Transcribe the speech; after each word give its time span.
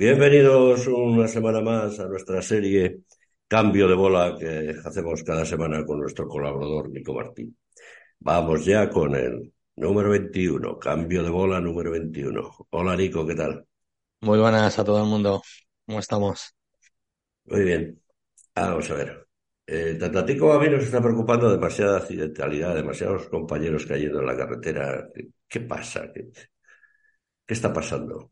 Bienvenidos 0.00 0.86
una 0.86 1.28
semana 1.28 1.60
más 1.60 2.00
a 2.00 2.08
nuestra 2.08 2.40
serie 2.40 3.00
Cambio 3.46 3.86
de 3.86 3.94
Bola 3.94 4.34
que 4.38 4.74
hacemos 4.82 5.22
cada 5.22 5.44
semana 5.44 5.84
con 5.84 6.00
nuestro 6.00 6.26
colaborador 6.26 6.88
Nico 6.88 7.12
Martín. 7.12 7.54
Vamos 8.18 8.64
ya 8.64 8.88
con 8.88 9.14
el 9.14 9.52
número 9.76 10.08
21, 10.08 10.78
Cambio 10.78 11.22
de 11.22 11.28
Bola 11.28 11.60
número 11.60 11.90
21. 11.90 12.50
Hola 12.70 12.96
Nico, 12.96 13.26
¿qué 13.26 13.34
tal? 13.34 13.66
Muy 14.22 14.38
buenas 14.38 14.78
a 14.78 14.84
todo 14.84 15.02
el 15.02 15.06
mundo. 15.06 15.42
¿Cómo 15.84 15.98
estamos? 15.98 16.56
Muy 17.44 17.62
bien. 17.62 18.02
Vamos 18.54 18.90
a 18.90 18.94
ver. 18.94 19.26
Eh, 19.66 19.98
tanto 20.00 20.20
a 20.20 20.24
ti 20.24 20.34
como 20.38 20.54
a 20.54 20.60
mí 20.60 20.70
nos 20.70 20.82
está 20.82 21.02
preocupando 21.02 21.50
demasiada 21.50 21.98
accidentalidad, 21.98 22.74
demasiados 22.74 23.28
compañeros 23.28 23.84
cayendo 23.84 24.20
en 24.20 24.26
la 24.26 24.36
carretera. 24.38 25.10
¿Qué, 25.14 25.28
qué 25.46 25.60
pasa? 25.60 26.10
¿Qué, 26.10 26.30
qué 27.44 27.52
está 27.52 27.70
pasando? 27.70 28.30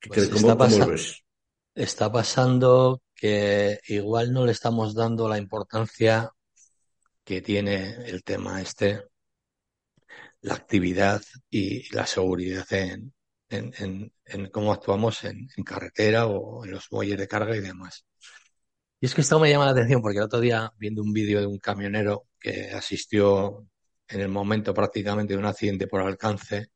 Pues 0.00 0.28
¿Cómo, 0.28 0.38
está, 0.38 0.56
cómo 0.56 0.58
pasa- 0.58 0.86
ves? 0.86 1.24
está 1.74 2.12
pasando 2.12 3.02
que 3.14 3.80
igual 3.88 4.32
no 4.32 4.44
le 4.46 4.52
estamos 4.52 4.94
dando 4.94 5.28
la 5.28 5.38
importancia 5.38 6.32
que 7.24 7.42
tiene 7.42 8.08
el 8.08 8.24
tema 8.24 8.62
este, 8.62 9.04
la 10.42 10.54
actividad 10.54 11.22
y 11.50 11.92
la 11.94 12.06
seguridad 12.06 12.66
en, 12.72 13.12
en, 13.48 13.72
en- 13.78 14.12
en 14.26 14.50
cómo 14.50 14.72
actuamos 14.72 15.24
en, 15.24 15.48
en 15.56 15.64
carretera 15.64 16.26
o 16.26 16.64
en 16.64 16.72
los 16.72 16.90
muelles 16.92 17.18
de 17.18 17.28
carga 17.28 17.56
y 17.56 17.60
demás. 17.60 18.04
Y 19.00 19.06
es 19.06 19.14
que 19.14 19.20
esto 19.22 19.38
me 19.40 19.50
llama 19.50 19.66
la 19.66 19.72
atención 19.72 20.02
porque 20.02 20.18
el 20.18 20.24
otro 20.24 20.40
día, 20.40 20.72
viendo 20.78 21.02
un 21.02 21.12
vídeo 21.12 21.40
de 21.40 21.46
un 21.46 21.58
camionero 21.58 22.28
que 22.40 22.70
asistió 22.72 23.66
en 24.08 24.20
el 24.20 24.28
momento 24.28 24.72
prácticamente 24.74 25.34
de 25.34 25.38
un 25.38 25.46
accidente 25.46 25.86
por 25.86 26.00
alcance, 26.02 26.68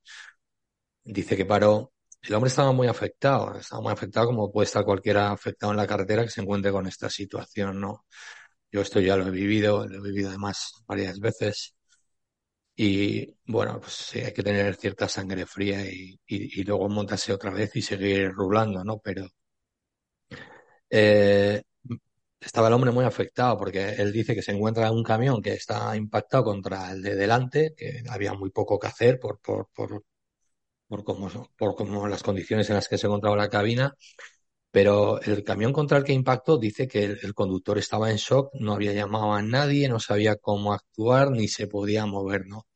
dice 1.04 1.36
que 1.36 1.44
paró. 1.44 1.92
El 2.22 2.34
hombre 2.34 2.48
estaba 2.48 2.72
muy 2.72 2.86
afectado, 2.88 3.56
estaba 3.58 3.82
muy 3.82 3.92
afectado 3.92 4.26
como 4.26 4.50
puede 4.52 4.66
estar 4.66 4.84
cualquiera 4.84 5.30
afectado 5.32 5.72
en 5.72 5.78
la 5.78 5.86
carretera 5.86 6.22
que 6.24 6.30
se 6.30 6.40
encuentre 6.42 6.72
con 6.72 6.86
esta 6.86 7.08
situación, 7.10 7.80
¿no? 7.80 8.06
Yo 8.72 8.82
esto 8.82 9.00
ya 9.00 9.16
lo 9.16 9.26
he 9.28 9.30
vivido, 9.30 9.86
lo 9.86 9.98
he 9.98 10.02
vivido 10.02 10.30
además 10.30 10.72
varias 10.86 11.20
veces 11.20 11.74
y 12.76 13.36
bueno, 13.46 13.78
pues 13.80 13.92
sí, 13.92 14.20
hay 14.20 14.32
que 14.32 14.42
tener 14.42 14.74
cierta 14.76 15.08
sangre 15.08 15.44
fría 15.46 15.84
y, 15.84 16.18
y, 16.26 16.64
luego 16.64 16.88
montarse 16.88 17.32
otra 17.32 17.50
vez 17.50 17.76
y 17.76 17.82
seguir 17.82 18.30
rulando, 18.32 18.82
¿no? 18.84 18.98
Pero 18.98 19.28
eh, 20.88 21.62
estaba 22.40 22.68
el 22.68 22.74
hombre 22.74 22.90
muy 22.90 23.04
afectado 23.04 23.58
porque 23.58 23.90
él 23.98 24.12
dice 24.12 24.34
que 24.34 24.42
se 24.42 24.52
encuentra 24.52 24.90
un 24.90 25.02
camión 25.04 25.42
que 25.42 25.52
está 25.52 25.94
impactado 25.96 26.44
contra 26.44 26.92
el 26.92 27.02
de 27.02 27.16
delante, 27.16 27.74
que 27.76 28.02
había 28.08 28.34
muy 28.34 28.50
poco 28.50 28.78
que 28.78 28.86
hacer 28.88 29.18
por, 29.20 29.40
por, 29.40 29.68
por, 29.74 30.04
por 30.90 31.04
cómo, 31.04 31.30
por 31.56 31.76
cómo 31.76 32.08
las 32.08 32.22
condiciones 32.24 32.68
en 32.68 32.76
las 32.76 32.88
que 32.88 32.98
se 32.98 33.06
encontraba 33.06 33.36
la 33.36 33.48
cabina 33.48 33.96
Pero 34.72 35.20
el 35.22 35.44
camión 35.44 35.72
contra 35.72 35.98
el 35.98 36.04
que 36.04 36.12
impactó 36.12 36.58
dice 36.58 36.88
que 36.88 37.04
el, 37.04 37.34
conductor 37.34 37.78
estaba 37.78 38.10
en 38.10 38.16
shock, 38.18 38.52
no 38.54 38.74
había 38.74 38.92
llamado 38.92 39.32
a 39.34 39.42
nadie, 39.42 39.88
no 39.88 40.00
sabía 40.00 40.36
cómo 40.36 40.72
actuar, 40.74 41.30
ni 41.32 41.48
se 41.48 41.66
podía 41.68 42.06
mover, 42.06 42.46
¿no? 42.46 42.66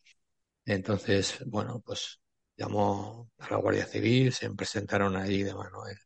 Entonces, 0.66 1.40
bueno, 1.46 1.82
pues 1.84 2.20
llamó 2.56 3.30
a 3.38 3.50
la 3.50 3.58
Guardia 3.58 3.86
Civil, 3.86 4.32
se 4.32 4.50
presentaron 4.52 5.16
allí 5.16 5.42
de 5.44 5.54
mano. 5.54 5.86
¿eh? 5.88 5.96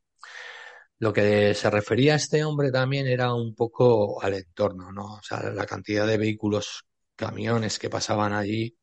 Lo 0.98 1.12
que 1.12 1.54
se 1.54 1.70
refería 1.70 2.14
a 2.14 2.16
este 2.16 2.44
hombre 2.44 2.70
también 2.72 3.06
era 3.06 3.34
un 3.34 3.54
poco 3.54 4.22
al 4.22 4.34
entorno, 4.34 4.92
¿no? 4.92 5.14
O 5.16 5.22
sea, 5.22 5.42
la 5.50 5.66
cantidad 5.66 6.06
de 6.06 6.18
vehículos, 6.18 6.84
camiones 7.16 7.78
que 7.78 7.90
pasaban 7.90 8.32
allí 8.32 8.76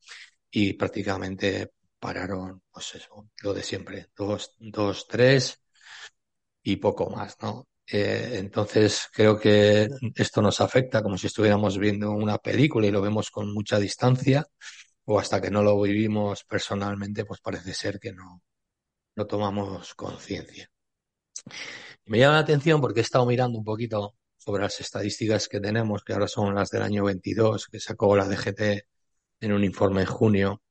y 0.51 0.73
prácticamente 0.73 1.71
pararon, 2.05 2.61
pues 2.71 2.93
eso, 2.95 3.29
lo 3.41 3.51
de 3.51 3.63
siempre, 3.63 4.09
dos, 4.15 4.55
dos, 4.59 5.07
tres 5.07 5.59
y 6.61 6.75
poco 6.75 7.09
más, 7.09 7.35
¿no? 7.41 7.67
Eh, 7.87 8.35
entonces 8.35 9.09
creo 9.11 9.39
que 9.39 9.87
esto 10.15 10.39
nos 10.41 10.61
afecta 10.61 11.01
como 11.01 11.17
si 11.17 11.27
estuviéramos 11.27 11.79
viendo 11.79 12.11
una 12.11 12.37
película 12.37 12.85
y 12.85 12.91
lo 12.91 13.01
vemos 13.01 13.31
con 13.31 13.51
mucha 13.51 13.79
distancia 13.79 14.45
o 15.05 15.19
hasta 15.19 15.41
que 15.41 15.49
no 15.49 15.63
lo 15.63 15.81
vivimos 15.81 16.43
personalmente, 16.43 17.25
pues 17.25 17.41
parece 17.41 17.73
ser 17.73 17.99
que 17.99 18.13
no, 18.13 18.43
no 19.15 19.25
tomamos 19.25 19.95
conciencia. 19.95 20.69
Me 22.05 22.19
llama 22.19 22.35
la 22.35 22.41
atención 22.41 22.81
porque 22.81 22.99
he 22.99 23.03
estado 23.03 23.25
mirando 23.25 23.57
un 23.57 23.65
poquito 23.65 24.15
sobre 24.37 24.61
las 24.61 24.79
estadísticas 24.79 25.47
que 25.47 25.59
tenemos, 25.59 26.03
que 26.03 26.13
ahora 26.13 26.27
son 26.27 26.53
las 26.53 26.69
del 26.69 26.83
año 26.83 27.03
22, 27.05 27.67
que 27.67 27.79
sacó 27.79 28.15
la 28.15 28.27
DGT 28.27 28.61
en 29.41 29.53
un 29.53 29.63
informe 29.63 30.01
en 30.01 30.07
junio, 30.07 30.61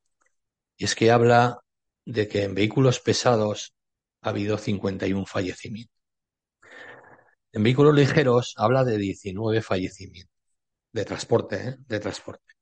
y 0.76 0.84
es 0.84 0.94
que 0.94 1.10
habla 1.10 1.60
de 2.04 2.28
que 2.28 2.42
en 2.44 2.54
vehículos 2.54 3.00
pesados 3.00 3.74
ha 4.22 4.30
habido 4.30 4.58
51 4.58 5.26
fallecimientos. 5.26 5.94
En 7.52 7.62
vehículos 7.62 7.94
ligeros 7.94 8.54
habla 8.56 8.84
de 8.84 8.98
19 8.98 9.62
fallecimientos 9.62 10.34
de 10.92 11.04
transporte, 11.04 11.56
¿eh? 11.56 11.76
de 11.86 12.00
transporte. 12.00 12.54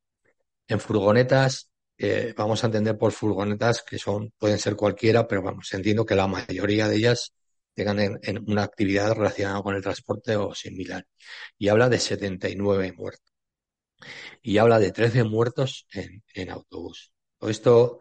En 0.67 0.81
furgonetas, 0.81 1.71
eh, 1.99 2.35
vamos 2.37 2.63
a 2.63 2.67
entender 2.67 2.99
por 2.99 3.13
furgonetas 3.13 3.83
que 3.83 3.99
son, 3.99 4.33
pueden 4.39 4.59
ser 4.59 4.77
cualquiera, 4.77 5.27
pero 5.29 5.43
vamos, 5.43 5.73
entiendo 5.75 6.07
que 6.07 6.15
la 6.15 6.27
mayoría 6.27 6.89
de 6.89 6.97
ellas 6.97 7.35
tengan 7.75 8.01
en, 8.01 8.45
una 8.51 8.65
actividad 8.65 9.15
relacionada 9.15 9.63
con 9.63 9.75
el 9.75 9.83
transporte 9.83 10.37
o 10.37 10.55
similar. 10.55 11.07
Y 11.59 11.69
habla 11.69 11.89
de 11.89 11.99
79 11.99 12.93
muertos. 12.93 13.33
Y 14.43 14.59
habla 14.59 14.79
de 14.79 14.93
13 14.93 15.25
muertos 15.25 15.87
en 16.35 16.51
autobús. 16.51 17.13
Esto 17.49 18.01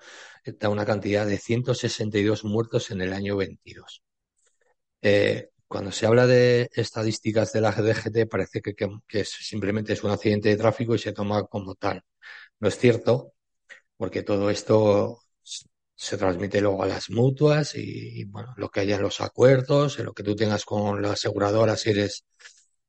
da 0.60 0.70
una 0.70 0.86
cantidad 0.86 1.26
de 1.26 1.38
162 1.38 2.44
muertos 2.44 2.92
en 2.92 3.02
el 3.02 3.14
año 3.14 3.38
22. 3.38 4.04
Eh, 5.02 5.50
cuando 5.68 5.92
se 5.92 6.06
habla 6.06 6.28
de 6.28 6.70
estadísticas 6.74 7.54
de 7.54 7.62
la 7.62 7.72
DGT 7.72 8.28
parece 8.30 8.62
que, 8.62 9.26
simplemente 9.26 9.94
es 9.94 10.04
un 10.04 10.12
accidente 10.12 10.50
de 10.50 10.58
tráfico 10.58 10.96
y 10.96 11.00
se 11.00 11.14
toma 11.14 11.44
como 11.46 11.76
tal. 11.76 12.04
No 12.60 12.68
es 12.68 12.78
cierto, 12.78 13.34
porque 13.98 14.24
todo 14.24 14.50
esto 14.50 15.20
se 15.96 16.18
transmite 16.18 16.62
luego 16.62 16.84
a 16.84 16.88
las 16.88 17.10
mutuas 17.10 17.76
y, 17.76 18.22
y 18.22 18.26
bueno, 18.26 18.54
lo 18.58 18.70
que 18.70 18.82
haya 18.82 18.96
en 18.98 19.04
los 19.04 19.22
acuerdos, 19.22 20.00
en 20.00 20.06
lo 20.06 20.14
que 20.14 20.24
tú 20.24 20.36
tengas 20.36 20.66
con 20.66 21.02
la 21.02 21.14
aseguradora 21.14 21.78
si 21.78 21.92
eres 21.92 22.26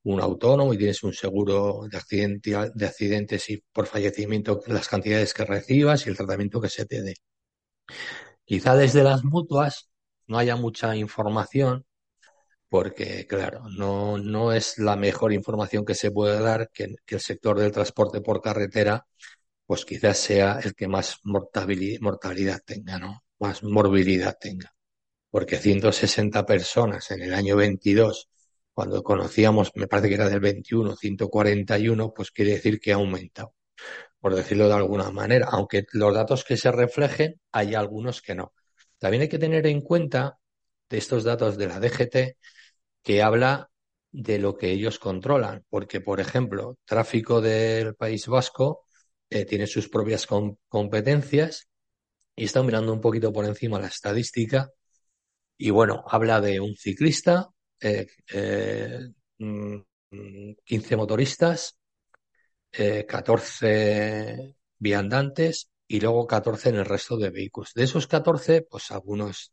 un 0.05 0.21
autónomo 0.21 0.75
y 0.75 0.79
tienes 0.79 1.03
un 1.03 1.13
seguro 1.13 1.83
de, 1.91 2.71
de 2.75 2.87
accidentes 2.87 3.51
y 3.51 3.63
por 3.73 3.87
fallecimiento 3.87 4.61
las 4.67 4.89
cantidades 4.89 5.35
que 5.35 5.45
recibas 5.45 6.07
y 6.07 6.11
el 6.11 6.17
tratamiento 6.17 6.61
que 6.61 6.69
se 6.69 6.87
te 6.87 7.03
dé. 7.03 7.15
Quizá 8.45 8.77
desde 8.77 9.03
las 9.03 9.25
mutuas 9.25 9.91
no 10.27 10.39
haya 10.39 10.57
mucha 10.57 10.97
información 10.97 11.87
porque, 12.69 13.27
claro, 13.27 13.69
no, 13.69 14.17
no 14.19 14.53
es 14.53 14.79
la 14.79 14.97
mejor 14.97 15.33
información 15.33 15.85
que 15.85 15.95
se 15.95 16.11
puede 16.11 16.41
dar 16.41 16.71
que, 16.73 16.95
que 17.05 17.17
el 17.17 17.21
sector 17.21 17.59
del 17.59 17.71
transporte 17.71 18.23
por 18.23 18.41
carretera, 18.41 19.07
pues 19.67 19.85
quizás 19.85 20.19
sea 20.19 20.61
el 20.65 20.75
que 20.75 20.89
más 20.89 21.19
mortalidad, 21.25 22.01
mortalidad 22.01 22.61
tenga, 22.65 22.99
¿no? 22.99 23.25
Más 23.41 23.63
morbilidad 23.63 24.37
tenga. 24.41 24.75
Porque 25.31 25.59
160 25.59 26.47
personas 26.47 27.11
en 27.11 27.23
el 27.23 27.35
año 27.35 27.57
22, 27.57 28.31
cuando 28.73 29.03
conocíamos, 29.03 29.73
me 29.75 29.87
parece 29.87 30.09
que 30.09 30.15
era 30.15 30.29
del 30.29 30.41
21, 30.41 30.97
141, 30.97 32.13
pues 32.15 32.31
quiere 32.31 32.53
decir 32.53 32.81
que 32.81 32.93
ha 32.93 32.97
aumentado, 32.97 33.55
por 34.21 34.35
decirlo 34.35 34.69
de 34.69 34.75
alguna 34.75 35.11
manera, 35.11 35.49
aunque 35.51 35.85
los 35.93 36.15
datos 36.15 36.45
que 36.45 36.57
se 36.57 36.73
reflejen, 36.73 37.41
hay 37.53 37.75
algunos 37.75 38.23
que 38.23 38.35
no. 38.35 38.53
También 38.99 39.23
hay 39.23 39.29
que 39.29 39.39
tener 39.39 39.67
en 39.67 39.83
cuenta 39.83 40.39
de 40.89 40.99
estos 40.99 41.25
datos 41.25 41.59
de 41.59 41.67
la 41.69 41.81
DGT 41.81 42.37
que 43.03 43.23
habla 43.23 43.71
de 44.13 44.39
lo 44.39 44.57
que 44.57 44.71
ellos 44.71 44.99
controlan, 44.99 45.65
porque, 45.71 46.01
por 46.01 46.21
ejemplo, 46.21 46.79
tráfico 46.85 47.41
del 47.41 47.95
País 47.95 48.27
Vasco 48.27 48.85
eh, 49.31 49.45
tiene 49.47 49.67
sus 49.67 49.89
propias 49.89 50.27
com 50.27 50.57
competencias 50.69 51.69
y 52.37 52.45
está 52.45 52.63
mirando 52.63 52.93
un 52.93 53.01
poquito 53.01 53.33
por 53.33 53.45
encima 53.47 53.81
la 53.81 53.89
estadística. 53.89 54.71
Y, 55.57 55.71
bueno, 55.71 56.05
habla 56.09 56.41
de 56.41 56.61
un 56.61 56.77
ciclista, 56.77 57.52
15 60.65 60.97
motoristas, 60.97 61.79
14 62.71 64.57
viandantes 64.79 65.69
y 65.87 66.01
luego 66.01 66.27
14 66.27 66.71
en 66.71 66.77
el 66.77 66.85
resto 66.85 67.17
de 67.17 67.31
vehículos. 67.31 67.75
De 67.75 67.85
esos 67.85 68.07
14, 68.07 68.63
pues 68.63 68.91
algunos 68.91 69.51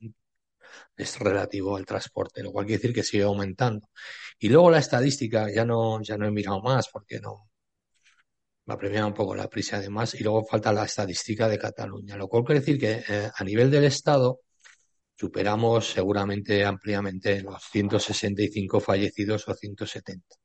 es 0.96 1.20
relativo 1.20 1.76
al 1.76 1.86
transporte, 1.86 2.44
lo 2.44 2.52
cual 2.52 2.66
quiere 2.66 2.80
decir 2.81 2.94
que 2.96 3.04
sigue 3.04 3.24
aumentando. 3.24 3.90
Y 4.40 4.50
luego 4.50 4.72
la 4.72 4.80
estadística, 4.80 5.52
ya 5.52 5.66
no, 5.66 6.02
ya 6.02 6.18
no 6.18 6.28
he 6.28 6.32
mirado 6.32 6.62
más 6.62 6.88
porque 6.90 7.20
no 7.20 7.50
me 8.66 8.75
apremia 8.75 9.06
un 9.06 9.14
poco 9.14 9.36
la 9.36 9.50
prisa 9.50 9.78
además, 9.78 10.14
y 10.14 10.24
luego 10.24 10.46
falta 10.46 10.72
la 10.72 10.86
estadística 10.86 11.48
de 11.48 11.58
Cataluña, 11.58 12.16
lo 12.16 12.28
cual 12.28 12.44
quiere 12.44 12.60
decir 12.60 12.80
que 12.80 13.04
eh, 13.08 13.32
a 13.36 13.44
nivel 13.44 13.72
del 13.72 13.86
Estado 13.86 14.42
superamos 15.19 15.92
seguramente 15.92 16.63
ampliamente 16.63 17.42
los 17.42 17.62
165 17.66 18.80
fallecidos 18.80 19.50
o 19.50 19.54
170. 19.54 20.36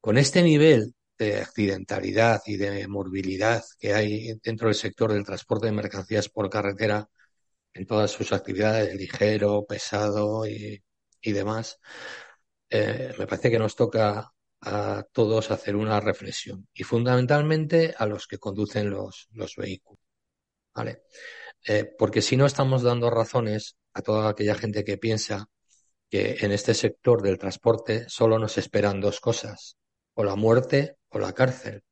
Con 0.00 0.18
este 0.18 0.42
nivel 0.42 0.94
de 1.16 1.40
accidentalidad 1.40 2.40
y 2.46 2.56
de 2.56 2.88
morbilidad 2.88 3.62
que 3.78 3.94
hay 3.94 4.34
dentro 4.42 4.68
del 4.68 4.74
sector 4.74 5.12
del 5.12 5.24
transporte 5.24 5.66
de 5.66 5.72
mercancías 5.72 6.28
por 6.28 6.50
carretera, 6.50 7.08
en 7.74 7.86
todas 7.86 8.10
sus 8.10 8.32
actividades, 8.32 8.94
ligero, 8.96 9.64
pesado 9.66 10.44
y, 10.46 10.82
demás, 11.22 11.78
eh, 12.70 13.12
me 13.18 13.26
parece 13.26 13.50
que 13.50 13.58
nos 13.58 13.76
toca 13.76 14.32
a 14.62 15.04
todos 15.12 15.52
hacer 15.52 15.76
una 15.76 16.00
reflexión 16.00 16.66
y 16.74 16.82
fundamentalmente 16.82 17.94
a 17.96 18.06
los 18.06 18.26
que 18.26 18.38
conducen 18.38 18.90
los, 18.90 19.28
los 19.32 19.54
vehículos. 19.54 20.00
¿Vale? 20.74 21.02
Eh, 21.66 21.84
porque 21.98 22.22
si 22.22 22.36
no 22.36 22.46
estamos 22.46 22.82
dando 22.82 23.10
razones 23.10 23.76
a 23.92 24.02
toda 24.02 24.28
aquella 24.30 24.54
gente 24.54 24.84
que 24.84 24.98
piensa 24.98 25.48
que 26.10 26.38
en 26.40 26.52
este 26.52 26.74
sector 26.74 27.22
del 27.22 27.38
transporte 27.38 28.06
solo 28.08 28.38
nos 28.38 28.58
esperan 28.58 29.00
dos 29.00 29.20
cosas, 29.20 29.76
o 30.14 30.24
la 30.24 30.36
muerte 30.36 30.96
o 31.10 31.18
la 31.18 31.32
cárcel. 31.34 31.82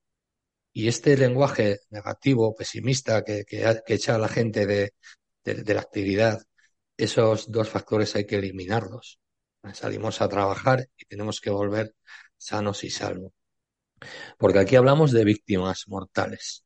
Y 0.72 0.88
este 0.88 1.16
lenguaje 1.16 1.80
negativo, 1.90 2.54
pesimista 2.54 3.24
que, 3.24 3.44
que, 3.44 3.64
echa 3.86 4.14
a 4.16 4.18
la 4.18 4.28
gente 4.28 4.66
de, 4.66 4.92
de, 5.44 5.54
de 5.62 5.74
la 5.74 5.80
actividad, 5.80 6.40
esos 6.96 7.50
dos 7.50 7.68
factores 7.68 8.14
hay 8.16 8.26
que 8.26 8.36
eliminarlos. 8.36 9.20
Salimos 9.74 10.20
a 10.20 10.28
trabajar 10.28 10.88
y 10.96 11.04
tenemos 11.06 11.40
que 11.40 11.50
volver 11.50 11.94
sanos 12.36 12.84
y 12.84 12.90
salvos. 12.90 13.32
Porque 14.38 14.58
aquí 14.58 14.76
hablamos 14.76 15.12
de 15.12 15.24
víctimas 15.24 15.84
mortales. 15.88 16.65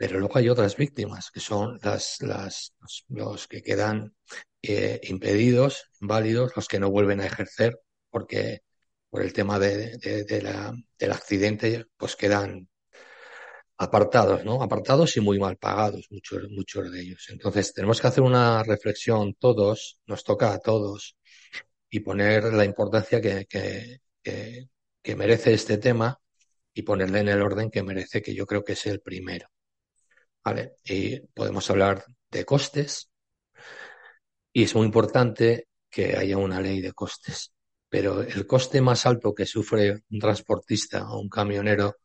Pero 0.00 0.18
luego 0.18 0.38
hay 0.38 0.48
otras 0.48 0.76
víctimas, 0.78 1.30
que 1.30 1.40
son 1.40 1.78
los, 3.10 3.46
que 3.48 3.62
quedan 3.62 4.14
eh, 4.62 4.98
impedidos, 5.02 5.90
válidos, 6.00 6.52
los 6.56 6.68
que 6.68 6.80
no 6.80 6.90
vuelven 6.90 7.20
a 7.20 7.26
ejercer, 7.26 7.78
porque 8.08 8.62
por 9.10 9.20
el 9.20 9.34
tema 9.34 9.58
del 9.58 11.12
accidente, 11.12 11.84
pues 11.98 12.16
quedan 12.16 12.66
apartados, 13.76 14.42
¿no? 14.42 14.62
Apartados 14.62 15.14
y 15.18 15.20
muy 15.20 15.38
mal 15.38 15.58
pagados, 15.58 16.06
muchos, 16.10 16.48
muchos 16.48 16.90
de 16.90 17.02
ellos. 17.02 17.26
Entonces, 17.28 17.74
tenemos 17.74 18.00
que 18.00 18.06
hacer 18.06 18.22
una 18.24 18.62
reflexión 18.62 19.34
todos, 19.34 20.00
nos 20.06 20.24
toca 20.24 20.54
a 20.54 20.60
todos, 20.60 21.18
y 21.90 22.00
poner 22.00 22.44
la 22.54 22.64
importancia 22.64 23.20
que, 23.20 23.46
que 24.22 25.16
merece 25.16 25.52
este 25.52 25.76
tema 25.76 26.18
y 26.72 26.82
ponerle 26.84 27.20
en 27.20 27.28
el 27.28 27.42
orden 27.42 27.70
que 27.70 27.82
merece, 27.82 28.22
que 28.22 28.34
yo 28.34 28.46
creo 28.46 28.64
que 28.64 28.72
es 28.72 28.86
el 28.86 29.00
primero. 29.02 29.46
¿Vale? 30.44 30.76
Y 30.84 31.20
podemos 31.20 31.68
hablar 31.70 32.04
de 32.30 32.44
costes 32.44 33.10
y 34.52 34.64
es 34.64 34.74
muy 34.74 34.86
importante 34.86 35.68
que 35.90 36.16
haya 36.16 36.36
una 36.38 36.60
ley 36.60 36.80
de 36.80 36.92
costes. 36.92 37.52
Pero 37.88 38.22
el 38.22 38.46
coste 38.46 38.80
más 38.80 39.06
alto 39.06 39.34
que 39.34 39.46
sufre 39.46 40.02
un 40.10 40.18
transportista 40.18 41.10
o 41.10 41.20
un 41.20 41.28
camionero 41.28 41.96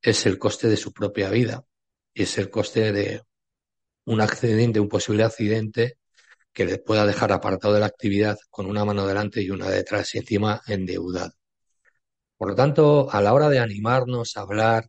es 0.00 0.26
el 0.26 0.38
coste 0.38 0.68
de 0.68 0.76
su 0.76 0.92
propia 0.92 1.30
vida 1.30 1.64
y 2.14 2.22
es 2.22 2.38
el 2.38 2.50
coste 2.50 2.92
de 2.92 3.22
un 4.06 4.20
accidente, 4.20 4.80
un 4.80 4.88
posible 4.88 5.24
accidente 5.24 5.98
que 6.52 6.64
le 6.64 6.78
pueda 6.78 7.04
dejar 7.06 7.32
apartado 7.32 7.74
de 7.74 7.80
la 7.80 7.86
actividad 7.86 8.38
con 8.50 8.66
una 8.66 8.84
mano 8.84 9.06
delante 9.06 9.42
y 9.42 9.50
una 9.50 9.68
detrás 9.68 10.14
y 10.14 10.18
encima 10.18 10.62
endeudado. 10.66 11.32
Por 12.38 12.50
lo 12.50 12.54
tanto, 12.54 13.10
a 13.10 13.20
la 13.20 13.34
hora 13.34 13.48
de 13.48 13.58
animarnos 13.58 14.36
a 14.36 14.42
hablar 14.42 14.88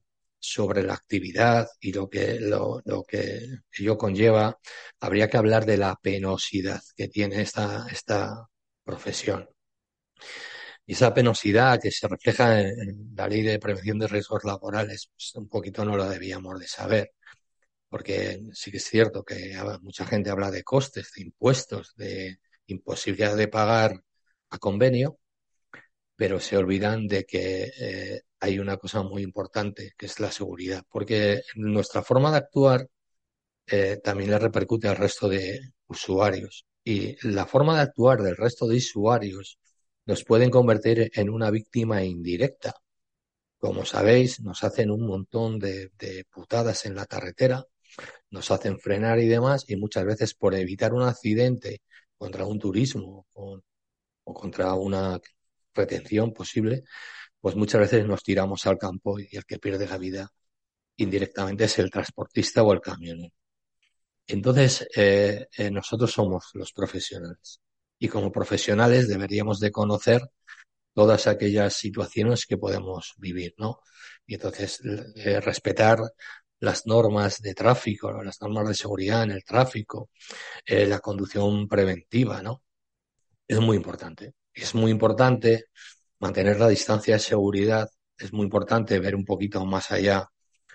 sobre 0.52 0.84
la 0.84 0.94
actividad 0.94 1.68
y 1.80 1.94
lo 1.94 2.10
que, 2.10 2.40
lo, 2.40 2.82
lo 2.86 3.04
que 3.04 3.42
ello 3.78 3.98
conlleva, 3.98 4.58
habría 5.00 5.30
que 5.30 5.38
hablar 5.38 5.66
de 5.66 5.78
la 5.78 5.96
penosidad 6.02 6.82
que 6.96 7.08
tiene 7.10 7.42
esta, 7.42 7.88
esta 7.92 8.48
profesión. 8.84 9.50
Y 10.86 10.94
esa 10.94 11.14
penosidad 11.14 11.80
que 11.82 11.92
se 11.92 12.08
refleja 12.08 12.62
en 12.62 13.14
la 13.16 13.28
ley 13.28 13.42
de 13.42 13.60
prevención 13.60 14.00
de 14.00 14.08
riesgos 14.08 14.44
laborales, 14.46 15.10
pues 15.14 15.36
un 15.36 15.50
poquito 15.50 15.84
no 15.84 15.98
lo 15.98 16.10
debíamos 16.10 16.60
de 16.60 16.68
saber 16.68 17.12
porque 17.90 18.42
sí 18.54 18.72
que 18.72 18.78
es 18.78 18.86
cierto 18.86 19.24
que 19.24 19.56
mucha 19.82 20.06
gente 20.06 20.30
habla 20.30 20.52
de 20.52 20.64
costes, 20.64 21.12
de 21.16 21.24
impuestos, 21.24 21.94
de 21.96 22.40
imposibilidad 22.68 23.36
de 23.36 23.48
pagar 23.48 24.04
a 24.50 24.58
convenio, 24.60 25.20
pero 26.16 26.40
se 26.40 26.58
olvidan 26.58 27.08
de 27.08 27.26
que 27.26 27.72
eh, 27.80 28.22
hay 28.40 28.60
una 28.60 28.78
cosa 28.78 29.04
muy 29.04 29.24
importante, 29.24 29.94
que 29.98 30.06
es 30.08 30.20
la 30.20 30.32
seguridad, 30.32 30.84
porque 30.90 31.42
nuestra 31.56 32.04
forma 32.04 32.32
de 32.32 32.38
actuar 32.38 32.88
eh, 33.68 34.00
también 34.04 34.32
le 34.32 34.40
repercute 34.40 34.88
al 34.88 34.98
resto 34.98 35.28
de 35.30 35.60
usuarios 35.88 36.66
y 36.84 37.16
la 37.28 37.46
forma 37.46 37.76
de 37.76 37.82
actuar 37.82 38.22
del 38.22 38.38
resto 38.38 38.68
de 38.68 38.78
usuarios 38.78 39.60
nos 40.06 40.24
pueden 40.24 40.50
convertir 40.50 41.12
en 41.14 41.30
una 41.30 41.52
víctima 41.52 42.04
indirecta. 42.04 42.76
Como 43.60 43.86
sabéis, 43.86 44.40
nos 44.42 44.64
hacen 44.64 44.92
un 44.92 45.06
montón 45.08 45.60
de, 45.60 45.92
putadas 46.32 46.86
en 46.86 46.96
la 46.96 47.06
carretera, 47.06 47.66
nos 48.32 48.52
hacen 48.52 48.80
frenar 48.80 49.20
y 49.20 49.28
demás, 49.28 49.66
y 49.68 49.76
muchas 49.76 50.06
veces 50.06 50.34
por 50.34 50.56
evitar 50.56 50.94
un 50.94 51.04
accidente 51.04 51.82
contra 52.18 52.46
un 52.46 52.60
turismo 52.60 53.28
o, 53.34 53.60
o 54.24 54.34
contra 54.34 54.74
una 54.76 55.20
retención 55.74 56.34
posible, 56.34 56.84
pues 57.42 57.56
muchas 57.56 57.82
veces 57.82 58.06
nos 58.06 58.24
tiramos 58.24 58.66
al 58.66 58.78
campo 58.78 59.20
y 59.20 59.30
el 59.32 59.46
que 59.46 59.60
pierde 59.60 59.88
la 59.88 59.98
vida 59.98 60.30
indirectamente 60.98 61.66
es 61.66 61.80
el 61.80 61.92
transportista 61.92 62.64
o 62.64 62.74
el 62.74 62.82
camionero. 62.82 63.34
Entonces, 64.28 64.88
eh, 64.96 65.48
eh, 65.58 65.72
nosotros 65.72 66.12
somos 66.12 66.50
los 66.54 66.74
profesionales 66.74 67.62
y 68.00 68.10
como 68.10 68.32
profesionales 68.32 69.08
deberíamos 69.08 69.60
de 69.60 69.72
conocer 69.72 70.22
todas 70.94 71.28
aquellas 71.28 71.76
situaciones 71.76 72.46
que 72.46 72.58
podemos 72.58 73.14
vivir, 73.18 73.54
¿no? 73.58 73.80
Y 74.26 74.36
entonces 74.36 74.82
eh, 75.16 75.40
respetar 75.40 76.00
las 76.60 76.86
normas 76.88 77.42
de 77.42 77.54
tráfico, 77.54 78.12
las 78.24 78.42
normas 78.42 78.68
de 78.68 78.74
seguridad 78.74 79.24
en 79.24 79.32
el 79.32 79.44
tráfico, 79.44 80.10
la 80.66 81.00
conducción 81.00 81.68
preventiva, 81.68 82.42
¿no? 82.42 82.64
Es 83.48 83.60
muy 83.60 83.78
importante. 83.78 84.34
Es 84.54 84.74
muy 84.76 84.92
importante 84.92 85.66
mantener 86.20 86.60
la 86.60 86.68
distancia 86.68 87.16
de 87.16 87.20
seguridad, 87.20 87.90
es 88.18 88.34
muy 88.34 88.44
importante 88.46 89.00
ver 89.00 89.16
un 89.16 89.26
poquito 89.26 89.66
más 89.66 89.92
allá 89.92 90.28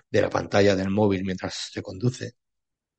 de 0.09 0.21
la 0.21 0.29
pantalla 0.29 0.75
del 0.75 0.89
móvil 0.89 1.23
mientras 1.25 1.69
se 1.71 1.81
conduce, 1.81 2.33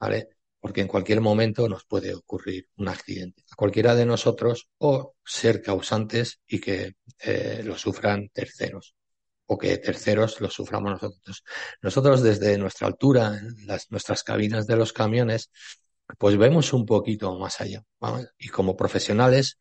¿vale? 0.01 0.29
Porque 0.61 0.81
en 0.81 0.89
cualquier 0.89 1.21
momento 1.21 1.69
nos 1.69 1.85
puede 1.85 2.15
ocurrir 2.15 2.69
un 2.77 2.89
accidente 2.89 3.43
a 3.51 3.57
cualquiera 3.57 3.95
de 3.95 4.07
nosotros 4.07 4.69
o 4.79 5.15
ser 5.25 5.63
causantes 5.63 6.41
y 6.47 6.61
que 6.61 6.95
eh, 7.21 7.63
lo 7.65 7.77
sufran 7.79 8.29
terceros 8.31 8.95
o 9.47 9.59
que 9.59 9.77
terceros 9.79 10.41
lo 10.41 10.51
suframos 10.51 10.93
nosotros. 10.93 11.45
Nosotros 11.83 12.23
desde 12.23 12.57
nuestra 12.59 12.87
altura, 12.87 13.39
en 13.39 13.67
las, 13.67 13.91
nuestras 13.91 14.23
cabinas 14.23 14.67
de 14.67 14.77
los 14.77 14.93
camiones, 14.93 15.51
pues 16.19 16.37
vemos 16.37 16.73
un 16.73 16.87
poquito 16.87 17.39
más 17.39 17.61
allá. 17.61 17.83
Y 18.39 18.49
como 18.49 18.77
profesionales 18.77 19.59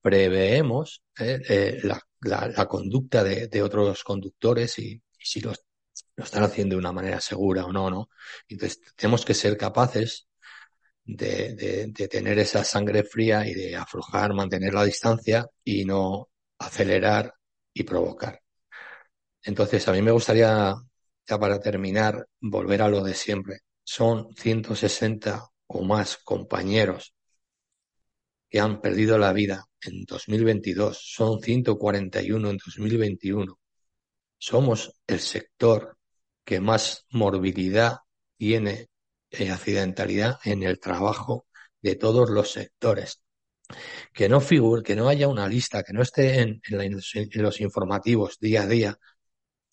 preveemos 0.00 1.02
eh, 1.18 1.40
eh, 1.48 1.80
la, 1.82 2.00
la, 2.20 2.48
la, 2.48 2.66
conducta 2.66 3.22
de, 3.24 3.48
de 3.48 3.62
otros 3.62 4.04
conductores 4.04 4.78
y, 4.78 5.02
si 5.18 5.40
los, 5.40 5.64
lo 6.16 6.24
están 6.24 6.44
haciendo 6.44 6.74
de 6.74 6.80
una 6.80 6.92
manera 6.92 7.20
segura 7.20 7.64
o 7.64 7.72
no, 7.72 7.90
¿no? 7.90 8.08
Entonces 8.48 8.80
tenemos 8.96 9.24
que 9.24 9.34
ser 9.34 9.56
capaces 9.56 10.28
de, 11.04 11.54
de, 11.54 11.86
de 11.88 12.08
tener 12.08 12.38
esa 12.38 12.64
sangre 12.64 13.04
fría 13.04 13.46
y 13.46 13.54
de 13.54 13.76
aflojar, 13.76 14.34
mantener 14.34 14.74
la 14.74 14.84
distancia 14.84 15.46
y 15.64 15.84
no 15.84 16.28
acelerar 16.58 17.34
y 17.72 17.84
provocar. 17.84 18.40
Entonces, 19.42 19.86
a 19.88 19.92
mí 19.92 20.02
me 20.02 20.10
gustaría, 20.10 20.74
ya 21.26 21.38
para 21.38 21.60
terminar, 21.60 22.26
volver 22.40 22.82
a 22.82 22.88
lo 22.88 23.02
de 23.02 23.14
siempre. 23.14 23.60
Son 23.84 24.34
160 24.34 25.48
o 25.68 25.82
más 25.84 26.16
compañeros 26.18 27.14
que 28.48 28.60
han 28.60 28.80
perdido 28.80 29.18
la 29.18 29.32
vida 29.32 29.66
en 29.86 30.04
2022. 30.04 30.98
Son 31.00 31.40
141 31.40 32.50
en 32.50 32.56
2021. 32.56 33.58
Somos 34.38 34.92
el 35.06 35.20
sector 35.20 35.96
que 36.44 36.60
más 36.60 37.06
morbilidad 37.10 37.98
tiene 38.36 38.88
eh, 39.30 39.50
accidentalidad 39.50 40.38
en 40.44 40.62
el 40.62 40.78
trabajo 40.78 41.46
de 41.82 41.96
todos 41.96 42.30
los 42.30 42.52
sectores. 42.52 43.22
Que 44.12 44.28
no 44.28 44.40
figure, 44.40 44.82
que 44.82 44.94
no 44.94 45.08
haya 45.08 45.28
una 45.28 45.48
lista, 45.48 45.82
que 45.82 45.92
no 45.92 46.02
esté 46.02 46.40
en, 46.40 46.60
en, 46.68 47.42
los 47.42 47.60
informativos 47.60 48.38
día 48.38 48.62
a 48.62 48.66
día 48.66 48.98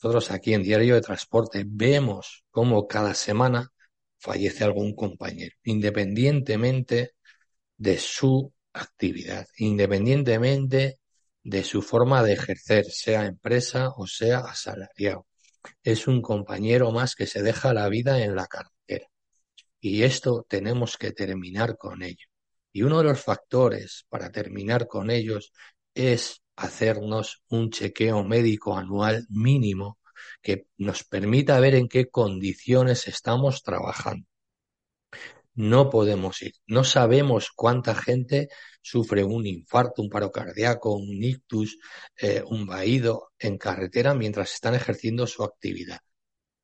nosotros 0.03 0.31
aquí 0.31 0.53
en 0.53 0.63
Diario 0.63 0.95
de 0.95 1.01
Transporte 1.01 1.63
vemos 1.65 2.43
cómo 2.51 2.87
cada 2.89 3.13
semana 3.13 3.71
fallece 4.17 4.65
algún 4.65 4.93
compañero, 4.95 5.55
independientemente 5.63 7.13
de 7.77 7.97
su 7.97 8.51
actividad, 8.73 9.47
independientemente 9.57 10.99
de 11.43 11.63
su 11.63 11.81
forma 11.81 12.23
de 12.23 12.33
ejercer, 12.33 12.85
sea 12.85 13.25
empresa 13.25 13.89
o 13.95 14.07
sea 14.07 14.39
asalariado. 14.39 15.27
Es 15.83 16.07
un 16.07 16.21
compañero 16.21 16.91
más 16.91 17.15
que 17.15 17.27
se 17.27 17.41
deja 17.41 17.73
la 17.73 17.87
vida 17.89 18.23
en 18.23 18.35
la 18.35 18.47
carretera. 18.47 19.07
Y 19.79 20.03
esto 20.03 20.45
tenemos 20.47 20.97
que 20.97 21.11
terminar 21.11 21.77
con 21.77 22.03
ello. 22.03 22.25
Y 22.71 22.83
uno 22.83 22.99
de 22.99 23.05
los 23.05 23.21
factores 23.21 24.05
para 24.09 24.31
terminar 24.31 24.87
con 24.87 25.11
ellos 25.11 25.51
es 25.93 26.41
hacernos 26.55 27.43
un 27.49 27.69
chequeo 27.69 28.23
médico 28.23 28.77
anual 28.77 29.25
mínimo 29.29 29.99
que 30.41 30.67
nos 30.77 31.03
permita 31.03 31.59
ver 31.59 31.75
en 31.75 31.87
qué 31.87 32.09
condiciones 32.09 33.07
estamos 33.07 33.63
trabajando. 33.63 34.27
No 35.55 35.89
podemos 35.89 36.41
ir. 36.41 36.53
No 36.67 36.83
sabemos 36.83 37.51
cuánta 37.55 37.95
gente 37.95 38.49
sufre 38.81 39.23
un 39.23 39.45
infarto, 39.47 40.01
un 40.01 40.09
paro 40.09 40.31
cardíaco, 40.31 40.95
un 40.95 41.23
ictus, 41.23 41.77
eh, 42.17 42.43
un 42.45 42.65
vaído 42.65 43.31
en 43.39 43.57
carretera 43.57 44.13
mientras 44.13 44.53
están 44.53 44.75
ejerciendo 44.75 45.27
su 45.27 45.43
actividad. 45.43 45.99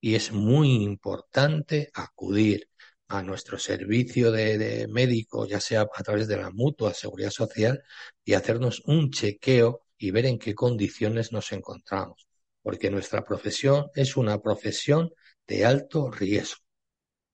Y 0.01 0.15
es 0.15 0.31
muy 0.31 0.83
importante 0.83 1.89
acudir 1.93 2.69
a 3.07 3.23
nuestro 3.23 3.57
servicio 3.57 4.31
de, 4.31 4.57
de 4.57 4.87
médico, 4.87 5.45
ya 5.47 5.59
sea 5.59 5.81
a 5.81 6.03
través 6.03 6.27
de 6.27 6.37
la 6.37 6.51
mutua 6.51 6.93
seguridad 6.93 7.31
social, 7.31 7.83
y 8.23 8.33
hacernos 8.33 8.81
un 8.85 9.11
chequeo 9.11 9.81
y 9.97 10.11
ver 10.11 10.25
en 10.27 10.39
qué 10.39 10.55
condiciones 10.55 11.31
nos 11.31 11.51
encontramos. 11.51 12.27
Porque 12.61 12.89
nuestra 12.91 13.23
profesión 13.23 13.87
es 13.95 14.17
una 14.17 14.39
profesión 14.41 15.11
de 15.47 15.65
alto 15.65 16.11
riesgo, 16.11 16.61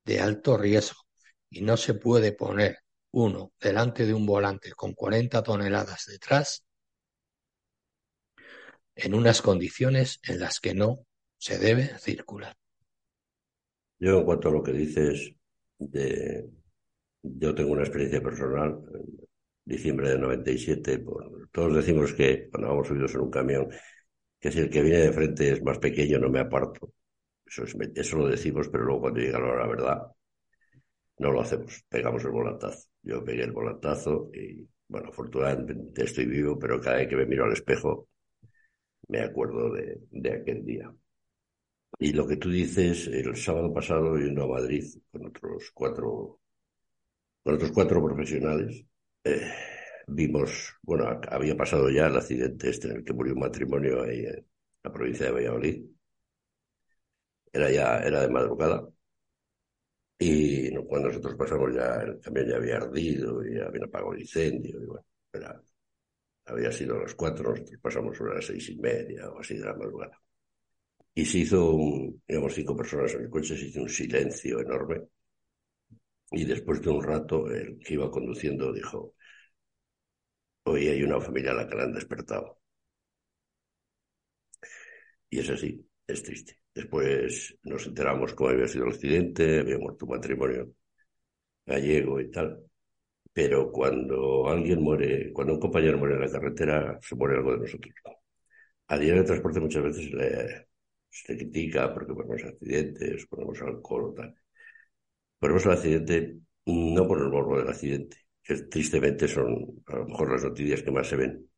de 0.06 0.20
alto 0.22 0.58
riesgo. 0.58 1.05
Y 1.56 1.62
no 1.62 1.78
se 1.78 1.94
puede 1.94 2.34
poner 2.34 2.80
uno 3.12 3.54
delante 3.62 4.06
de 4.06 4.14
un 4.14 4.26
volante 4.26 4.74
con 4.74 4.94
40 4.94 5.42
toneladas 5.42 6.06
detrás 6.06 6.66
en 8.94 9.14
unas 9.14 9.42
condiciones 9.42 10.20
en 10.24 10.42
las 10.42 10.60
que 10.60 10.74
no 10.74 11.08
se 11.38 11.58
debe 11.58 11.98
circular. 11.98 12.58
Yo, 14.00 14.20
en 14.20 14.26
cuanto 14.26 14.50
a 14.50 14.52
lo 14.52 14.62
que 14.62 14.74
dices, 14.74 15.32
de, 15.80 16.46
yo 17.24 17.56
tengo 17.56 17.72
una 17.72 17.84
experiencia 17.84 18.22
personal. 18.22 18.82
En 18.92 19.30
diciembre 19.64 20.10
de 20.10 20.18
97, 20.18 21.00
por, 21.00 21.48
todos 21.54 21.74
decimos 21.74 22.12
que 22.12 22.50
cuando 22.50 22.68
vamos 22.68 22.90
subidos 22.90 23.16
en 23.16 23.22
un 23.22 23.32
camión, 23.32 23.70
que 24.42 24.52
si 24.52 24.60
el 24.60 24.70
que 24.70 24.82
viene 24.82 25.00
de 25.00 25.14
frente 25.14 25.54
es 25.54 25.64
más 25.64 25.80
pequeño, 25.80 26.20
no 26.20 26.30
me 26.30 26.42
aparto. 26.42 26.92
Eso, 27.46 27.64
es, 27.64 27.78
eso 27.96 28.18
lo 28.18 28.28
decimos, 28.28 28.68
pero 28.68 28.84
luego 28.84 29.04
cuando 29.04 29.22
llega 29.22 29.40
la 29.40 29.68
verdad, 29.68 30.15
no 31.20 31.32
lo 31.32 31.42
hacemos. 31.42 31.84
Pegamos 31.90 32.24
el 32.24 32.32
volantazo. 32.32 32.88
Yo 33.04 33.24
pegué 33.24 33.44
el 33.44 33.52
volantazo 33.52 34.30
y, 34.34 34.68
bueno, 34.88 35.10
afortunadamente 35.10 36.04
estoy 36.04 36.26
vivo, 36.26 36.58
pero 36.60 36.80
cada 36.82 36.98
vez 36.98 37.08
que 37.10 37.16
me 37.16 37.26
miro 37.26 37.46
al 37.46 37.54
espejo 37.54 38.08
me 39.08 39.20
acuerdo 39.22 39.72
de, 39.74 40.00
de 40.12 40.32
aquel 40.34 40.64
día. 40.66 40.94
Y 42.00 42.14
lo 42.14 42.28
que 42.28 42.38
tú 42.38 42.50
dices, 42.50 43.08
el 43.08 43.36
sábado 43.36 43.74
pasado 43.74 44.18
yo 44.18 44.44
a 44.44 44.48
Madrid 44.48 44.84
con 45.12 45.26
otros 45.28 45.72
cuatro, 45.74 46.40
con 47.44 47.56
otros 47.56 47.72
cuatro 47.72 48.04
profesionales. 48.04 48.84
Eh, 49.24 49.52
vimos, 50.08 50.76
bueno, 50.82 51.20
había 51.30 51.56
pasado 51.58 51.90
ya 51.90 52.08
el 52.08 52.18
accidente 52.18 52.70
este 52.70 52.90
en 52.90 52.98
el 52.98 53.04
que 53.04 53.14
murió 53.14 53.34
un 53.34 53.40
matrimonio 53.40 54.04
ahí 54.04 54.26
en 54.26 54.46
la 54.84 54.92
provincia 54.94 55.28
de 55.28 55.32
Valladolid. 55.32 55.86
Era 57.54 57.72
ya, 57.72 58.00
era 58.00 58.22
de 58.22 58.30
madrugada. 58.30 58.88
Y 60.18 60.74
cuando 60.88 61.10
nosotros 61.10 61.36
pasamos 61.36 61.74
ya, 61.76 62.02
el 62.02 62.20
camión 62.20 62.48
ya 62.48 62.56
había 62.58 62.78
ardido 62.78 63.46
y 63.46 63.60
había 63.60 63.86
apagado 63.86 64.14
el 64.14 64.22
incendio. 64.22 64.82
Y 64.82 64.86
bueno, 64.86 65.06
era, 65.34 65.62
había 66.46 66.72
sido 66.72 66.98
a 66.98 67.04
las 67.04 67.16
cuatro, 67.16 67.52
nosotros 67.52 67.80
pasamos 67.82 68.20
a 68.22 68.26
las 68.36 68.46
seis 68.48 68.70
y 68.70 68.78
media 68.78 69.30
o 69.32 69.40
así 69.40 69.58
de 69.58 69.66
la 69.66 69.76
madrugada. 69.76 70.20
Y 71.16 71.26
se 71.26 71.40
hizo, 71.40 71.72
un, 71.74 72.22
digamos, 72.28 72.54
cinco 72.54 72.76
personas 72.76 73.14
en 73.16 73.24
el 73.24 73.30
coche, 73.30 73.58
se 73.58 73.66
hizo 73.68 73.82
un 73.82 73.90
silencio 73.90 74.60
enorme. 74.62 75.02
Y 76.30 76.46
después 76.46 76.84
de 76.84 76.92
un 76.92 77.02
rato, 77.02 77.50
el 77.50 77.80
que 77.80 77.96
iba 77.96 78.12
conduciendo 78.12 78.72
dijo, 78.72 79.16
hoy 80.66 80.88
hay 80.90 81.02
una 81.02 81.20
familia 81.22 81.52
a 81.52 81.56
la 81.56 81.68
que 81.68 81.76
la 81.76 81.84
han 81.86 81.94
despertado. 81.94 82.60
Y 85.30 85.40
es 85.40 85.50
así, 85.50 85.85
es 86.08 86.24
triste. 86.24 86.60
Después 86.74 87.56
nos 87.64 87.86
enteramos 87.88 88.34
cómo 88.34 88.50
había 88.50 88.68
sido 88.68 88.86
el 88.86 88.92
accidente, 88.94 89.60
había 89.60 89.78
muerto 89.78 90.06
un 90.06 90.12
matrimonio 90.12 90.74
gallego 91.66 92.20
y 92.20 92.32
tal. 92.32 92.64
Pero 93.34 93.72
cuando 93.72 94.50
alguien 94.50 94.82
muere, 94.82 95.34
cuando 95.34 95.54
un 95.56 95.60
compañero 95.60 95.98
muere 95.98 96.16
en 96.16 96.22
la 96.22 96.32
carretera, 96.32 97.00
se 97.02 97.16
muere 97.16 97.38
algo 97.38 97.54
de 97.54 97.60
nosotros. 97.60 97.94
A 98.88 98.98
día 98.98 99.14
de 99.16 99.24
transporte 99.24 99.60
muchas 99.60 99.84
veces 99.84 100.12
le, 100.12 100.68
se 101.10 101.38
critica 101.38 101.94
porque 101.94 102.14
ponemos 102.14 102.44
accidentes, 102.44 103.26
ponemos 103.28 103.62
alcohol 103.62 104.12
o 104.12 104.14
tal. 104.14 104.36
Ponemos 105.40 105.66
el 105.66 105.72
accidente 105.72 106.38
no 106.66 107.08
por 107.08 107.20
el 107.22 107.30
morbo 107.30 107.58
del 107.58 107.70
accidente, 107.70 108.18
que 108.44 108.56
tristemente 108.64 109.28
son 109.28 109.84
a 109.88 109.98
lo 109.98 110.06
mejor 110.08 110.32
las 110.32 110.44
noticias 110.44 110.84
que 110.84 110.92
más 110.92 111.08
se 111.08 111.16
ven. 111.16 111.50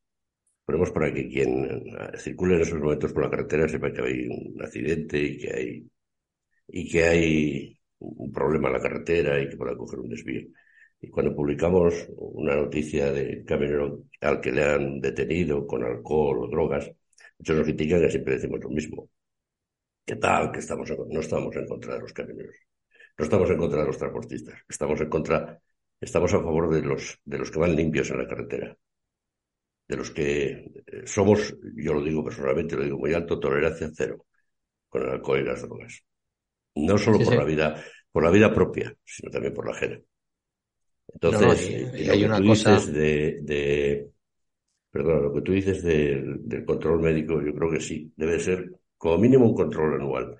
Ponemos 0.68 0.90
para 0.90 1.10
que 1.14 1.26
quien 1.32 1.50
eh, 1.64 2.18
circule 2.18 2.56
en 2.56 2.60
esos 2.60 2.78
momentos 2.78 3.10
por 3.14 3.22
la 3.24 3.30
carretera 3.30 3.66
sepa 3.66 3.90
que 3.90 4.02
hay 4.02 4.28
un 4.28 4.62
accidente 4.62 5.16
y 5.18 5.38
que 5.38 5.50
hay, 5.56 5.90
y 6.68 6.88
que 6.90 7.04
hay 7.04 7.80
un 8.00 8.30
problema 8.30 8.68
en 8.68 8.74
la 8.74 8.82
carretera 8.82 9.40
y 9.40 9.48
que 9.48 9.56
pueda 9.56 9.74
coger 9.74 10.00
un 10.00 10.10
desvío. 10.10 10.42
Y 11.00 11.08
cuando 11.08 11.34
publicamos 11.34 11.94
una 12.18 12.54
noticia 12.54 13.10
de 13.10 13.44
camionero 13.46 14.04
al 14.20 14.42
que 14.42 14.52
le 14.52 14.62
han 14.62 15.00
detenido 15.00 15.66
con 15.66 15.84
alcohol 15.84 16.44
o 16.44 16.48
drogas, 16.48 16.90
muchos 17.38 17.56
nos 17.56 17.64
critican 17.64 18.02
que 18.02 18.10
siempre 18.10 18.34
decimos 18.34 18.60
lo 18.60 18.68
mismo. 18.68 19.08
¿Qué 20.04 20.16
tal? 20.16 20.52
Que 20.52 20.58
estamos, 20.58 20.92
no 21.08 21.20
estamos 21.20 21.56
en 21.56 21.66
contra 21.66 21.94
de 21.94 22.00
los 22.00 22.12
camioneros. 22.12 22.56
No 23.16 23.24
estamos 23.24 23.48
en 23.50 23.56
contra 23.56 23.80
de 23.80 23.86
los 23.86 23.96
transportistas. 23.96 24.56
Estamos 24.68 25.00
en 25.00 25.08
contra, 25.08 25.58
estamos 25.98 26.34
a 26.34 26.40
favor 26.40 26.68
de 26.74 26.82
los, 26.82 27.18
de 27.24 27.38
los 27.38 27.50
que 27.50 27.58
van 27.58 27.74
limpios 27.74 28.10
en 28.10 28.18
la 28.18 28.28
carretera. 28.28 28.76
De 29.88 29.96
los 29.96 30.10
que 30.10 30.50
eh, 30.86 31.02
somos, 31.06 31.56
yo 31.76 31.94
lo 31.94 32.02
digo 32.02 32.22
personalmente, 32.22 32.76
lo 32.76 32.84
digo 32.84 32.98
muy 32.98 33.14
alto, 33.14 33.40
tolerancia 33.40 33.90
cero 33.94 34.26
con 34.88 35.02
el 35.02 35.08
alcohol 35.08 35.40
y 35.40 35.44
las 35.44 35.62
drogas. 35.62 36.02
No 36.74 36.98
solo 36.98 37.18
por 37.18 37.34
la 37.34 37.44
vida, 37.44 37.82
por 38.12 38.22
la 38.22 38.30
vida 38.30 38.52
propia, 38.52 38.94
sino 39.04 39.30
también 39.30 39.54
por 39.54 39.66
la 39.66 39.72
ajena. 39.72 40.00
Entonces, 41.12 41.70
y, 41.94 42.08
hay 42.08 42.24
una 42.24 42.42
cosa 42.42 42.78
de, 42.80 43.38
de, 43.42 44.10
perdón, 44.90 45.22
lo 45.22 45.34
que 45.34 45.40
tú 45.40 45.52
dices 45.52 45.82
del, 45.82 46.46
del 46.46 46.64
control 46.64 47.00
médico, 47.00 47.40
yo 47.42 47.54
creo 47.54 47.70
que 47.70 47.80
sí, 47.80 48.12
debe 48.14 48.38
ser 48.38 48.70
como 48.98 49.18
mínimo 49.18 49.46
un 49.46 49.54
control 49.54 49.94
anual, 49.94 50.38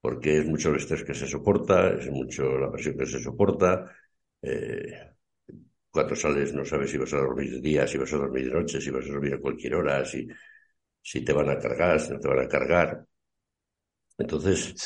porque 0.00 0.38
es 0.38 0.46
mucho 0.46 0.70
el 0.70 0.76
estrés 0.76 1.04
que 1.04 1.14
se 1.14 1.26
soporta, 1.26 1.90
es 1.94 2.10
mucho 2.10 2.58
la 2.58 2.70
presión 2.70 2.96
que 2.96 3.06
se 3.06 3.20
soporta. 3.20 3.92
Eh, 4.40 5.15
cuando 5.96 6.16
sales 6.16 6.52
no 6.54 6.64
sabes 6.64 6.90
si 6.90 6.98
vas 6.98 7.12
a 7.14 7.18
dormir 7.18 7.50
de 7.50 7.60
día, 7.60 7.86
si 7.86 7.98
vas 7.98 8.12
a 8.12 8.18
dormir 8.18 8.44
de 8.46 8.54
noche, 8.58 8.80
si 8.80 8.90
vas 8.90 9.04
a 9.06 9.08
dormir 9.08 9.34
a 9.34 9.40
cualquier 9.40 9.74
hora, 9.74 10.04
si, 10.04 10.26
si 11.02 11.24
te 11.24 11.32
van 11.32 11.50
a 11.50 11.58
cargar, 11.58 12.00
si 12.00 12.12
no 12.12 12.20
te 12.20 12.28
van 12.28 12.40
a 12.40 12.48
cargar. 12.48 13.06
Entonces, 14.18 14.76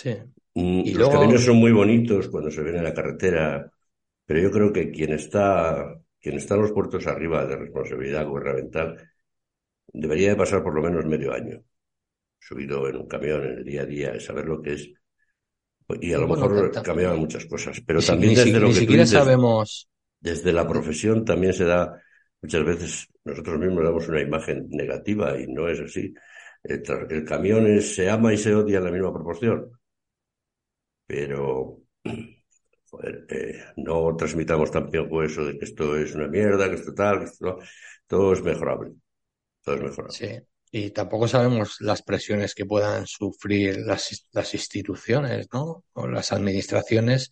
mm, 0.55 0.97
los 0.97 1.09
caminos 1.09 1.45
son 1.45 1.57
muy 1.57 1.73
bonitos 1.73 2.29
cuando 2.29 2.51
se 2.51 2.63
ven 2.63 2.77
en 2.77 2.85
la 2.85 2.95
carretera, 2.95 3.71
pero 4.27 4.41
yo 4.41 4.51
creo 4.51 4.73
que 4.73 4.91
quien 4.91 5.13
está, 5.13 6.01
quien 6.21 6.37
está 6.37 6.55
en 6.57 6.63
los 6.63 6.73
puertos 6.73 7.07
arriba 7.07 7.47
de 7.47 7.57
responsabilidad 7.57 8.27
gubernamental 8.27 8.99
debería 9.93 10.31
de 10.31 10.37
pasar 10.37 10.63
por 10.63 10.75
lo 10.75 10.83
menos 10.83 11.05
medio 11.07 11.33
año 11.33 11.63
subido 12.41 12.89
en 12.89 12.97
un 12.97 13.07
camión 13.07 13.45
en 13.45 13.59
el 13.59 13.65
día 13.65 13.83
a 13.83 13.87
día, 13.87 14.21
saber 14.21 14.47
lo 14.47 14.63
que 14.63 14.75
es. 14.75 14.91
Y 16.01 16.13
a 16.13 16.19
lo 16.19 16.29
mejor 16.29 16.71
cambiaban 16.83 17.19
muchas 17.19 17.47
cosas. 17.47 17.83
Pero 17.85 18.01
también 18.01 18.35
desde 18.35 18.61
lo 18.61 18.69
que 18.69 18.75
siquiera 18.75 19.07
sabemos. 19.07 19.89
Desde 20.21 20.53
la 20.53 20.69
profesión 20.69 21.25
también 21.25 21.55
se 21.55 21.65
da, 21.65 22.01
muchas 22.43 22.65
veces 22.65 23.09
nosotros 23.25 23.59
mismos 23.59 23.85
damos 23.85 24.09
una 24.09 24.21
imagen 24.21 24.69
negativa 24.69 25.39
y 25.41 25.47
no 25.47 25.69
es 25.69 25.81
así. 25.81 26.13
El, 26.63 27.25
camión 27.25 27.81
se 27.81 28.11
ama 28.11 28.33
y 28.33 28.37
se 28.37 28.55
odia 28.55 28.79
en 28.79 28.85
la 28.85 28.91
misma 28.91 29.13
proporción. 29.13 29.71
Pero 31.07 31.79
joder, 32.91 33.27
eh, 33.31 33.65
no 33.77 34.15
transmitamos 34.15 34.71
tampoco 34.71 35.23
eso 35.23 35.45
de 35.45 35.59
que 35.59 35.65
esto 35.65 35.97
es 35.97 36.15
una 36.15 36.29
mierda, 36.29 36.69
que 36.69 36.75
esto 36.75 36.93
tal, 36.95 37.21
que 37.21 37.25
esto 37.25 37.59
todo 38.07 38.33
es 38.33 38.43
mejorable. 38.43 38.93
Todo 39.63 39.77
es 39.77 39.83
mejorable. 39.83 40.15
Sí. 40.15 40.47
Y 40.73 40.91
tampoco 40.91 41.27
sabemos 41.27 41.81
las 41.81 42.03
presiones 42.03 42.55
que 42.55 42.65
puedan 42.65 43.07
sufrir 43.07 43.79
las, 43.79 44.29
las 44.33 44.55
instituciones, 44.55 45.49
¿no? 45.53 45.85
O 45.95 46.07
las 46.07 46.31
administraciones 46.31 47.31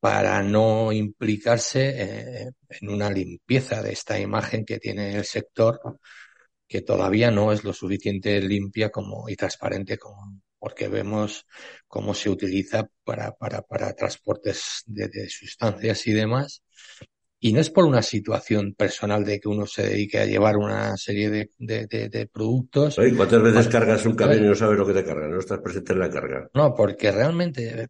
para 0.00 0.42
no 0.42 0.92
implicarse 0.92 1.90
eh, 1.90 2.50
en 2.68 2.88
una 2.88 3.10
limpieza 3.10 3.82
de 3.82 3.92
esta 3.92 4.18
imagen 4.18 4.64
que 4.64 4.78
tiene 4.78 5.14
el 5.16 5.24
sector, 5.24 5.80
que 6.66 6.80
todavía 6.80 7.30
no 7.30 7.52
es 7.52 7.64
lo 7.64 7.72
suficiente 7.72 8.40
limpia 8.40 8.90
como 8.90 9.28
y 9.28 9.36
transparente 9.36 9.98
como 9.98 10.40
porque 10.58 10.88
vemos 10.88 11.46
cómo 11.88 12.12
se 12.12 12.28
utiliza 12.28 12.86
para, 13.02 13.32
para, 13.32 13.62
para 13.62 13.94
transportes 13.94 14.82
de, 14.86 15.08
de 15.08 15.28
sustancias 15.28 16.06
y 16.06 16.12
demás 16.12 16.62
y 17.42 17.54
no 17.54 17.60
es 17.60 17.70
por 17.70 17.86
una 17.86 18.02
situación 18.02 18.74
personal 18.74 19.24
de 19.24 19.40
que 19.40 19.48
uno 19.48 19.66
se 19.66 19.82
dedique 19.82 20.18
a 20.18 20.26
llevar 20.26 20.58
una 20.58 20.94
serie 20.98 21.30
de, 21.30 21.50
de, 21.58 21.86
de, 21.86 22.26
productos. 22.26 22.96
¿Cuántas 23.16 23.42
veces 23.42 23.68
cargas 23.68 24.04
un 24.04 24.14
camión 24.14 24.44
y 24.44 24.48
no 24.48 24.54
sabes 24.54 24.78
lo 24.78 24.86
que 24.86 24.92
te 24.92 25.04
carga? 25.04 25.26
No 25.26 25.38
estás 25.38 25.58
presente 25.60 25.94
en 25.94 26.00
la 26.00 26.10
carga. 26.10 26.50
No, 26.52 26.74
porque 26.74 27.10
realmente, 27.10 27.88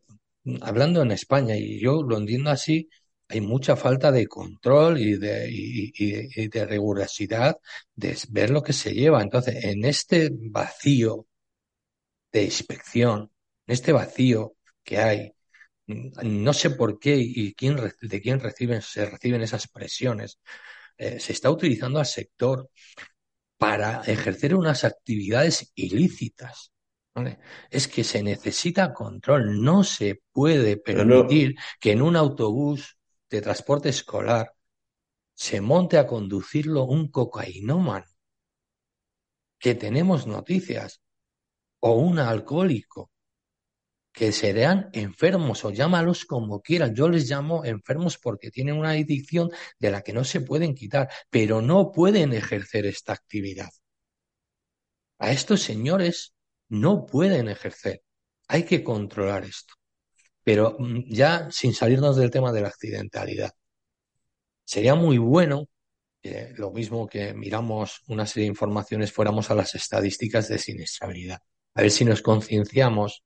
hablando 0.63 1.03
en 1.03 1.13
España, 1.13 1.57
y 1.57 1.81
yo 1.81 2.03
lo 2.03 2.17
entiendo 2.19 2.51
así, 2.51 2.89
hay 3.29 3.41
mucha 3.41 3.77
falta 3.77 4.11
de 4.11 4.27
control 4.27 4.99
y 5.01 5.17
de, 5.17 6.49
de 6.53 6.67
rigurosidad 6.67 7.57
de 7.95 8.19
ver 8.31 8.51
lo 8.51 8.63
que 8.63 8.73
se 8.73 8.93
lleva. 8.93 9.23
Entonces, 9.23 9.65
en 9.65 9.85
este 9.85 10.31
vacío 10.33 11.27
de 12.33 12.45
inspección, 12.45 13.31
en 13.67 13.73
este 13.75 13.93
vacío 13.93 14.55
que 14.83 14.99
hay 14.99 15.33
no 16.23 16.53
sé 16.53 16.71
por 16.71 16.99
qué 16.99 17.17
y 17.17 17.55
quién, 17.55 17.77
de 18.01 18.21
quién 18.21 18.41
reciben, 18.41 18.83
se 18.83 19.07
reciben 19.07 19.43
esas 19.43 19.69
presiones. 19.69 20.39
Eh, 20.97 21.19
se 21.21 21.33
está 21.33 21.51
utilizando 21.51 21.99
al 21.99 22.07
sector 22.07 22.71
para 23.57 24.03
ejercer 24.03 24.55
unas 24.55 24.85
actividades 24.85 25.73
ilícitas. 25.75 26.73
Es 27.71 27.89
que 27.89 28.05
se 28.05 28.23
necesita 28.23 28.93
control. 28.93 29.63
No 29.63 29.85
se 29.85 30.23
puede 30.33 30.77
permitir 30.77 31.57
que 31.81 31.93
en 31.93 32.03
un 32.03 32.17
autobús 32.17 32.99
de 33.29 33.41
transporte 33.41 33.89
escolar 33.89 34.55
se 35.35 35.61
monte 35.61 35.99
a 35.99 36.07
conducirlo 36.07 36.85
un 36.85 37.11
cocainómano, 37.11 38.07
que 39.59 39.75
tenemos 39.75 40.27
noticias, 40.27 41.01
o 41.81 41.95
un 41.95 42.19
alcohólico, 42.19 43.11
que 44.13 44.33
serán 44.33 44.91
enfermos 44.93 45.65
o 45.65 45.71
llámalos 45.71 46.25
como 46.25 46.61
quieran. 46.61 46.95
Yo 46.95 47.09
les 47.09 47.29
llamo 47.31 47.65
enfermos 47.65 48.19
porque 48.19 48.51
tienen 48.51 48.77
una 48.77 48.91
adicción 48.91 49.51
de 49.79 49.91
la 49.91 50.03
que 50.03 50.13
no 50.13 50.25
se 50.25 50.41
pueden 50.41 50.75
quitar, 50.75 51.09
pero 51.31 51.63
no 51.63 51.93
pueden 51.93 52.33
ejercer 52.33 52.87
esta 52.87 53.13
actividad. 53.13 53.71
A 55.19 55.31
estos 55.33 55.63
señores 55.63 56.35
no 56.71 57.05
pueden 57.05 57.49
ejercer. 57.49 58.03
Hay 58.49 58.65
que 58.65 58.83
controlar 58.83 59.45
esto. 59.45 59.75
Pero 60.43 60.77
mm, 60.79 61.05
ya 61.07 61.51
sin 61.51 61.75
salirnos 61.75 62.17
del 62.17 62.31
tema 62.31 62.53
de 62.53 62.63
la 62.63 62.69
accidentalidad, 62.69 63.53
sería 64.65 64.95
muy 64.95 65.19
bueno, 65.19 65.69
lo 66.57 66.71
mismo 66.71 67.07
que 67.07 67.33
miramos 67.35 68.03
una 68.09 68.27
serie 68.27 68.45
de 68.45 68.51
informaciones, 68.51 69.13
fuéramos 69.13 69.51
a 69.51 69.55
las 69.55 69.75
estadísticas 69.75 70.49
de 70.49 70.59
siniestrabilidad. 70.59 71.41
A 71.75 71.83
ver 71.83 71.91
si 71.91 72.05
nos 72.05 72.23
concienciamos 72.23 73.25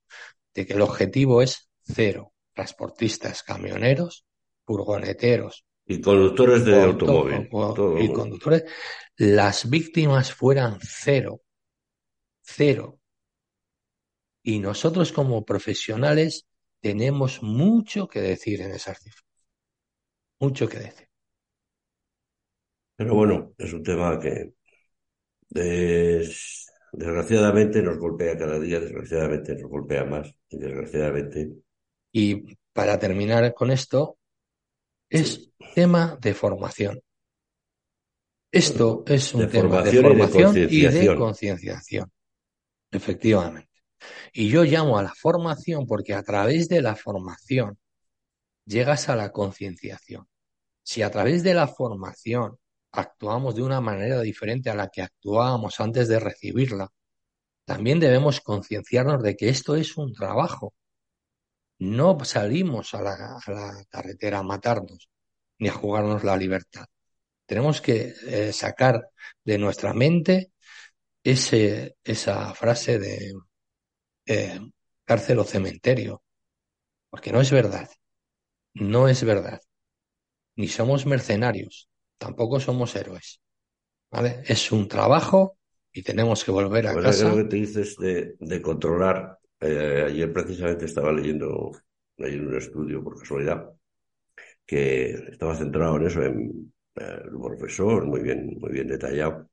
de 0.55 0.67
que 0.67 0.75
el 0.75 0.83
objetivo 0.83 1.43
es 1.43 1.69
cero. 1.83 2.33
Transportistas, 2.55 3.43
camioneros, 3.43 4.25
furgoneteros. 4.65 5.65
Y 5.87 6.01
conductores 6.01 6.65
de 6.65 6.83
automóvil. 6.83 7.49
y 8.01 8.13
conductores. 8.13 8.65
Las 9.17 9.69
víctimas 9.69 10.33
fueran 10.33 10.79
cero. 10.81 11.43
Cero. 12.43 13.01
Y 14.45 14.61
nosotros 14.61 15.11
como 15.11 15.45
profesionales 15.45 16.47
tenemos 16.81 17.43
mucho 17.43 18.07
que 18.07 18.21
decir 18.21 18.61
en 18.61 18.71
esas 18.71 19.01
cifras. 19.01 19.25
Mucho 20.39 20.69
que 20.69 20.79
decir. 20.79 21.09
Pero 22.95 23.15
bueno, 23.15 23.55
es 23.59 23.73
un 23.73 23.83
tema 23.83 24.21
que 24.21 24.53
es 25.51 26.65
Desgraciadamente 26.97 27.83
nos 27.83 27.99
golpea 27.99 28.39
cada 28.39 28.59
día, 28.61 28.79
desgraciadamente 28.79 29.55
nos 29.57 29.69
golpea 29.69 30.05
más 30.05 30.33
y 30.49 30.59
desgraciadamente. 30.59 31.51
Y 32.13 32.57
para 32.73 32.99
terminar 33.01 33.53
con 33.53 33.73
esto, 33.73 34.19
es 35.11 35.51
tema 35.75 36.17
de 36.21 36.35
formación. 36.35 37.01
Esto 38.53 39.03
es 39.09 39.35
un 39.35 39.49
tema 39.49 39.83
de 39.83 40.01
formación 40.01 40.57
y 40.57 40.83
de 40.83 41.17
concienciación. 41.17 42.13
Efectivamente. 42.93 43.69
Y 44.33 44.49
yo 44.49 44.65
llamo 44.65 44.99
a 44.99 45.03
la 45.03 45.15
formación 45.15 45.87
porque 45.87 46.15
a 46.15 46.23
través 46.23 46.69
de 46.69 46.83
la 46.83 46.97
formación 46.97 47.79
llegas 48.67 49.09
a 49.09 49.17
la 49.17 49.31
concienciación. 49.33 50.29
Si 50.83 51.03
a 51.03 51.11
través 51.11 51.43
de 51.43 51.55
la 51.55 51.69
formación 51.69 52.59
actuamos 52.93 53.55
de 53.55 53.63
una 53.63 53.81
manera 53.81 54.21
diferente 54.21 54.71
a 54.71 54.75
la 54.75 54.89
que 54.89 55.03
actuábamos 55.03 55.81
antes 55.81 56.09
de 56.09 56.21
recibirla, 56.21 56.91
también 57.65 58.01
debemos 58.01 58.41
concienciarnos 58.41 59.23
de 59.23 59.37
que 59.37 59.49
esto 59.49 59.77
es 59.77 59.97
un 59.97 60.13
trabajo. 60.13 60.75
No 61.79 62.23
salimos 62.25 62.95
a 62.95 63.03
la, 63.03 63.85
carretera 63.89 64.39
a 64.39 64.43
matarnos 64.43 65.09
ni 65.59 65.69
a 65.69 65.73
jugarnos 65.73 66.25
la 66.25 66.37
libertad. 66.37 66.87
Tenemos 67.47 67.81
que 67.81 68.15
eh, 68.27 68.53
sacar 68.53 69.09
de 69.45 69.59
nuestra 69.59 69.93
mente 69.95 70.53
ese, 71.23 71.97
esa 72.05 72.55
frase 72.55 72.99
de 72.99 73.33
eh, 74.27 74.61
cárcel 75.05 75.39
o 75.39 75.45
cementerio, 75.45 76.23
porque 77.11 77.33
no 77.33 77.41
es 77.41 77.51
verdad. 77.51 77.89
No 78.75 79.09
es 79.09 79.23
verdad. 79.25 79.61
Ni 80.57 80.69
somos 80.69 81.07
mercenarios, 81.07 81.89
tampoco 82.19 82.61
somos 82.61 82.95
héroes. 82.97 83.41
¿Vale? 84.11 84.43
Es 84.47 84.71
un 84.71 84.87
trabajo 84.87 85.59
y 85.93 86.03
tenemos 86.03 86.45
que 86.45 86.53
volver 86.53 86.87
a 86.87 86.93
pues 86.93 87.05
casa. 87.05 87.29
Lo 87.29 87.37
que 87.37 87.45
te 87.45 87.57
dices 87.57 87.97
de, 87.97 88.63
controlar, 88.63 89.39
eh, 89.61 90.05
ayer 90.07 90.33
precisamente 90.33 90.85
estaba 90.85 91.13
leyendo, 91.13 91.73
leyendo 92.17 92.51
un 92.51 92.57
estudio 92.57 93.03
por 93.03 93.19
casualidad 93.19 93.71
que 94.67 95.11
estaba 95.11 95.57
centrado 95.57 95.97
en 95.97 96.07
eso, 96.07 96.23
en 96.23 96.73
eh, 96.97 97.23
un 97.33 97.43
profesor 97.43 98.07
muy 98.07 98.23
bien, 98.23 98.57
muy 98.59 98.73
bien 98.73 98.89
detallado, 98.89 99.49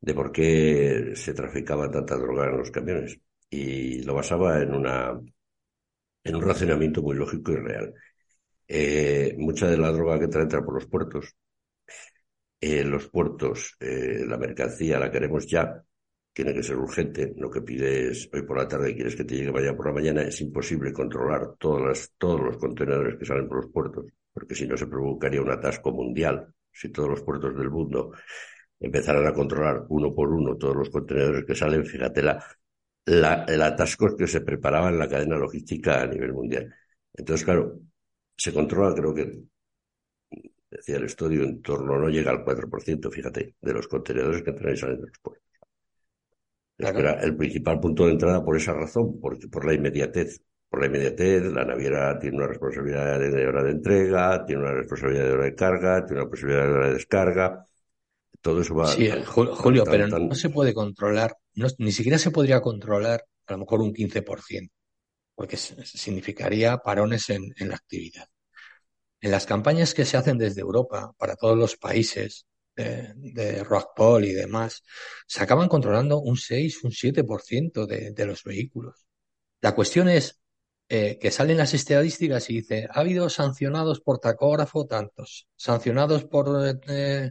de 0.00 0.14
por 0.14 0.32
qué 0.32 1.12
se 1.14 1.34
traficaba 1.34 1.90
tanta 1.90 2.16
droga 2.16 2.46
en 2.48 2.58
los 2.58 2.70
camiones. 2.70 3.18
Y 3.52 4.02
lo 4.02 4.14
basaba 4.14 4.60
en 4.62 4.74
una 4.74 5.20
en 6.24 6.36
un 6.36 6.42
razonamiento 6.42 7.02
muy 7.02 7.16
lógico 7.16 7.52
y 7.52 7.56
real. 7.56 7.94
Eh, 8.66 9.34
mucha 9.38 9.68
de 9.68 9.76
la 9.76 9.92
droga 9.92 10.18
que 10.18 10.24
entra 10.24 10.64
por 10.64 10.74
los 10.74 10.86
puertos 10.86 11.36
en 12.60 12.90
los 12.90 13.08
puertos 13.08 13.76
eh, 13.80 14.24
la 14.26 14.38
mercancía 14.38 14.98
la 14.98 15.10
queremos 15.10 15.46
ya, 15.46 15.82
tiene 16.32 16.54
que 16.54 16.62
ser 16.62 16.76
urgente, 16.76 17.34
lo 17.36 17.50
que 17.50 17.60
pides 17.60 18.30
hoy 18.32 18.42
por 18.42 18.56
la 18.56 18.68
tarde 18.68 18.92
y 18.92 18.94
quieres 18.94 19.16
que 19.16 19.24
te 19.24 19.34
llegue 19.34 19.52
mañana 19.52 19.76
por 19.76 19.86
la 19.88 19.92
mañana, 19.92 20.22
es 20.22 20.40
imposible 20.40 20.92
controlar 20.92 21.56
todas 21.58 21.82
las, 21.82 22.12
todos 22.16 22.40
los 22.40 22.56
contenedores 22.58 23.18
que 23.18 23.26
salen 23.26 23.48
por 23.48 23.64
los 23.64 23.72
puertos, 23.72 24.06
porque 24.32 24.54
si 24.54 24.66
no 24.66 24.76
se 24.76 24.86
provocaría 24.86 25.42
un 25.42 25.50
atasco 25.50 25.90
mundial, 25.90 26.54
si 26.72 26.90
todos 26.90 27.10
los 27.10 27.22
puertos 27.22 27.56
del 27.56 27.70
mundo 27.70 28.12
empezaran 28.78 29.26
a 29.26 29.34
controlar 29.34 29.84
uno 29.88 30.14
por 30.14 30.28
uno 30.30 30.56
todos 30.56 30.76
los 30.76 30.90
contenedores 30.90 31.44
que 31.44 31.54
salen, 31.56 31.84
fíjate 31.84 32.22
la, 32.22 32.42
la, 33.06 33.44
el 33.48 33.62
atasco 33.62 34.16
que 34.16 34.26
se 34.26 34.40
preparaba 34.40 34.88
en 34.88 34.98
la 34.98 35.08
cadena 35.08 35.36
logística 35.36 36.02
a 36.02 36.06
nivel 36.06 36.32
mundial. 36.32 36.74
Entonces, 37.14 37.44
claro, 37.44 37.80
se 38.36 38.52
controla 38.52 38.94
creo 38.94 39.14
que 39.14 39.42
decía 40.70 40.96
el 40.96 41.04
estudio, 41.04 41.42
en 41.44 41.60
torno 41.60 41.98
no 41.98 42.08
llega 42.08 42.30
al 42.30 42.44
4%, 42.44 43.10
fíjate, 43.10 43.56
de 43.60 43.72
los 43.72 43.88
contenedores 43.88 44.42
que 44.42 44.50
entran 44.50 44.72
y 44.72 44.76
salen 44.76 45.00
de 45.00 45.06
los 45.08 45.18
puertos. 45.18 45.42
Era 46.78 47.12
el 47.22 47.36
principal 47.36 47.78
punto 47.78 48.06
de 48.06 48.12
entrada 48.12 48.44
por 48.44 48.56
esa 48.56 48.72
razón, 48.72 49.20
porque 49.20 49.48
por 49.48 49.64
la 49.64 49.74
inmediatez. 49.74 50.40
Por 50.68 50.80
la 50.80 50.86
inmediatez, 50.86 51.42
la 51.52 51.66
naviera 51.66 52.18
tiene 52.18 52.38
una 52.38 52.46
responsabilidad 52.46 53.20
de 53.20 53.46
hora 53.46 53.62
de 53.62 53.72
entrega, 53.72 54.44
tiene 54.46 54.62
una 54.62 54.72
responsabilidad 54.72 55.26
de 55.26 55.32
hora 55.32 55.44
de 55.44 55.54
carga, 55.54 56.06
tiene 56.06 56.22
una 56.22 56.30
posibilidad 56.30 56.64
de 56.64 56.72
hora 56.72 56.86
de 56.86 56.94
descarga. 56.94 57.66
Todo 58.40 58.62
eso 58.62 58.74
va. 58.74 58.86
Sí, 58.86 59.10
Julio, 59.26 59.84
pero 59.84 60.08
no 60.08 60.34
se 60.34 60.48
puede 60.48 60.72
controlar, 60.72 61.36
ni 61.54 61.92
siquiera 61.92 62.18
se 62.18 62.30
podría 62.30 62.60
controlar 62.60 63.24
a 63.46 63.52
lo 63.52 63.58
mejor 63.58 63.80
un 63.80 63.92
15%, 63.92 64.70
porque 65.34 65.56
significaría 65.56 66.78
parones 66.78 67.30
en 67.30 67.68
la 67.68 67.76
actividad. 67.76 68.28
En 69.22 69.30
las 69.30 69.46
campañas 69.46 69.94
que 69.94 70.04
se 70.04 70.16
hacen 70.16 70.36
desde 70.36 70.62
Europa 70.62 71.14
para 71.16 71.36
todos 71.36 71.56
los 71.56 71.76
países 71.76 72.46
eh, 72.74 73.12
de 73.14 73.62
Rockpol 73.62 74.24
y 74.24 74.32
demás, 74.32 74.82
se 75.28 75.42
acaban 75.42 75.68
controlando 75.68 76.18
un 76.18 76.36
6, 76.36 76.82
un 76.82 76.90
7% 76.90 77.86
de, 77.86 78.10
de 78.10 78.26
los 78.26 78.42
vehículos. 78.42 79.06
La 79.60 79.76
cuestión 79.76 80.08
es 80.08 80.41
eh, 80.94 81.18
que 81.18 81.30
salen 81.30 81.56
las 81.56 81.72
estadísticas 81.72 82.50
y 82.50 82.56
dice, 82.56 82.86
ha 82.92 83.00
habido 83.00 83.30
sancionados 83.30 84.02
por 84.02 84.18
tacógrafo 84.18 84.84
tantos, 84.84 85.48
sancionados 85.56 86.26
por 86.26 86.82
eh, 86.86 87.30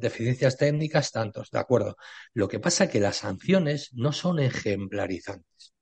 deficiencias 0.00 0.56
técnicas 0.56 1.12
tantos, 1.12 1.50
de 1.50 1.58
acuerdo. 1.58 1.98
Lo 2.32 2.48
que 2.48 2.60
pasa 2.60 2.84
es 2.84 2.90
que 2.90 3.00
las 3.00 3.16
sanciones 3.16 3.90
no 3.92 4.12
son 4.12 4.38
ejemplarizantes. 4.38 5.74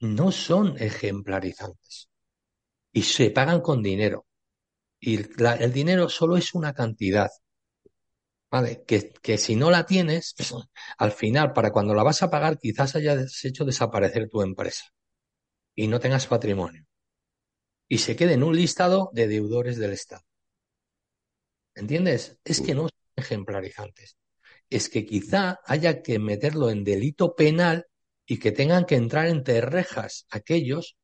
No 0.00 0.30
son 0.30 0.76
ejemplarizantes 0.78 2.10
y 2.92 3.00
se 3.00 3.30
pagan 3.30 3.62
con 3.62 3.82
dinero. 3.82 4.26
Y 5.00 5.20
el 5.58 5.72
dinero 5.72 6.10
solo 6.10 6.36
es 6.36 6.52
una 6.52 6.74
cantidad. 6.74 7.30
¿Vale? 8.56 8.84
Que, 8.86 9.10
que 9.10 9.36
si 9.36 9.54
no 9.54 9.70
la 9.70 9.84
tienes, 9.84 10.34
al 10.98 11.12
final, 11.12 11.52
para 11.52 11.70
cuando 11.72 11.92
la 11.94 12.02
vas 12.02 12.22
a 12.22 12.30
pagar, 12.30 12.58
quizás 12.58 12.96
hayas 12.96 13.44
hecho 13.44 13.66
desaparecer 13.66 14.30
tu 14.30 14.40
empresa 14.40 14.86
y 15.74 15.88
no 15.88 16.00
tengas 16.00 16.26
patrimonio. 16.26 16.86
Y 17.86 17.98
se 17.98 18.16
quede 18.16 18.32
en 18.32 18.42
un 18.42 18.56
listado 18.56 19.10
de 19.12 19.28
deudores 19.28 19.76
del 19.76 19.92
Estado. 19.92 20.22
¿Entiendes? 21.74 22.38
Es 22.44 22.62
que 22.62 22.74
no 22.74 22.84
son 22.84 22.90
ejemplarizantes. 23.14 24.16
Es 24.70 24.88
que 24.88 25.04
quizá 25.04 25.60
haya 25.66 26.00
que 26.00 26.18
meterlo 26.18 26.70
en 26.70 26.82
delito 26.82 27.34
penal 27.34 27.88
y 28.24 28.38
que 28.38 28.52
tengan 28.52 28.86
que 28.86 28.94
entrar 28.94 29.26
entre 29.26 29.60
rejas 29.60 30.26
aquellos 30.30 30.96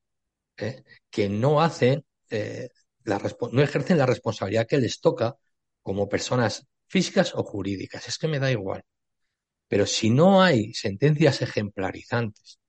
¿eh? 0.57 0.85
que 1.11 1.29
no 1.29 1.61
hacen, 1.61 2.07
eh, 2.31 2.71
la, 3.05 3.21
no 3.53 3.61
ejercen 3.61 3.99
la 3.99 4.07
responsabilidad 4.07 4.67
que 4.67 4.79
les 4.79 5.03
toca 5.03 5.37
como 5.83 6.09
personas 6.09 6.67
físicas 6.95 7.29
o 7.35 7.43
jurídicas. 7.53 8.03
Es 8.09 8.19
que 8.19 8.29
me 8.29 8.39
da 8.39 8.51
igual. 8.59 8.83
Pero 9.71 9.87
si 9.87 10.11
no 10.11 10.43
hay 10.43 10.75
sentencias 10.75 11.43
ejemplarizantes, 11.43 12.61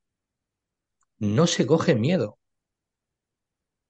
no 1.20 1.48
se 1.48 1.66
coge 1.66 1.96
miedo. 1.96 2.38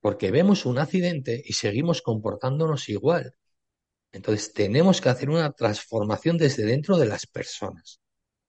porque 0.01 0.31
vemos 0.31 0.65
un 0.65 0.77
accidente 0.79 1.41
y 1.43 1.53
seguimos 1.53 2.01
comportándonos 2.01 2.89
igual. 2.89 3.35
Entonces 4.11 4.53
tenemos 4.53 5.01
que 5.01 5.09
hacer 5.09 5.29
una 5.29 5.51
transformación 5.51 6.37
desde 6.37 6.65
dentro 6.65 6.97
de 6.97 7.07
las 7.07 7.25
personas. 7.25 8.01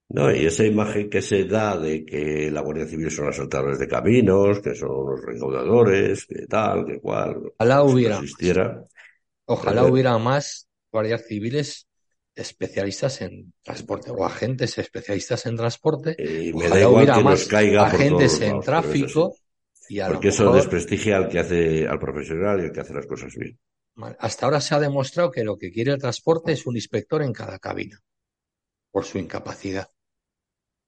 No, 0.09 0.31
y 0.35 0.45
esa 0.47 0.65
imagen 0.65 1.09
que 1.09 1.23
se 1.23 1.45
da 1.45 1.79
de 1.79 2.05
que 2.05 2.51
la 2.51 2.61
Guardia 2.61 2.87
Civil 2.87 3.11
son 3.11 3.29
asaltadores 3.29 3.79
de 3.79 3.89
caminos, 3.89 4.61
que 4.61 4.75
son 4.75 4.91
los 4.91 5.25
recaudadores, 5.25 6.27
que 6.27 6.47
tal, 6.47 6.85
que 6.87 7.01
cual. 7.01 7.53
Ojalá 7.57 7.83
hubiera. 7.85 8.21
Ojalá 9.47 9.85
hubiera 9.87 10.19
más 10.19 10.69
guardias 10.95 11.27
civiles 11.27 11.89
especialistas 12.37 13.21
en 13.21 13.53
transporte 13.63 14.11
o 14.11 14.25
agentes 14.25 14.79
especialistas 14.79 15.45
en 15.47 15.57
transporte. 15.57 16.17
Y 16.19 16.53
me 16.53 16.69
da 16.69 16.81
igual 16.81 17.13
que 17.13 17.23
nos 17.23 17.45
caiga 17.47 17.87
agentes 17.87 18.41
en 18.41 18.61
tráfico. 18.61 19.35
Y 19.89 20.01
Porque 20.01 20.29
eso 20.29 20.53
desprestigia 20.53 21.17
al 21.17 21.29
que 21.29 21.41
hace, 21.41 21.87
al 21.87 21.99
profesional 21.99 22.61
y 22.61 22.65
al 22.67 22.73
que 22.73 22.81
hace 22.81 22.95
las 22.95 23.07
cosas 23.07 23.35
bien. 23.35 23.59
Hasta 24.19 24.47
ahora 24.47 24.61
se 24.61 24.75
ha 24.75 24.81
demostrado 24.81 25.31
que 25.31 25.45
lo 25.45 25.59
que 25.59 25.71
quiere 25.71 25.93
el 25.93 25.99
transporte 25.99 26.53
es 26.53 26.67
un 26.67 26.77
inspector 26.77 27.23
en 27.23 27.33
cada 27.33 27.59
cabina, 27.59 28.01
por 28.91 29.05
su 29.05 29.19
incapacidad. 29.19 29.89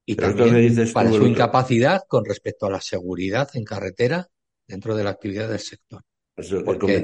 Y 0.07 0.17
también 0.17 0.93
para 0.93 1.11
su 1.11 1.27
incapacidad 1.27 2.03
con 2.09 2.25
respecto 2.25 2.67
a 2.67 2.71
la 2.71 2.81
seguridad 2.81 3.49
en 3.55 3.65
carretera 3.65 4.29
dentro 4.67 4.97
de 4.97 5.05
la 5.05 5.11
actividad 5.11 5.49
del 5.49 5.59
sector. 5.59 6.03
Eso 6.37 6.63
Porque 6.65 7.03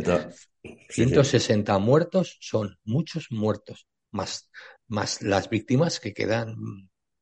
160 0.91 1.79
muertos 1.79 2.37
son 2.41 2.77
muchos 2.85 3.29
muertos, 3.31 3.89
más, 4.11 4.51
más 4.89 5.23
las 5.23 5.49
víctimas 5.49 6.01
que 6.01 6.13
quedan 6.13 6.57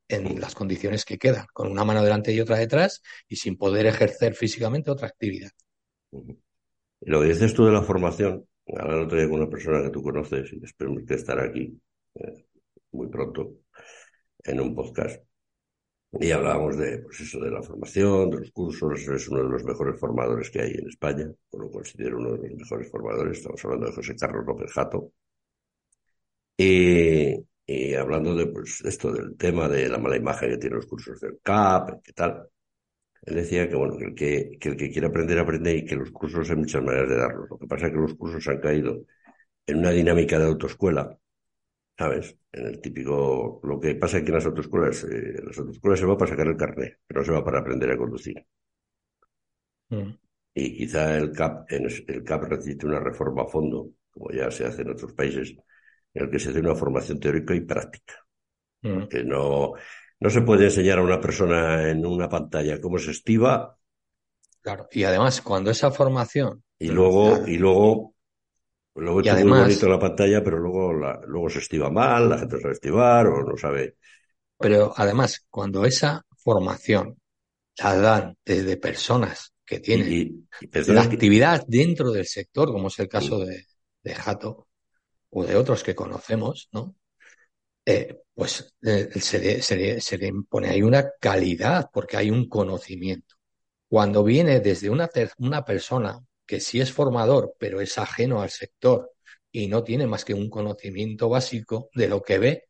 en 0.08 0.40
las 0.40 0.56
condiciones 0.56 1.04
que 1.04 1.18
quedan, 1.18 1.46
con 1.52 1.70
una 1.70 1.84
mano 1.84 2.02
delante 2.02 2.32
y 2.32 2.40
otra 2.40 2.58
detrás 2.58 3.00
y 3.28 3.36
sin 3.36 3.56
poder 3.56 3.86
ejercer 3.86 4.34
físicamente 4.34 4.90
otra 4.90 5.06
actividad. 5.06 5.50
Lo 7.02 7.20
que 7.20 7.28
dices 7.28 7.54
tú 7.54 7.64
de 7.64 7.72
la 7.72 7.82
formación, 7.82 8.44
ahora 8.66 8.96
lo 8.96 9.08
traigo 9.08 9.30
con 9.30 9.42
una 9.42 9.50
persona 9.50 9.82
que 9.82 9.90
tú 9.90 10.02
conoces 10.02 10.52
y 10.52 10.64
espero 10.64 10.94
que 11.06 11.14
estar 11.14 11.38
aquí 11.38 11.80
eh, 12.14 12.46
muy 12.90 13.08
pronto 13.08 13.52
en 14.42 14.60
un 14.60 14.74
podcast. 14.74 15.22
Y 16.12 16.30
hablábamos 16.32 16.76
de, 16.76 16.98
pues 16.98 17.20
eso, 17.20 17.38
de 17.40 17.50
la 17.50 17.62
formación, 17.62 18.30
de 18.30 18.38
los 18.38 18.50
cursos, 18.52 19.00
es 19.00 19.28
uno 19.28 19.42
de 19.42 19.48
los 19.48 19.64
mejores 19.64 19.98
formadores 19.98 20.50
que 20.50 20.60
hay 20.62 20.72
en 20.72 20.88
España, 20.88 21.30
lo 21.52 21.70
considero 21.70 22.18
uno 22.18 22.32
de 22.32 22.48
los 22.48 22.58
mejores 22.58 22.90
formadores, 22.90 23.38
estamos 23.38 23.64
hablando 23.64 23.86
de 23.86 23.92
José 23.92 24.16
Carlos 24.16 24.44
López 24.46 24.72
Jato. 24.72 25.12
Y, 26.56 27.36
y 27.66 27.94
hablando 27.94 28.34
de, 28.34 28.46
pues, 28.46 28.82
esto, 28.84 29.12
del 29.12 29.36
tema 29.36 29.68
de 29.68 29.88
la 29.88 29.98
mala 29.98 30.16
imagen 30.16 30.50
que 30.50 30.58
tienen 30.58 30.76
los 30.76 30.86
cursos 30.86 31.20
del 31.20 31.38
CAP, 31.42 32.02
qué 32.02 32.12
tal, 32.12 32.48
él 33.22 33.34
decía 33.36 33.68
que, 33.68 33.76
bueno, 33.76 33.96
que 33.98 34.04
el 34.06 34.14
que, 34.14 34.58
que 34.60 34.70
el 34.70 34.76
que 34.76 34.90
quiere 34.90 35.08
aprender, 35.08 35.38
aprende 35.38 35.76
y 35.76 35.84
que 35.84 35.96
los 35.96 36.10
cursos 36.12 36.50
hay 36.50 36.56
muchas 36.56 36.82
maneras 36.84 37.08
de 37.10 37.16
darlos. 37.16 37.50
Lo 37.50 37.58
que 37.58 37.66
pasa 37.66 37.86
es 37.86 37.92
que 37.92 37.98
los 37.98 38.14
cursos 38.14 38.46
han 38.48 38.60
caído 38.60 39.04
en 39.66 39.78
una 39.78 39.92
dinámica 39.92 40.38
de 40.38 40.46
autoescuela 40.46 41.18
¿sabes? 42.00 42.34
En 42.50 42.66
el 42.66 42.80
típico, 42.80 43.60
lo 43.62 43.78
que 43.78 43.94
pasa 43.94 44.16
aquí 44.16 44.28
en 44.28 44.36
las 44.36 44.46
autoescuelas, 44.46 45.04
eh, 45.04 45.34
en 45.36 45.44
las 45.44 45.58
autoescuelas 45.58 46.00
se 46.00 46.06
va 46.06 46.16
para 46.16 46.30
sacar 46.30 46.46
el 46.46 46.56
carnet, 46.56 46.98
pero 47.06 47.20
no 47.20 47.26
se 47.26 47.32
va 47.32 47.44
para 47.44 47.58
aprender 47.58 47.90
a 47.90 47.98
conducir. 47.98 48.42
Mm. 49.90 50.12
Y 50.54 50.78
quizá 50.78 51.18
el 51.18 51.30
CAP, 51.30 51.70
el 51.70 52.24
CAP 52.24 52.48
necesite 52.48 52.86
una 52.86 53.00
reforma 53.00 53.42
a 53.42 53.46
fondo, 53.48 53.90
como 54.10 54.30
ya 54.30 54.50
se 54.50 54.64
hace 54.64 54.80
en 54.80 54.92
otros 54.92 55.12
países, 55.12 55.50
en 56.14 56.24
el 56.24 56.30
que 56.30 56.38
se 56.38 56.48
hace 56.48 56.60
una 56.60 56.74
formación 56.74 57.20
teórica 57.20 57.54
y 57.54 57.60
práctica. 57.60 58.14
Mm. 58.80 59.06
Que 59.08 59.22
no, 59.22 59.74
no 60.20 60.30
se 60.30 60.40
puede 60.40 60.64
enseñar 60.64 61.00
a 61.00 61.02
una 61.02 61.20
persona 61.20 61.90
en 61.90 62.06
una 62.06 62.30
pantalla 62.30 62.80
cómo 62.80 62.96
se 62.96 63.10
estiva. 63.10 63.76
Claro, 64.62 64.88
y 64.90 65.04
además 65.04 65.42
cuando 65.42 65.70
esa 65.70 65.90
formación. 65.90 66.64
Y 66.78 66.88
luego, 66.88 67.46
y 67.46 67.58
luego 67.58 68.14
Luego 69.00 69.20
está 69.20 69.34
muy 69.36 69.58
bonito 69.58 69.88
la 69.88 69.98
pantalla, 69.98 70.44
pero 70.44 70.58
luego, 70.58 70.92
luego 70.92 71.48
se 71.48 71.60
estiva 71.60 71.90
mal, 71.90 72.28
la 72.28 72.38
gente 72.38 72.60
sabe 72.60 72.74
estivar 72.74 73.26
o 73.26 73.42
no 73.42 73.56
sabe. 73.56 73.96
Pero 74.58 74.92
además, 74.96 75.46
cuando 75.48 75.84
esa 75.84 76.24
formación 76.36 77.16
la 77.78 77.96
dan 77.96 78.36
desde 78.44 78.76
personas 78.76 79.54
que 79.64 79.80
tienen 79.80 80.48
la 80.88 81.02
actividad 81.02 81.64
dentro 81.66 82.10
del 82.10 82.26
sector, 82.26 82.70
como 82.70 82.88
es 82.88 82.98
el 82.98 83.08
caso 83.08 83.38
de, 83.40 83.64
de 84.02 84.14
Jato 84.14 84.68
o 85.30 85.44
de 85.44 85.56
otros 85.56 85.82
que 85.82 85.94
conocemos, 85.94 86.68
¿no? 86.72 86.94
Eh, 87.86 88.20
pues 88.34 88.74
eh, 88.82 89.08
se, 89.20 89.62
se, 89.62 90.00
se 90.00 90.18
le 90.18 90.26
impone 90.26 90.68
ahí 90.68 90.82
una 90.82 91.10
calidad 91.20 91.88
porque 91.92 92.16
hay 92.16 92.30
un 92.30 92.48
conocimiento. 92.48 93.36
Cuando 93.88 94.22
viene 94.22 94.60
desde 94.60 94.90
una, 94.90 95.08
una 95.38 95.64
persona 95.64 96.18
que 96.50 96.58
sí 96.58 96.80
es 96.80 96.92
formador, 96.92 97.54
pero 97.60 97.80
es 97.80 97.96
ajeno 97.96 98.42
al 98.42 98.50
sector 98.50 99.12
y 99.52 99.68
no 99.68 99.84
tiene 99.84 100.08
más 100.08 100.24
que 100.24 100.34
un 100.34 100.50
conocimiento 100.50 101.28
básico 101.28 101.90
de 101.94 102.08
lo 102.08 102.22
que 102.22 102.38
ve, 102.40 102.68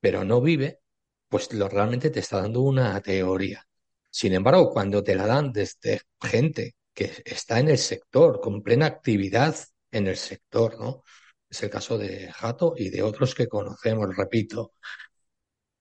pero 0.00 0.24
no 0.24 0.40
vive, 0.40 0.80
pues 1.28 1.52
lo 1.52 1.68
realmente 1.68 2.08
te 2.08 2.20
está 2.20 2.40
dando 2.40 2.62
una 2.62 2.98
teoría. 3.02 3.62
Sin 4.10 4.32
embargo, 4.32 4.70
cuando 4.70 5.04
te 5.04 5.14
la 5.16 5.26
dan 5.26 5.52
desde 5.52 6.00
gente 6.18 6.76
que 6.94 7.12
está 7.26 7.60
en 7.60 7.68
el 7.68 7.76
sector, 7.76 8.40
con 8.40 8.62
plena 8.62 8.86
actividad 8.86 9.54
en 9.90 10.06
el 10.06 10.16
sector, 10.16 10.80
¿no? 10.80 11.02
Es 11.50 11.62
el 11.62 11.68
caso 11.68 11.98
de 11.98 12.32
Jato 12.32 12.72
y 12.74 12.88
de 12.88 13.02
otros 13.02 13.34
que 13.34 13.48
conocemos, 13.48 14.16
repito, 14.16 14.72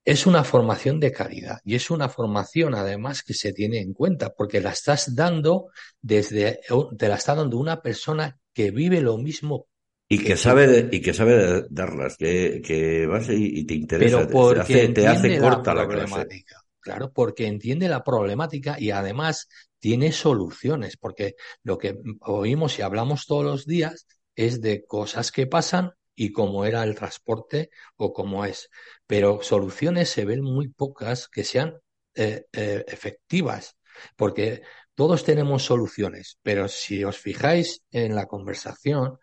es 0.05 0.25
una 0.25 0.43
formación 0.43 0.99
de 0.99 1.11
calidad 1.11 1.59
y 1.63 1.75
es 1.75 1.89
una 1.89 2.09
formación 2.09 2.75
además 2.75 3.23
que 3.23 3.33
se 3.33 3.53
tiene 3.53 3.79
en 3.79 3.93
cuenta 3.93 4.33
porque 4.33 4.59
la 4.59 4.71
estás 4.71 5.15
dando 5.15 5.67
desde, 6.01 6.59
te 6.97 7.07
la 7.07 7.15
está 7.15 7.35
dando 7.35 7.57
una 7.57 7.81
persona 7.81 8.37
que 8.53 8.71
vive 8.71 9.01
lo 9.01 9.17
mismo. 9.17 9.67
Y 10.09 10.19
que, 10.19 10.35
sabe 10.35 10.89
y 10.91 11.01
que 11.01 11.13
sabe 11.13 11.65
darlas, 11.69 12.17
que, 12.17 12.61
que 12.63 13.07
vas 13.07 13.29
y, 13.29 13.65
te 13.65 13.73
interesa, 13.73 14.27
te 14.27 14.59
hace, 14.59 14.89
te 14.89 15.07
hace 15.07 15.39
corta 15.39 15.73
la, 15.73 15.87
problemática. 15.87 16.61
Claro, 16.79 17.11
porque 17.11 17.47
entiende 17.47 17.87
la 17.87 18.03
problemática 18.03 18.75
y 18.77 18.91
además 18.91 19.47
tiene 19.79 20.11
soluciones, 20.11 20.97
porque 20.97 21.35
lo 21.63 21.77
que 21.77 21.97
oímos 22.21 22.77
y 22.77 22.81
hablamos 22.81 23.25
todos 23.25 23.45
los 23.45 23.65
días 23.65 24.05
es 24.35 24.61
de 24.61 24.85
cosas 24.85 25.31
que 25.31 25.47
pasan 25.47 25.93
y 26.15 26.31
cómo 26.31 26.65
era 26.65 26.83
el 26.83 26.95
transporte 26.95 27.69
o 27.97 28.13
cómo 28.13 28.45
es. 28.45 28.69
Pero 29.07 29.41
soluciones 29.41 30.09
se 30.09 30.25
ven 30.25 30.41
muy 30.43 30.69
pocas 30.69 31.27
que 31.27 31.43
sean 31.43 31.75
eh, 32.15 32.45
eh, 32.53 32.85
efectivas, 32.87 33.77
porque 34.15 34.61
todos 34.95 35.23
tenemos 35.23 35.63
soluciones, 35.63 36.37
pero 36.43 36.67
si 36.67 37.03
os 37.03 37.17
fijáis 37.17 37.83
en 37.91 38.15
la 38.15 38.27
conversación, 38.27 39.17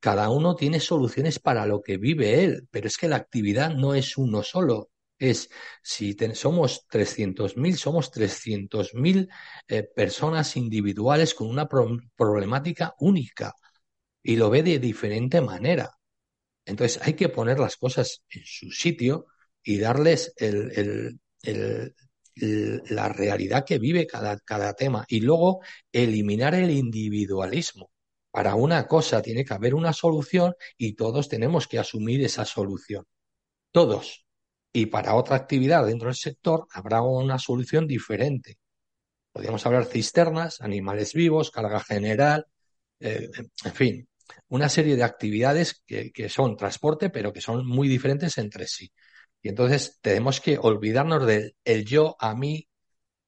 cada 0.00 0.30
uno 0.30 0.54
tiene 0.54 0.78
soluciones 0.80 1.38
para 1.40 1.66
lo 1.66 1.82
que 1.82 1.96
vive 1.96 2.44
él, 2.44 2.68
pero 2.70 2.86
es 2.86 2.96
que 2.96 3.08
la 3.08 3.16
actividad 3.16 3.70
no 3.70 3.94
es 3.94 4.16
uno 4.16 4.42
solo. 4.42 4.90
Es, 5.18 5.48
si 5.82 6.14
somos 6.34 6.86
300.000, 6.88 7.76
somos 7.76 8.12
300.000 8.12 9.28
eh, 9.66 9.82
personas 9.82 10.56
individuales 10.56 11.34
con 11.34 11.48
una 11.48 11.66
problemática 11.68 12.94
única 12.98 13.54
y 14.22 14.36
lo 14.36 14.50
ve 14.50 14.62
de 14.62 14.78
diferente 14.78 15.40
manera. 15.40 15.90
Entonces 16.66 17.00
hay 17.02 17.14
que 17.14 17.28
poner 17.28 17.58
las 17.58 17.76
cosas 17.76 18.22
en 18.28 18.42
su 18.44 18.70
sitio 18.70 19.26
y 19.62 19.78
darles 19.78 20.34
la 22.34 23.08
realidad 23.08 23.64
que 23.64 23.78
vive 23.78 24.06
cada, 24.06 24.38
cada 24.40 24.74
tema 24.74 25.06
y 25.08 25.20
luego 25.20 25.60
eliminar 25.92 26.54
el 26.54 26.70
individualismo. 26.70 27.90
Para 28.30 28.54
una 28.54 28.86
cosa 28.86 29.22
tiene 29.22 29.44
que 29.44 29.54
haber 29.54 29.74
una 29.74 29.92
solución 29.92 30.54
y 30.76 30.94
todos 30.94 31.28
tenemos 31.28 31.66
que 31.66 31.78
asumir 31.78 32.22
esa 32.22 32.44
solución. 32.44 33.06
Todos. 33.70 34.26
Y 34.72 34.86
para 34.86 35.14
otra 35.14 35.36
actividad 35.36 35.86
dentro 35.86 36.08
del 36.08 36.16
sector 36.16 36.66
habrá 36.72 37.00
una 37.00 37.38
solución 37.38 37.86
diferente. 37.86 38.58
Podríamos 39.32 39.64
hablar 39.64 39.86
cisternas, 39.86 40.60
animales 40.60 41.14
vivos, 41.14 41.50
carga 41.50 41.80
general, 41.80 42.46
eh, 43.00 43.30
en 43.64 43.72
fin, 43.72 44.08
una 44.48 44.68
serie 44.68 44.96
de 44.96 45.04
actividades 45.04 45.82
que, 45.86 46.12
que, 46.12 46.28
son 46.28 46.56
transporte, 46.56 47.10
pero 47.10 47.32
que 47.32 47.40
son 47.40 47.66
muy 47.66 47.88
diferentes 47.88 48.38
entre 48.38 48.66
sí. 48.66 48.92
Y 49.42 49.48
entonces 49.48 49.98
tenemos 50.00 50.40
que 50.40 50.58
olvidarnos 50.58 51.26
del 51.26 51.54
el 51.64 51.84
yo, 51.84 52.16
a 52.18 52.34
mí, 52.34 52.68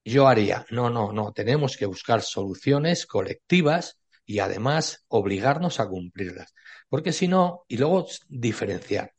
yo 0.05 0.29
haría. 0.29 0.67
No, 0.71 0.91
no, 0.91 1.13
no. 1.13 1.33
Tenemos 1.33 1.77
que 1.77 1.87
buscar 1.87 2.23
soluciones 2.23 3.07
colectivas 3.07 4.01
y 4.25 4.41
además 4.41 5.05
obligarnos 5.09 5.81
a 5.81 5.89
cumplirlas. 5.89 6.55
Porque 6.89 7.13
si 7.13 7.29
no, 7.29 7.65
y 7.69 7.77
luego 7.79 8.07
diferenciar. 8.29 9.15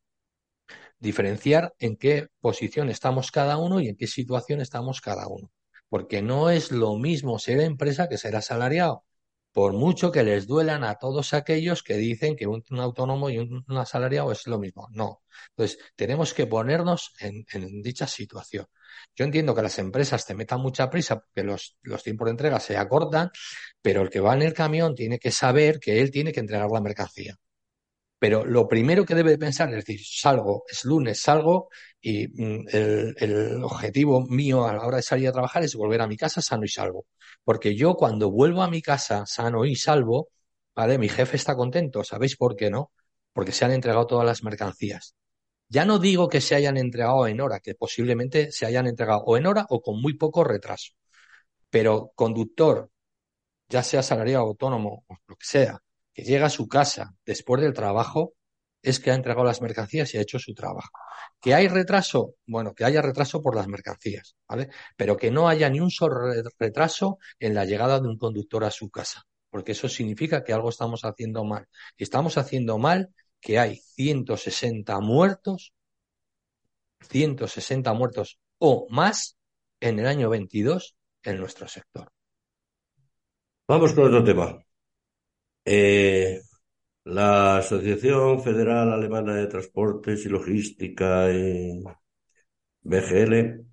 Diferenciar 1.00 1.74
en 1.80 1.96
qué 1.96 2.28
posición 2.42 2.90
estamos 2.90 3.32
cada 3.32 3.58
uno 3.58 3.80
y 3.80 3.88
en 3.88 3.96
qué 3.96 4.08
situación 4.08 4.62
estamos 4.62 5.02
cada 5.02 5.28
uno. 5.28 5.52
Porque 5.88 6.22
no 6.22 6.50
es 6.50 6.72
lo 6.72 6.98
mismo 6.98 7.40
ser 7.40 7.62
empresa 7.62 8.10
que 8.10 8.18
ser 8.18 8.36
asalariado 8.36 9.04
por 9.52 9.74
mucho 9.74 10.12
que 10.12 10.24
les 10.24 10.48
duelan 10.48 10.84
a 10.84 10.96
todos 10.96 11.34
aquellos 11.34 11.84
que 11.84 11.98
dicen 11.98 12.36
que 12.36 12.48
un, 12.48 12.64
autónomo 12.80 13.30
y 13.30 13.40
un, 13.40 13.66
asalariado 13.70 14.32
es 14.32 14.48
lo 14.48 14.60
mismo. 14.60 14.88
No. 14.92 15.24
Entonces, 15.50 15.80
tenemos 15.96 16.34
que 16.34 16.48
ponernos 16.48 17.14
en, 17.20 17.46
dicha 17.82 18.08
situación. 18.08 18.68
Yo 19.16 19.26
entiendo 19.26 19.56
que 19.56 19.62
las 19.62 19.80
empresas 19.80 20.26
te 20.26 20.36
metan 20.36 20.62
mucha 20.62 20.90
prisa 20.90 21.20
porque 21.20 21.44
los, 21.44 21.78
los 21.82 22.04
tiempos 22.04 22.26
de 22.26 22.32
entrega 22.32 22.60
se 22.60 22.78
acortan, 22.78 23.32
pero 23.82 24.02
el 24.02 24.10
que 24.10 24.20
va 24.20 24.36
en 24.36 24.44
el 24.44 24.54
camión 24.54 24.96
tiene 24.96 25.20
que 25.20 25.32
saber 25.32 25.80
que 25.80 26.02
él 26.02 26.12
tiene 26.12 26.32
que 26.32 26.40
entregar 26.40 26.70
la 26.72 26.82
mercancía. 26.82 27.36
Pero 28.20 28.46
lo 28.46 28.68
primero 28.68 29.06
que 29.06 29.16
debe 29.16 29.38
pensar 29.38 29.70
es 29.70 29.86
decir, 29.86 30.02
salgo, 30.06 30.64
es 30.70 30.84
lunes, 30.86 31.22
salgo 31.22 31.70
y 32.02 32.28
mm, 32.28 32.68
el, 32.72 33.64
objetivo 33.64 34.22
mío 34.28 34.66
a 34.66 34.74
la 34.74 34.86
hora 34.86 34.98
de 34.98 35.04
salir 35.04 35.30
a 35.30 35.32
trabajar 35.32 35.64
es 35.64 35.76
volver 35.76 36.02
a 36.02 36.08
mi 36.08 36.18
casa 36.18 36.42
sano 36.42 36.66
y 36.66 36.68
salvo. 36.68 37.06
Porque 37.44 37.76
yo 37.76 37.96
cuando 37.96 38.30
vuelvo 38.30 38.62
a 38.62 38.70
mi 38.70 38.82
casa 38.82 39.26
sano 39.26 39.66
y 39.66 39.76
salvo, 39.76 40.30
¿vale? 40.76 40.98
Mi 40.98 41.10
jefe 41.10 41.38
está 41.38 41.56
contento, 41.56 42.04
¿sabéis 42.04 42.36
por 42.36 42.56
qué 42.56 42.70
no? 42.70 42.92
Porque 43.34 43.54
se 43.54 43.66
han 43.66 43.72
entregado 43.72 44.08
todas 44.08 44.26
las 44.26 44.44
mercancías. 44.44 45.16
Ya 45.70 45.86
no 45.86 46.00
digo 46.00 46.30
que 46.30 46.42
se 46.42 46.56
hayan 46.56 46.78
entregado 46.78 47.28
en 47.28 47.42
hora, 47.42 47.60
que 47.62 47.76
posiblemente 47.76 48.52
se 48.52 48.66
hayan 48.66 48.88
entregado 48.88 49.22
o 49.26 49.38
en 49.38 49.48
hora 49.48 49.66
o 49.70 49.82
con 49.82 50.02
muy 50.02 50.16
poco 50.16 50.44
retraso. 50.44 50.94
Pero 51.70 52.12
conductor, 52.16 52.90
ya 53.70 53.84
sea 53.84 54.04
salariado 54.04 54.46
autónomo 54.46 55.06
o 55.08 55.16
lo 55.28 55.36
que 55.36 55.46
sea, 55.46 55.82
que 56.20 56.26
llega 56.26 56.48
a 56.48 56.50
su 56.50 56.68
casa 56.68 57.16
después 57.26 57.62
del 57.62 57.74
trabajo 57.74 58.34
es 58.82 59.00
que 59.00 59.12
ha 59.12 59.16
entregado 59.16 59.46
las 59.46 59.62
mercancías 59.62 60.14
y 60.14 60.18
ha 60.18 60.22
hecho 60.22 60.40
su 60.40 60.54
trabajo. 60.54 60.92
Que 61.42 61.54
hay 61.54 61.68
retraso, 61.68 62.36
bueno, 62.46 62.74
que 62.74 62.86
haya 62.86 63.02
retraso 63.02 63.42
por 63.42 63.56
las 63.56 63.68
mercancías, 63.68 64.36
¿vale? 64.48 64.70
Pero 64.96 65.18
que 65.18 65.32
no 65.32 65.50
haya 65.50 65.70
ni 65.70 65.80
un 65.80 65.92
solo 65.92 66.32
retraso 66.58 67.20
en 67.40 67.54
la 67.54 67.66
llegada 67.66 68.00
de 68.00 68.08
un 68.08 68.18
conductor 68.18 68.64
a 68.64 68.72
su 68.72 68.90
casa, 68.90 69.24
porque 69.50 69.74
eso 69.74 69.90
significa 69.90 70.44
que 70.44 70.54
algo 70.54 70.70
estamos 70.70 71.04
haciendo 71.04 71.44
mal. 71.44 71.68
Y 71.98 72.04
estamos 72.04 72.38
haciendo 72.38 72.78
mal 72.78 73.14
que 73.42 73.60
hay 73.60 73.78
160 73.78 75.00
muertos, 75.00 75.74
160 77.10 77.94
muertos 77.94 78.40
o 78.58 78.88
más 78.90 79.38
en 79.80 80.00
el 80.00 80.08
año 80.08 80.30
22 80.30 80.96
en 81.24 81.38
nuestro 81.38 81.68
sector. 81.68 82.12
Vamos 83.68 83.94
con 83.94 84.06
otro 84.06 84.24
tema. 84.24 84.66
Eh, 85.72 86.42
la 87.06 87.58
Asociación 87.58 88.42
Federal 88.42 88.92
Alemana 88.92 89.36
de 89.36 89.48
Transportes 89.48 90.26
y 90.26 90.30
Logística, 90.30 91.28
BGL, 92.82 93.66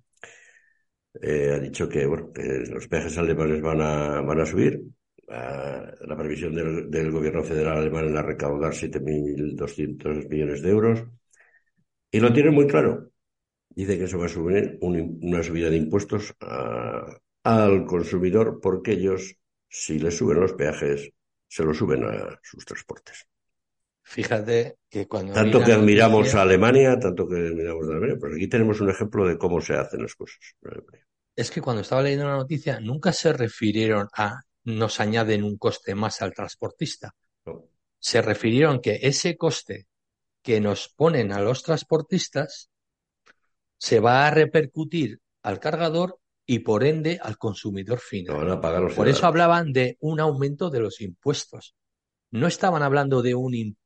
eh, 1.21 1.51
ha 1.55 1.59
dicho 1.59 1.89
que, 1.89 2.05
los 2.05 2.87
peajes 2.87 3.17
alemanes 3.17 3.61
van 3.61 3.81
a, 3.81 4.45
subir. 4.45 4.83
la 5.27 6.15
previsión 6.17 6.53
del, 6.53 7.11
gobierno 7.11 7.43
federal 7.43 7.77
alemán 7.79 8.15
es 8.15 8.25
recaudar 8.25 8.73
7.200 8.73 10.29
millones 10.29 10.61
de 10.61 10.69
euros. 10.69 11.03
Y 12.11 12.19
lo 12.19 12.31
tiene 12.31 12.51
muy 12.51 12.67
claro. 12.67 13.11
Dice 13.69 13.97
que 13.97 14.05
eso 14.05 14.19
va 14.19 14.27
a 14.27 14.29
subir 14.29 14.77
una 14.81 15.41
subida 15.43 15.69
de 15.71 15.77
impuestos 15.77 16.35
al 17.43 17.85
consumidor 17.85 18.59
porque 18.61 18.91
ellos, 18.93 19.35
si 19.67 19.99
les 19.99 20.15
suben 20.17 20.39
los 20.39 20.53
peajes, 20.53 21.11
se 21.47 21.63
lo 21.63 21.73
suben 21.73 22.03
a 22.03 22.39
sus 22.43 22.65
transportes. 22.65 23.27
Fíjate 24.03 24.77
que 24.89 25.07
cuando... 25.07 25.33
Tanto 25.33 25.61
que 25.61 25.73
admiramos 25.73 26.33
a 26.35 26.43
Alemania, 26.43 26.97
tanto 26.97 27.27
que 27.27 27.35
admiramos 27.35 27.85
a 27.87 27.91
Alemania, 27.91 28.15
pues 28.19 28.35
aquí 28.35 28.47
tenemos 28.47 28.79
un 28.79 28.89
ejemplo 28.89 29.27
de 29.27 29.37
cómo 29.37 29.59
se 29.59 29.73
hacen 29.73 30.01
las 30.01 30.15
cosas. 30.15 30.39
Es 31.35 31.51
que 31.51 31.61
cuando 31.61 31.81
estaba 31.81 32.01
leyendo 32.01 32.25
la 32.25 32.37
noticia 32.37 32.79
nunca 32.79 33.11
se 33.11 33.33
refirieron 33.33 34.07
a 34.13 34.41
nos 34.63 34.99
añaden 34.99 35.43
un 35.43 35.57
coste 35.57 35.95
más 35.95 36.21
al 36.21 36.33
transportista. 36.33 37.15
Se 37.99 38.21
refirieron 38.21 38.81
que 38.81 38.99
ese 39.01 39.37
coste 39.37 39.87
que 40.41 40.59
nos 40.59 40.89
ponen 40.89 41.31
a 41.31 41.41
los 41.41 41.63
transportistas 41.63 42.69
se 43.77 43.99
va 43.99 44.27
a 44.27 44.31
repercutir 44.31 45.19
al 45.41 45.59
cargador 45.59 46.19
y 46.49 46.59
por 46.59 46.85
ende 46.85 47.19
al 47.21 47.37
consumidor 47.37 47.99
final. 47.99 48.59
por 48.95 49.07
eso 49.09 49.27
hablaban 49.27 49.73
de 49.73 49.97
un 49.99 50.21
aumento 50.21 50.69
de 50.69 50.79
los 50.79 51.01
impuestos. 51.01 51.75
No 52.31 52.47
estaban 52.47 52.83
hablando 52.83 53.21
de 53.21 53.35
un, 53.35 53.77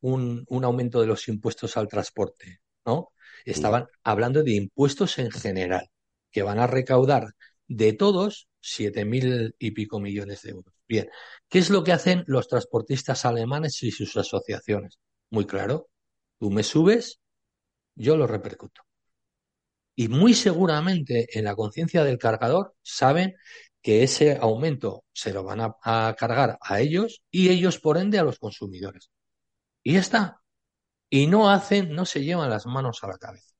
un, 0.00 0.64
aumento 0.64 1.00
de 1.00 1.06
los 1.06 1.26
impuestos 1.28 1.76
al 1.76 1.88
transporte, 1.88 2.60
¿no? 2.84 3.12
Estaban 3.44 3.86
hablando 4.04 4.42
de 4.42 4.52
impuestos 4.52 5.18
en 5.18 5.30
general, 5.30 5.88
que 6.30 6.42
van 6.42 6.58
a 6.58 6.66
recaudar 6.66 7.34
de 7.66 7.94
todos 7.94 8.48
siete 8.60 9.04
mil 9.04 9.54
y 9.58 9.70
pico 9.70 9.98
millones 9.98 10.42
de 10.42 10.50
euros. 10.50 10.74
Bien, 10.86 11.08
¿qué 11.48 11.58
es 11.58 11.70
lo 11.70 11.82
que 11.82 11.92
hacen 11.92 12.24
los 12.26 12.48
transportistas 12.48 13.24
alemanes 13.24 13.82
y 13.82 13.90
sus 13.90 14.16
asociaciones? 14.16 14.98
Muy 15.30 15.46
claro, 15.46 15.88
tú 16.38 16.50
me 16.50 16.62
subes, 16.62 17.20
yo 17.94 18.16
lo 18.16 18.26
repercuto 18.26 18.85
y 19.96 20.08
muy 20.08 20.34
seguramente 20.34 21.26
en 21.36 21.44
la 21.44 21.56
conciencia 21.56 22.04
del 22.04 22.18
cargador 22.18 22.74
saben 22.82 23.34
que 23.82 24.02
ese 24.02 24.36
aumento 24.36 25.04
se 25.12 25.32
lo 25.32 25.42
van 25.42 25.60
a, 25.60 26.14
cargar 26.18 26.58
a 26.60 26.80
ellos 26.80 27.22
y 27.30 27.48
ellos 27.48 27.78
por 27.80 27.96
ende 27.96 28.18
a 28.18 28.24
los 28.24 28.38
consumidores. 28.38 29.10
Y 29.82 29.94
ya 29.94 30.00
está. 30.00 30.40
Y 31.08 31.28
no 31.28 31.50
hacen, 31.50 31.94
no 31.94 32.04
se 32.04 32.22
llevan 32.22 32.50
las 32.50 32.66
manos 32.66 33.02
a 33.02 33.08
la 33.08 33.16
cabeza. 33.16 33.54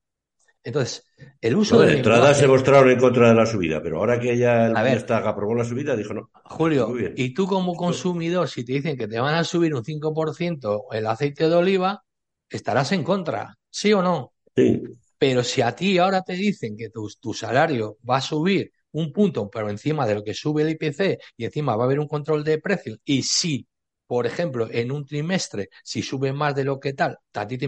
Entonces, 0.62 1.06
el 1.40 1.54
uso 1.54 1.78
de. 1.78 1.98
entrada 1.98 2.34
se 2.34 2.48
mostraron 2.48 2.90
en 2.90 2.98
contra 2.98 3.28
de 3.28 3.34
la 3.36 3.46
subida, 3.46 3.80
pero 3.80 3.98
ahora 3.98 4.18
que 4.18 4.36
ya 4.36 4.66
el 4.66 4.76
está 4.88 5.18
aprobó 5.18 5.54
la 5.54 5.64
subida, 5.64 5.94
dijo 5.94 6.12
no. 6.12 6.28
Julio, 6.44 6.92
y 7.14 7.32
tú 7.32 7.46
como 7.46 7.76
consumidor, 7.76 8.48
si 8.48 8.64
te 8.64 8.72
dicen 8.72 8.96
que 8.98 9.06
te 9.06 9.20
van 9.20 9.36
a 9.36 9.44
subir 9.44 9.76
un 9.76 9.84
5% 9.84 10.86
el 10.90 11.06
aceite 11.06 11.48
de 11.48 11.54
oliva, 11.54 12.02
estarás 12.50 12.90
en 12.90 13.04
contra, 13.04 13.56
¿sí 13.70 13.92
o 13.92 14.02
no? 14.02 14.32
Sí. 14.56 14.82
Pero 15.18 15.42
si 15.42 15.62
a 15.62 15.74
ti 15.74 15.98
ahora 15.98 16.22
te 16.22 16.34
dicen 16.34 16.76
que 16.76 16.90
tu, 16.90 17.08
salario 17.34 17.98
va 18.08 18.18
a 18.18 18.20
subir 18.20 18.72
un 18.92 19.12
punto, 19.12 19.48
pero 19.50 19.70
encima 19.70 20.06
de 20.06 20.14
lo 20.14 20.24
que 20.24 20.34
sube 20.34 20.62
el 20.62 20.70
IPC 20.70 21.18
y 21.36 21.44
encima 21.44 21.76
va 21.76 21.84
a 21.84 21.86
haber 21.86 22.00
un 22.00 22.08
control 22.08 22.44
de 22.44 22.58
precios, 22.58 22.98
y 23.04 23.22
si, 23.22 23.66
por 24.06 24.26
ejemplo, 24.26 24.68
en 24.70 24.92
un 24.92 25.04
trimestre, 25.04 25.68
si 25.82 26.02
sube 26.02 26.32
más 26.32 26.54
de 26.54 26.64
lo 26.64 26.78
que 26.80 26.92
tal, 26.94 27.18
a 27.34 27.46
ti 27.46 27.58
te, 27.58 27.66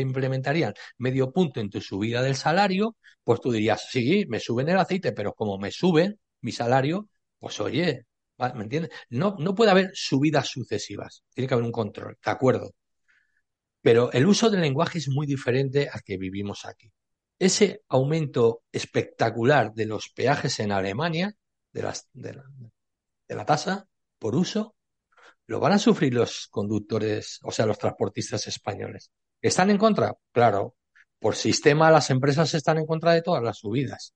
implementarían 0.00 0.74
medio 0.98 1.32
punto 1.32 1.60
en 1.60 1.70
tu 1.70 1.80
subida 1.80 2.22
del 2.22 2.36
salario, 2.36 2.96
pues 3.24 3.40
tú 3.40 3.52
dirías, 3.52 3.88
sí, 3.90 4.24
me 4.28 4.40
suben 4.40 4.68
el 4.68 4.78
aceite, 4.78 5.12
pero 5.12 5.34
como 5.34 5.58
me 5.58 5.70
suben 5.70 6.18
mi 6.40 6.52
salario, 6.52 7.08
pues 7.38 7.60
oye, 7.60 8.06
¿me 8.38 8.62
entiendes? 8.62 8.92
No, 9.10 9.36
no 9.38 9.54
puede 9.54 9.70
haber 9.70 9.90
subidas 9.94 10.48
sucesivas, 10.48 11.22
tiene 11.34 11.48
que 11.48 11.54
haber 11.54 11.66
un 11.66 11.72
control, 11.72 12.16
¿de 12.24 12.30
acuerdo? 12.30 12.70
Pero 13.86 14.10
el 14.10 14.26
uso 14.26 14.50
del 14.50 14.62
lenguaje 14.62 14.98
es 14.98 15.08
muy 15.08 15.28
diferente 15.28 15.88
al 15.88 16.02
que 16.02 16.16
vivimos 16.16 16.64
aquí. 16.64 16.90
Ese 17.38 17.84
aumento 17.88 18.64
espectacular 18.72 19.74
de 19.74 19.86
los 19.86 20.08
peajes 20.08 20.58
en 20.58 20.72
Alemania, 20.72 21.36
de, 21.72 21.82
la, 23.28 23.44
tasa 23.46 23.86
por 24.18 24.34
uso, 24.34 24.74
lo 25.46 25.60
van 25.60 25.74
a 25.74 25.78
sufrir 25.78 26.14
los 26.14 26.48
conductores, 26.48 27.38
o 27.44 27.52
sea, 27.52 27.64
los 27.64 27.78
transportistas 27.78 28.48
españoles. 28.48 29.12
¿Están 29.40 29.70
en 29.70 29.78
contra? 29.78 30.16
Claro. 30.32 30.74
Por 31.20 31.36
sistema, 31.36 31.88
las 31.92 32.10
empresas 32.10 32.52
están 32.54 32.78
en 32.78 32.86
contra 32.86 33.12
de 33.12 33.22
todas 33.22 33.44
las 33.44 33.58
subidas. 33.58 34.14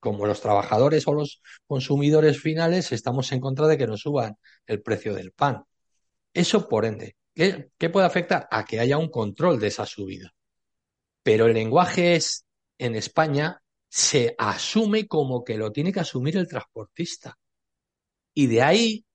Como 0.00 0.26
los 0.26 0.40
trabajadores 0.40 1.06
o 1.06 1.14
los 1.14 1.40
consumidores 1.68 2.40
finales, 2.40 2.90
estamos 2.90 3.30
en 3.30 3.38
contra 3.38 3.68
de 3.68 3.78
que 3.78 3.86
nos 3.86 4.00
suban 4.00 4.36
el 4.66 4.82
precio 4.82 5.14
del 5.14 5.30
pan. 5.30 5.62
Eso 6.34 6.68
por 6.68 6.84
ende. 6.86 7.14
¿Qué, 7.34 7.90
puede 7.90 8.06
afectar? 8.06 8.46
A 8.50 8.64
que 8.64 8.80
haya 8.80 8.98
un 8.98 9.08
control 9.08 9.58
de 9.58 9.68
esa 9.68 9.86
subida. 9.86 10.34
Pero 11.22 11.46
el 11.46 11.54
lenguaje 11.54 12.16
es, 12.16 12.44
en 12.78 12.94
España, 12.94 13.62
se 13.88 14.34
asume 14.38 15.06
como 15.06 15.44
que 15.44 15.56
lo 15.56 15.72
tiene 15.72 15.92
que 15.92 16.00
asumir 16.00 16.36
el 16.36 16.48
transportista. 16.48 17.38
Y 18.34 18.46
de 18.46 18.62
ahí, 18.62 19.06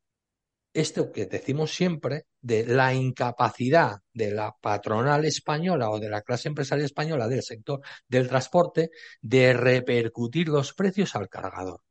esto 0.74 1.12
que 1.12 1.26
decimos 1.26 1.72
siempre, 1.72 2.26
de 2.42 2.66
la 2.66 2.94
incapacidad 2.94 3.98
de 4.14 4.32
la 4.32 4.56
patronal 4.62 5.26
española 5.26 5.90
o 5.90 6.00
de 6.00 6.10
la 6.10 6.22
clase 6.22 6.48
empresarial 6.48 6.86
española 6.86 7.28
del 7.28 7.44
sector 7.44 7.82
del 8.08 8.28
transporte 8.30 8.92
de 9.22 9.54
repercutir 9.54 10.48
los 10.48 10.74
precios 10.74 11.16
al 11.16 11.30
cargador. 11.30 11.82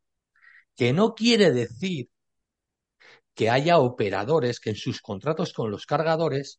Que 0.75 0.93
no 0.93 1.15
quiere 1.15 1.53
decir 1.53 2.09
que 3.37 3.51
haya 3.51 3.79
operadores 3.79 4.59
que 4.61 4.71
en 4.71 4.77
sus 4.77 5.03
contratos 5.03 5.53
con 5.53 5.71
los 5.71 5.85
cargadores 5.85 6.59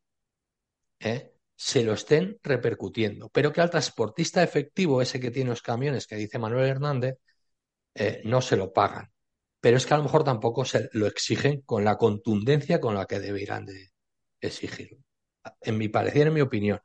¿eh? 0.99 1.33
se 1.55 1.83
lo 1.83 1.93
estén 1.93 2.39
repercutiendo, 2.43 3.29
pero 3.29 3.51
que 3.51 3.61
al 3.61 3.71
transportista 3.71 4.43
efectivo, 4.43 5.01
ese 5.01 5.19
que 5.19 5.31
tiene 5.31 5.49
los 5.49 5.63
camiones 5.63 6.05
que 6.05 6.15
dice 6.15 6.37
Manuel 6.37 6.69
Hernández, 6.69 7.15
eh, 7.95 8.21
no 8.25 8.41
se 8.41 8.55
lo 8.55 8.71
pagan. 8.71 9.11
Pero 9.59 9.77
es 9.77 9.87
que 9.87 9.95
a 9.95 9.97
lo 9.97 10.03
mejor 10.03 10.23
tampoco 10.23 10.65
se 10.65 10.87
lo 10.93 11.07
exigen 11.07 11.61
con 11.61 11.83
la 11.83 11.97
contundencia 11.97 12.79
con 12.79 12.93
la 12.93 13.07
que 13.07 13.19
deberían 13.19 13.65
de 13.65 13.89
exigirlo. 14.39 14.99
En 15.61 15.79
mi 15.79 15.89
parecer, 15.89 16.27
en 16.27 16.33
mi 16.35 16.41
opinión. 16.41 16.79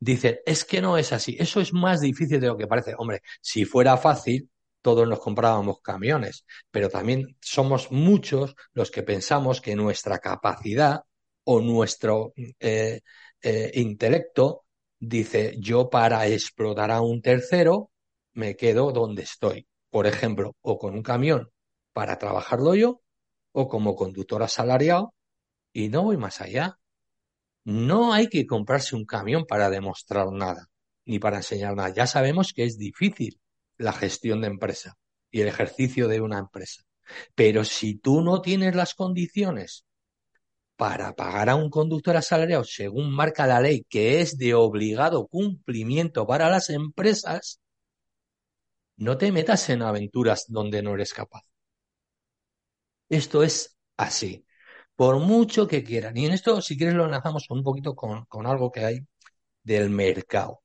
Dicen, 0.00 0.38
es 0.46 0.64
que 0.64 0.80
no 0.80 0.96
es 0.96 1.12
así. 1.12 1.36
Eso 1.38 1.60
es 1.60 1.74
más 1.74 2.00
difícil 2.00 2.40
de 2.40 2.46
lo 2.46 2.56
que 2.56 2.66
parece. 2.66 2.94
Hombre, 2.96 3.20
si 3.42 3.66
fuera 3.66 3.98
fácil, 3.98 4.48
todos 4.84 5.08
nos 5.08 5.18
comprábamos 5.18 5.80
camiones, 5.80 6.44
pero 6.70 6.90
también 6.90 7.38
somos 7.40 7.90
muchos 7.90 8.54
los 8.74 8.90
que 8.90 9.02
pensamos 9.02 9.62
que 9.62 9.74
nuestra 9.74 10.18
capacidad 10.18 11.00
o 11.44 11.62
nuestro 11.62 12.34
eh, 12.36 13.00
eh, 13.40 13.70
intelecto 13.76 14.66
dice, 14.98 15.56
yo 15.58 15.88
para 15.88 16.26
explotar 16.26 16.90
a 16.90 17.00
un 17.00 17.22
tercero 17.22 17.90
me 18.34 18.56
quedo 18.56 18.92
donde 18.92 19.22
estoy. 19.22 19.66
Por 19.88 20.06
ejemplo, 20.06 20.54
o 20.60 20.78
con 20.78 20.92
un 20.92 21.02
camión 21.02 21.50
para 21.94 22.18
trabajarlo 22.18 22.74
yo, 22.74 23.00
o 23.52 23.68
como 23.68 23.96
conductor 23.96 24.42
asalariado, 24.42 25.14
y 25.72 25.88
no 25.88 26.02
voy 26.02 26.18
más 26.18 26.42
allá. 26.42 26.78
No 27.64 28.12
hay 28.12 28.28
que 28.28 28.46
comprarse 28.46 28.96
un 28.96 29.06
camión 29.06 29.46
para 29.46 29.70
demostrar 29.70 30.30
nada, 30.30 30.68
ni 31.06 31.18
para 31.18 31.38
enseñar 31.38 31.74
nada. 31.74 31.88
Ya 31.88 32.06
sabemos 32.06 32.52
que 32.52 32.64
es 32.64 32.76
difícil 32.76 33.40
la 33.78 33.92
gestión 33.92 34.40
de 34.40 34.48
empresa 34.48 34.96
y 35.30 35.40
el 35.40 35.48
ejercicio 35.48 36.08
de 36.08 36.20
una 36.20 36.38
empresa. 36.38 36.82
Pero 37.34 37.64
si 37.64 37.96
tú 37.96 38.22
no 38.22 38.40
tienes 38.40 38.74
las 38.74 38.94
condiciones 38.94 39.84
para 40.76 41.14
pagar 41.14 41.48
a 41.50 41.56
un 41.56 41.70
conductor 41.70 42.16
asalariado 42.16 42.64
según 42.64 43.12
marca 43.12 43.46
la 43.46 43.60
ley, 43.60 43.84
que 43.88 44.20
es 44.20 44.38
de 44.38 44.54
obligado 44.54 45.26
cumplimiento 45.28 46.26
para 46.26 46.48
las 46.50 46.70
empresas, 46.70 47.60
no 48.96 49.18
te 49.18 49.30
metas 49.32 49.68
en 49.70 49.82
aventuras 49.82 50.46
donde 50.48 50.82
no 50.82 50.94
eres 50.94 51.12
capaz. 51.14 51.42
Esto 53.08 53.42
es 53.42 53.76
así. 53.96 54.44
Por 54.96 55.18
mucho 55.20 55.66
que 55.68 55.84
quieran. 55.84 56.16
Y 56.16 56.26
en 56.26 56.32
esto, 56.32 56.60
si 56.62 56.76
quieres, 56.76 56.94
lo 56.94 57.04
enlazamos 57.06 57.46
un 57.50 57.62
poquito 57.64 57.94
con, 57.96 58.24
con 58.26 58.46
algo 58.46 58.70
que 58.70 58.84
hay 58.84 59.00
del 59.64 59.90
mercado, 59.90 60.63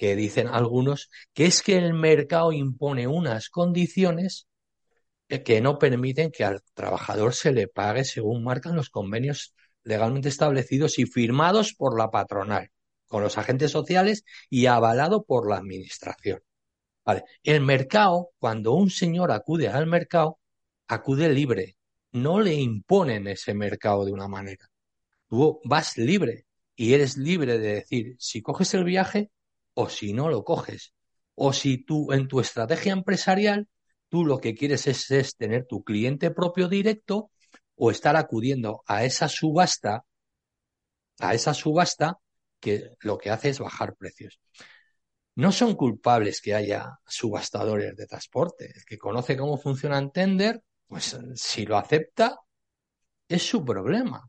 que 0.00 0.16
dicen 0.16 0.48
algunos, 0.48 1.10
que 1.34 1.44
es 1.44 1.60
que 1.60 1.76
el 1.76 1.92
mercado 1.92 2.52
impone 2.52 3.06
unas 3.06 3.50
condiciones 3.50 4.48
que 5.28 5.60
no 5.60 5.78
permiten 5.78 6.30
que 6.30 6.42
al 6.42 6.62
trabajador 6.72 7.34
se 7.34 7.52
le 7.52 7.68
pague 7.68 8.06
según 8.06 8.42
marcan 8.42 8.74
los 8.74 8.88
convenios 8.88 9.54
legalmente 9.82 10.30
establecidos 10.30 10.98
y 10.98 11.04
firmados 11.04 11.74
por 11.74 11.98
la 11.98 12.10
patronal, 12.10 12.70
con 13.08 13.22
los 13.22 13.36
agentes 13.36 13.72
sociales 13.72 14.24
y 14.48 14.64
avalado 14.64 15.22
por 15.22 15.46
la 15.50 15.58
administración. 15.58 16.40
El 17.42 17.60
mercado, 17.60 18.30
cuando 18.38 18.72
un 18.72 18.88
señor 18.88 19.30
acude 19.30 19.68
al 19.68 19.86
mercado, 19.86 20.38
acude 20.88 21.28
libre. 21.28 21.76
No 22.12 22.40
le 22.40 22.54
imponen 22.54 23.26
ese 23.26 23.52
mercado 23.52 24.06
de 24.06 24.12
una 24.12 24.28
manera. 24.28 24.66
Tú 25.28 25.60
vas 25.62 25.98
libre 25.98 26.46
y 26.74 26.94
eres 26.94 27.18
libre 27.18 27.58
de 27.58 27.74
decir 27.74 28.16
si 28.18 28.40
coges 28.40 28.72
el 28.72 28.84
viaje 28.84 29.30
o 29.80 29.88
si 29.88 30.12
no 30.12 30.28
lo 30.28 30.44
coges. 30.44 30.92
O 31.34 31.52
si 31.52 31.84
tú 31.84 32.12
en 32.12 32.28
tu 32.28 32.40
estrategia 32.40 32.92
empresarial, 32.92 33.68
tú 34.08 34.24
lo 34.24 34.38
que 34.38 34.54
quieres 34.54 34.86
es, 34.86 35.36
tener 35.36 35.66
tu 35.66 35.82
cliente 35.82 36.30
propio 36.30 36.68
directo 36.68 37.30
o 37.76 37.90
estar 37.90 38.16
acudiendo 38.16 38.82
a 38.86 39.04
esa 39.04 39.28
subasta, 39.28 40.04
a 41.18 41.34
esa 41.34 41.54
subasta 41.54 42.18
que 42.60 42.90
lo 43.00 43.16
que 43.16 43.30
hace 43.30 43.48
es 43.48 43.58
bajar 43.58 43.96
precios. 43.96 44.38
No 45.36 45.50
son 45.52 45.74
culpables 45.76 46.42
que 46.42 46.54
haya 46.54 46.98
subastadores 47.06 47.96
de 47.96 48.06
transporte. 48.06 48.72
El 48.76 48.84
que 48.84 48.98
conoce 48.98 49.36
cómo 49.36 49.56
funciona 49.56 50.10
Tender 50.10 50.62
pues 50.90 51.16
si 51.36 51.64
lo 51.66 51.76
acepta, 51.78 52.40
es 53.28 53.48
su 53.48 53.64
problema. 53.64 54.28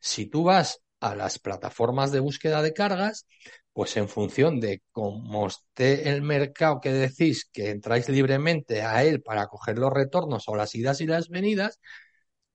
Si 0.00 0.26
tú 0.26 0.42
vas 0.42 0.80
a 1.10 1.16
las 1.16 1.38
plataformas 1.38 2.12
de 2.12 2.20
búsqueda 2.20 2.62
de 2.62 2.72
cargas, 2.72 3.26
pues 3.72 3.96
en 3.96 4.08
función 4.08 4.60
de 4.60 4.82
cómo 4.90 5.46
esté 5.46 6.08
el 6.08 6.22
mercado 6.22 6.80
que 6.80 6.92
decís 6.92 7.48
que 7.52 7.70
entráis 7.70 8.08
libremente 8.08 8.82
a 8.82 9.04
él 9.04 9.22
para 9.22 9.46
coger 9.48 9.78
los 9.78 9.92
retornos 9.92 10.48
o 10.48 10.56
las 10.56 10.74
idas 10.74 11.00
y 11.00 11.06
las 11.06 11.28
venidas, 11.28 11.78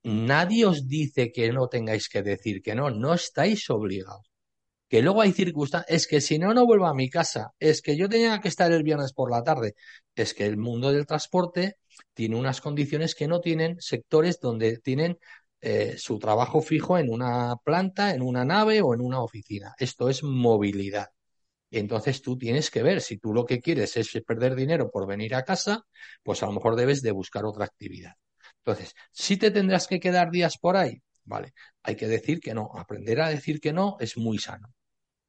nadie 0.03 0.65
os 0.65 0.87
dice 0.87 1.31
que 1.31 1.51
no 1.51 1.67
tengáis 1.67 2.09
que 2.09 2.23
decir 2.23 2.61
que 2.61 2.75
no, 2.75 2.89
no 2.89 3.13
estáis 3.13 3.69
obligados. 3.69 4.31
Que 4.89 5.01
luego 5.01 5.21
hay 5.21 5.31
circunstancias, 5.31 5.95
es 5.95 6.07
que 6.07 6.21
si 6.21 6.37
no, 6.37 6.53
no 6.53 6.65
vuelvo 6.65 6.87
a 6.87 6.93
mi 6.93 7.09
casa, 7.09 7.51
es 7.59 7.81
que 7.81 7.95
yo 7.95 8.09
tenía 8.09 8.41
que 8.41 8.49
estar 8.49 8.71
el 8.71 8.83
viernes 8.83 9.13
por 9.13 9.31
la 9.31 9.43
tarde, 9.43 9.75
es 10.15 10.33
que 10.33 10.45
el 10.45 10.57
mundo 10.57 10.91
del 10.91 11.05
transporte 11.05 11.77
tiene 12.13 12.35
unas 12.35 12.61
condiciones 12.61 13.15
que 13.15 13.27
no 13.27 13.39
tienen 13.39 13.79
sectores 13.79 14.39
donde 14.41 14.79
tienen 14.79 15.17
eh, 15.62 15.95
su 15.97 16.19
trabajo 16.19 16.62
fijo 16.62 16.97
en 16.97 17.12
una 17.12 17.56
planta, 17.63 18.13
en 18.13 18.21
una 18.21 18.45
nave 18.45 18.82
o 18.82 18.93
en 18.93 19.02
una 19.02 19.21
oficina. 19.21 19.74
Esto 19.78 20.10
es 20.10 20.24
movilidad. 20.24 21.10
Entonces 21.71 22.21
tú 22.21 22.38
tienes 22.38 22.69
que 22.71 22.84
ver, 22.84 23.02
si 23.02 23.17
tú 23.17 23.34
lo 23.34 23.45
que 23.45 23.62
quieres 23.62 23.95
es 23.97 24.12
perder 24.26 24.56
dinero 24.56 24.91
por 24.91 25.08
venir 25.08 25.36
a 25.36 25.43
casa, 25.43 25.86
pues 26.24 26.43
a 26.43 26.47
lo 26.47 26.54
mejor 26.54 26.76
debes 26.76 27.02
de 27.02 27.12
buscar 27.12 27.45
otra 27.45 27.65
actividad. 27.65 28.13
Entonces, 28.65 28.93
si 29.12 29.38
te 29.38 29.52
tendrás 29.52 29.88
que 29.88 30.00
quedar 30.00 30.32
días 30.32 30.58
por 30.58 30.78
ahí, 30.78 31.02
vale, 31.24 31.54
hay 31.84 31.95
que 31.95 32.08
decir 32.08 32.39
que 32.41 32.54
no. 32.54 32.71
Aprender 32.76 33.21
a 33.21 33.30
decir 33.30 33.62
que 33.62 33.74
no 33.74 33.97
es 34.00 34.17
muy 34.17 34.38
sano. 34.38 34.74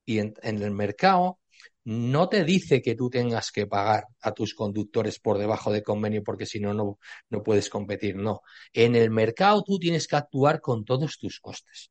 Y 0.04 0.18
en 0.18 0.34
el 0.42 0.72
mercado 0.72 1.38
no 1.84 2.28
te 2.28 2.44
dice 2.44 2.80
que 2.80 2.94
tú 2.94 3.10
tengas 3.10 3.50
que 3.50 3.66
pagar 3.66 4.06
a 4.20 4.32
tus 4.32 4.54
conductores 4.54 5.18
por 5.18 5.38
debajo 5.38 5.72
de 5.72 5.82
convenio 5.82 6.22
porque 6.22 6.46
si 6.46 6.60
no, 6.60 6.74
no, 6.74 7.42
puedes 7.42 7.68
competir. 7.68 8.16
No. 8.16 8.42
En 8.72 8.94
el 8.94 9.10
mercado 9.10 9.62
tú 9.64 9.78
tienes 9.78 10.06
que 10.06 10.16
actuar 10.16 10.60
con 10.60 10.84
todos 10.84 11.18
tus 11.18 11.40
costes. 11.40 11.90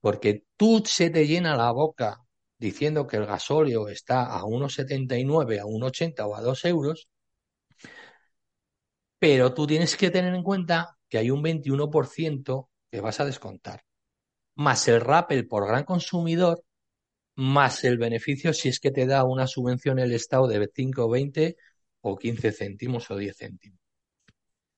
Porque 0.00 0.44
tú 0.56 0.82
se 0.86 1.10
te 1.10 1.26
llena 1.26 1.56
la 1.56 1.70
boca 1.72 2.18
diciendo 2.58 3.06
que 3.06 3.16
el 3.18 3.26
gasóleo 3.26 3.88
está 3.88 4.24
a 4.36 4.42
1,79, 4.42 5.60
a 5.60 5.64
1,80 5.64 6.26
o 6.26 6.36
a 6.36 6.40
2 6.40 6.64
euros, 6.66 7.08
pero 9.18 9.54
tú 9.54 9.66
tienes 9.66 9.96
que 9.96 10.10
tener 10.10 10.34
en 10.34 10.42
cuenta 10.42 10.98
que 11.08 11.18
hay 11.18 11.30
un 11.30 11.42
21% 11.42 12.68
que 12.90 13.00
vas 13.00 13.20
a 13.20 13.24
descontar. 13.24 13.84
Más 14.56 14.88
el 14.88 15.00
rappel 15.00 15.46
por 15.46 15.66
gran 15.66 15.84
consumidor 15.84 16.64
más 17.36 17.84
el 17.84 17.98
beneficio 17.98 18.52
si 18.52 18.68
es 18.68 18.80
que 18.80 18.90
te 18.90 19.06
da 19.06 19.24
una 19.24 19.46
subvención 19.46 19.98
el 19.98 20.12
Estado 20.12 20.48
de 20.48 20.68
5, 20.74 21.08
20 21.08 21.56
o 22.00 22.16
15 22.16 22.52
céntimos 22.52 23.10
o 23.10 23.16
10 23.16 23.36
céntimos. 23.36 23.80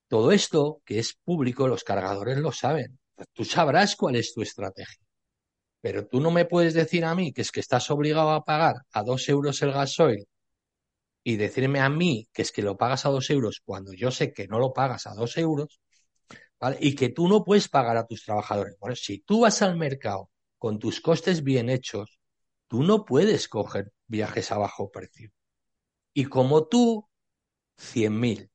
Todo 0.09 0.33
esto, 0.33 0.81
que 0.85 0.99
es 0.99 1.14
público, 1.14 1.68
los 1.68 1.85
cargadores 1.85 2.38
lo 2.38 2.53
saben. 2.53 2.99
Tú 3.33 3.44
sabrás 3.44 3.97
cuál 3.97 4.16
es 4.16 4.33
tu 4.33 4.42
estrategia. 4.42 5.07
Pero 5.81 6.07
tú 6.07 6.21
no 6.21 6.31
me 6.31 6.44
puedes 6.44 6.75
decir 6.75 7.05
a 7.05 7.14
mí 7.14 7.33
que 7.33 7.42
es 7.42 7.53
que 7.53 7.61
estás 7.61 7.90
obligado 7.90 8.31
a 8.31 8.44
pagar 8.44 8.77
a 8.92 9.03
dos 9.03 9.29
euros 9.29 9.62
el 9.62 9.73
gasoil 9.73 10.27
y 11.23 11.37
decirme 11.37 11.81
a 11.81 11.88
mí 11.88 12.29
que 12.33 12.42
es 12.42 12.53
que 12.53 12.62
lo 12.62 12.77
pagas 12.77 13.07
a 13.07 13.11
dos 13.11 13.31
euros 13.31 13.61
cuando 13.64 13.92
yo 13.92 14.11
sé 14.11 14.33
que 14.33 14.49
no 14.49 14.59
lo 14.59 14.73
pagas 14.73 15.07
a 15.07 15.14
dos 15.14 15.37
euros, 15.37 15.81
¿vale? 16.59 16.79
Y 16.81 16.94
que 16.94 17.11
tú 17.11 17.29
no 17.29 17.44
puedes 17.44 17.68
pagar 17.68 17.97
a 17.97 18.07
tus 18.07 18.25
trabajadores. 18.25 18.77
Bueno, 18.81 18.97
si 18.97 19.21
tú 19.21 19.40
vas 19.42 19.62
al 19.62 19.77
mercado 19.77 20.31
con 20.59 20.79
tus 20.79 21.01
costes 21.01 21.44
bien 21.44 21.68
hechos, 21.68 22.17
Tú 22.68 22.83
no 22.83 23.04
puedes 23.04 23.48
coger 23.48 23.92
viajes 24.07 24.52
a 24.52 24.59
bajo 24.59 24.90
precio. 24.90 25.31
Y 26.14 26.26
como 26.26 26.66
tú, 26.68 27.09
100.000. 27.78 28.50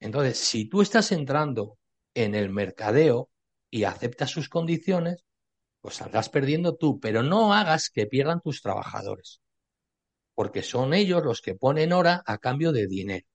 Entonces, 0.00 0.38
si 0.38 0.68
tú 0.68 0.82
estás 0.82 1.12
entrando 1.12 1.78
en 2.14 2.34
el 2.34 2.50
mercadeo 2.50 3.30
y 3.70 3.84
aceptas 3.84 4.30
sus 4.30 4.48
condiciones, 4.48 5.24
pues 5.80 5.96
saldrás 5.96 6.28
perdiendo 6.28 6.76
tú, 6.76 6.98
pero 6.98 7.22
no 7.22 7.54
hagas 7.54 7.90
que 7.90 8.06
pierdan 8.06 8.40
tus 8.40 8.62
trabajadores, 8.62 9.40
porque 10.34 10.62
son 10.62 10.94
ellos 10.94 11.22
los 11.24 11.40
que 11.40 11.54
ponen 11.54 11.92
hora 11.92 12.22
a 12.26 12.38
cambio 12.38 12.72
de 12.72 12.86
dinero. 12.86 13.26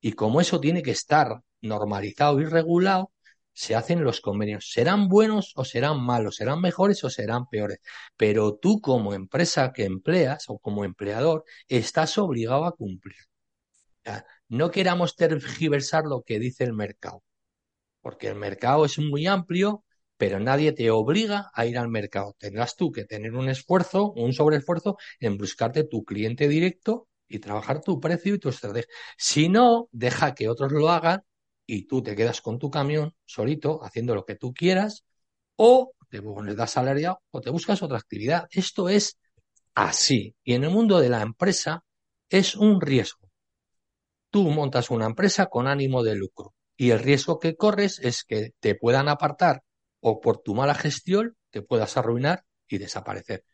Y 0.00 0.12
como 0.12 0.40
eso 0.40 0.60
tiene 0.60 0.82
que 0.82 0.90
estar 0.90 1.42
normalizado 1.60 2.40
y 2.40 2.44
regulado, 2.44 3.11
se 3.52 3.74
hacen 3.74 4.04
los 4.04 4.20
convenios. 4.20 4.70
Serán 4.70 5.08
buenos 5.08 5.52
o 5.56 5.64
serán 5.64 6.00
malos, 6.00 6.36
serán 6.36 6.60
mejores 6.60 7.02
o 7.04 7.10
serán 7.10 7.48
peores. 7.48 7.78
Pero 8.16 8.56
tú 8.56 8.80
como 8.80 9.14
empresa 9.14 9.72
que 9.72 9.84
empleas 9.84 10.44
o 10.48 10.58
como 10.58 10.84
empleador 10.84 11.44
estás 11.68 12.18
obligado 12.18 12.64
a 12.64 12.76
cumplir. 12.76 13.16
No 14.48 14.70
queramos 14.70 15.16
tergiversar 15.16 16.04
lo 16.04 16.22
que 16.22 16.38
dice 16.38 16.64
el 16.64 16.72
mercado, 16.72 17.22
porque 18.00 18.28
el 18.28 18.34
mercado 18.36 18.84
es 18.84 18.98
muy 18.98 19.26
amplio, 19.26 19.84
pero 20.16 20.40
nadie 20.40 20.72
te 20.72 20.90
obliga 20.90 21.50
a 21.54 21.66
ir 21.66 21.78
al 21.78 21.88
mercado. 21.88 22.34
Tendrás 22.38 22.76
tú 22.76 22.92
que 22.92 23.04
tener 23.04 23.34
un 23.34 23.48
esfuerzo, 23.48 24.12
un 24.12 24.32
sobreesfuerzo 24.32 24.96
en 25.20 25.38
buscarte 25.38 25.84
tu 25.84 26.04
cliente 26.04 26.48
directo 26.48 27.08
y 27.28 27.38
trabajar 27.38 27.80
tu 27.80 28.00
precio 28.00 28.34
y 28.34 28.38
tu 28.38 28.48
estrategia. 28.48 28.88
Si 29.16 29.48
no, 29.48 29.88
deja 29.92 30.34
que 30.34 30.48
otros 30.48 30.72
lo 30.72 30.90
hagan 30.90 31.22
y 31.72 31.84
tú 31.84 32.02
te 32.02 32.14
quedas 32.14 32.42
con 32.42 32.58
tu 32.58 32.70
camión 32.70 33.14
solito 33.24 33.82
haciendo 33.82 34.14
lo 34.14 34.26
que 34.26 34.36
tú 34.36 34.52
quieras 34.52 35.06
o 35.56 35.94
te 36.10 36.20
das 36.54 36.70
salario 36.70 37.22
o 37.30 37.40
te 37.40 37.48
buscas 37.48 37.82
otra 37.82 37.96
actividad. 37.96 38.46
Esto 38.50 38.90
es 38.90 39.16
así. 39.74 40.36
Y 40.44 40.52
en 40.52 40.64
el 40.64 40.70
mundo 40.70 41.00
de 41.00 41.08
la 41.08 41.22
empresa 41.22 41.82
es 42.28 42.56
un 42.56 42.78
riesgo. 42.78 43.30
Tú 44.28 44.50
montas 44.50 44.90
una 44.90 45.06
empresa 45.06 45.46
con 45.46 45.66
ánimo 45.66 46.02
de 46.02 46.14
lucro 46.14 46.52
y 46.76 46.90
el 46.90 46.98
riesgo 46.98 47.38
que 47.38 47.56
corres 47.56 48.00
es 48.00 48.24
que 48.24 48.50
te 48.60 48.74
puedan 48.74 49.08
apartar 49.08 49.62
o 50.00 50.20
por 50.20 50.42
tu 50.42 50.54
mala 50.54 50.74
gestión 50.74 51.38
te 51.50 51.62
puedas 51.62 51.96
arruinar 51.96 52.44
y 52.68 52.76
desaparecer. 52.76 53.46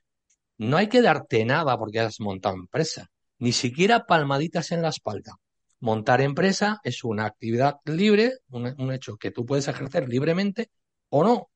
No 0.57 0.77
hay 0.77 0.89
que 0.89 1.03
darte 1.03 1.45
nada 1.45 1.79
porque 1.79 2.01
has 2.01 2.19
montado 2.19 2.57
empresa, 2.57 3.13
ni 3.39 3.53
siquiera 3.53 4.07
palmaditas 4.07 4.73
en 4.73 4.83
la 4.83 4.89
espalda 4.89 5.39
Montar 5.81 6.21
empresa 6.21 6.81
es 6.83 7.05
una 7.05 7.27
actividad 7.27 7.77
libre, 7.85 8.33
un, 8.49 8.93
hecho 8.93 9.17
que 9.17 9.31
tú 9.31 9.47
puedes 9.47 9.69
ejercer 9.69 10.09
libremente 10.09 10.71
o 11.11 11.23
no. 11.23 11.51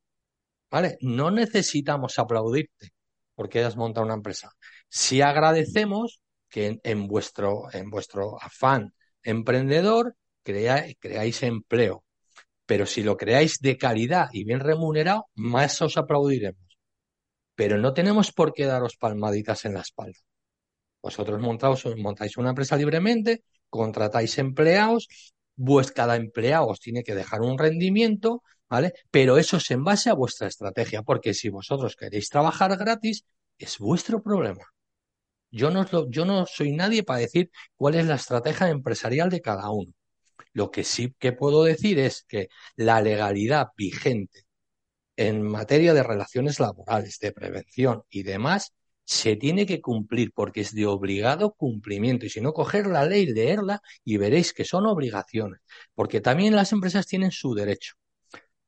¿Vale? 0.70 0.97
No 1.01 1.31
necesitamos 1.31 2.18
aplaudirte 2.18 2.93
porque 3.35 3.59
hayas 3.59 3.77
montado 3.77 4.07
una 4.07 4.14
empresa. 4.14 4.53
Si 4.89 5.20
agradecemos 5.20 6.20
que 6.49 6.81
en, 6.83 7.07
vuestro, 7.09 7.64
en 7.73 7.91
vuestro 7.91 8.41
afán 8.41 8.95
emprendedor 9.23 10.16
creáis 10.43 11.43
empleo. 11.43 12.05
Pero 12.66 12.87
si 12.87 13.03
lo 13.03 13.16
creáis 13.16 13.59
de 13.61 13.77
calidad 13.77 14.29
y 14.33 14.45
bien 14.45 14.61
remunerado, 14.61 15.27
más 15.35 15.81
os 15.83 15.97
aplaudiremos. 15.97 16.79
Pero 17.55 17.79
no 17.79 17.93
tenemos 17.93 18.33
por 18.33 18.53
qué 18.53 18.66
daros 18.66 18.97
palmaditas 18.97 19.64
en 19.64 19.75
la 19.75 19.81
espalda. 19.81 20.18
Vosotros 21.03 21.41
montáis 21.41 22.37
una 22.37 22.51
empresa 22.51 22.77
libremente, 22.77 23.45
contratáis 23.73 24.37
empleados, 24.39 25.09
pues 25.57 25.93
cada 25.93 26.16
empleado 26.16 26.68
os 26.68 26.81
tiene 26.81 27.03
que 27.03 27.14
dejar 27.14 27.41
un 27.41 27.59
rendimiento, 27.59 28.43
¿vale? 28.68 28.93
Pero 29.11 29.39
eso 29.39 29.57
es 29.57 29.70
en 29.70 29.83
base 29.83 30.11
a 30.11 30.14
vuestra 30.14 30.47
estrategia, 30.49 31.03
porque 31.03 31.33
si 31.35 31.49
vosotros 31.49 31.97
queréis 31.97 32.29
trabajar 32.29 32.77
gratis, 32.77 33.25
es 33.59 33.79
vuestro 33.79 34.23
problema. 34.23 34.64
Yo 35.51 35.70
no, 35.70 35.87
yo 36.11 36.25
no 36.25 36.47
soy 36.47 36.73
nadie 36.73 37.03
para 37.03 37.20
decir 37.20 37.51
cuál 37.77 37.95
es 37.95 38.07
la 38.07 38.16
estrategia 38.16 38.68
empresarial 38.68 39.31
de 39.31 39.41
cada 39.41 39.70
uno. 39.70 39.93
Lo 40.53 40.70
que 40.70 40.85
sí 40.85 41.14
que 41.18 41.33
puedo 41.33 41.64
decir 41.64 41.99
es 41.99 42.25
que 42.29 42.49
la 42.77 43.01
legalidad 43.01 43.68
vigente 43.77 44.45
en 45.16 45.43
materia 45.43 45.95
de 45.95 46.03
relaciones 46.03 46.61
laborales, 46.61 47.18
de 47.20 47.33
prevención 47.33 48.03
y 48.11 48.23
demás, 48.23 48.73
se 49.13 49.37
tiene 49.37 49.67
que 49.67 49.81
cumplir 49.81 50.33
porque 50.33 50.63
es 50.63 50.75
de 50.75 50.87
obligado 50.87 51.53
cumplimiento. 51.55 52.27
Y 52.27 52.31
si 52.31 52.41
no, 52.41 52.53
coger 52.53 52.87
la 52.87 53.05
ley, 53.05 53.27
leerla 53.27 53.83
y 54.05 54.17
veréis 54.17 54.53
que 54.53 54.65
son 54.65 54.87
obligaciones. 54.87 55.61
Porque 55.95 56.21
también 56.21 56.57
las 56.57 56.73
empresas 56.73 57.07
tienen 57.07 57.31
su 57.31 57.55
derecho. 57.55 57.95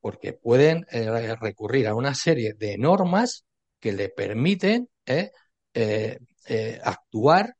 Porque 0.00 0.34
pueden 0.34 0.86
eh, 0.90 1.34
recurrir 1.36 1.88
a 1.88 1.94
una 1.94 2.14
serie 2.14 2.54
de 2.54 2.78
normas 2.78 3.44
que 3.80 3.92
le 3.92 4.10
permiten 4.10 4.88
eh, 5.06 5.30
eh, 5.74 6.80
actuar 6.84 7.56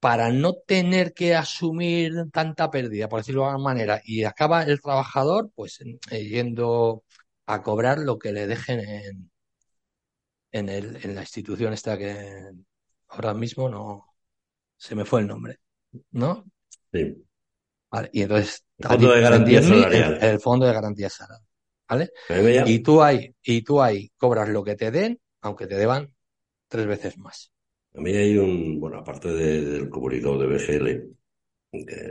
para 0.00 0.30
no 0.30 0.54
tener 0.54 1.12
que 1.12 1.34
asumir 1.34 2.12
tanta 2.32 2.70
pérdida, 2.70 3.08
por 3.08 3.20
decirlo 3.20 3.42
de 3.42 3.48
alguna 3.48 3.64
manera, 3.64 4.00
y 4.04 4.24
acaba 4.24 4.62
el 4.62 4.80
trabajador 4.80 5.50
pues 5.54 5.80
yendo 6.10 7.04
a 7.46 7.62
cobrar 7.62 7.98
lo 7.98 8.18
que 8.18 8.32
le 8.32 8.46
dejen 8.46 8.80
en, 8.80 9.30
en, 10.52 10.68
el, 10.68 10.98
en 11.04 11.14
la 11.14 11.22
institución 11.22 11.72
esta 11.72 11.96
que 11.98 12.50
ahora 13.08 13.34
mismo 13.34 13.68
no 13.68 14.16
se 14.76 14.94
me 14.94 15.04
fue 15.04 15.20
el 15.20 15.26
nombre, 15.26 15.58
¿no? 16.12 16.44
Sí. 16.92 17.22
Vale, 17.90 18.10
y 18.12 18.22
entonces 18.22 18.64
el 18.78 18.88
fondo 18.88 19.12
de 19.12 19.20
garantía 19.20 19.62
salarial. 19.62 20.18
El, 20.20 20.40
fondo 20.40 20.66
de 20.66 20.72
garantía 20.72 21.10
salarial. 21.10 21.46
¿Vale? 21.88 22.10
Y 22.66 22.80
tú 22.80 23.02
ahí, 23.02 23.32
y 23.42 23.62
tú 23.62 23.80
ahí 23.80 24.10
cobras 24.16 24.48
lo 24.48 24.64
que 24.64 24.74
te 24.74 24.90
den, 24.90 25.20
aunque 25.40 25.66
te 25.66 25.76
deban 25.76 26.12
tres 26.68 26.86
veces 26.86 27.16
más. 27.18 27.52
A 27.94 28.00
mí 28.00 28.10
hay 28.10 28.36
un, 28.36 28.78
bueno, 28.80 28.98
aparte 28.98 29.28
del 29.32 29.88
comunicado 29.88 30.38
de 30.38 30.46
BGL, 30.46 31.16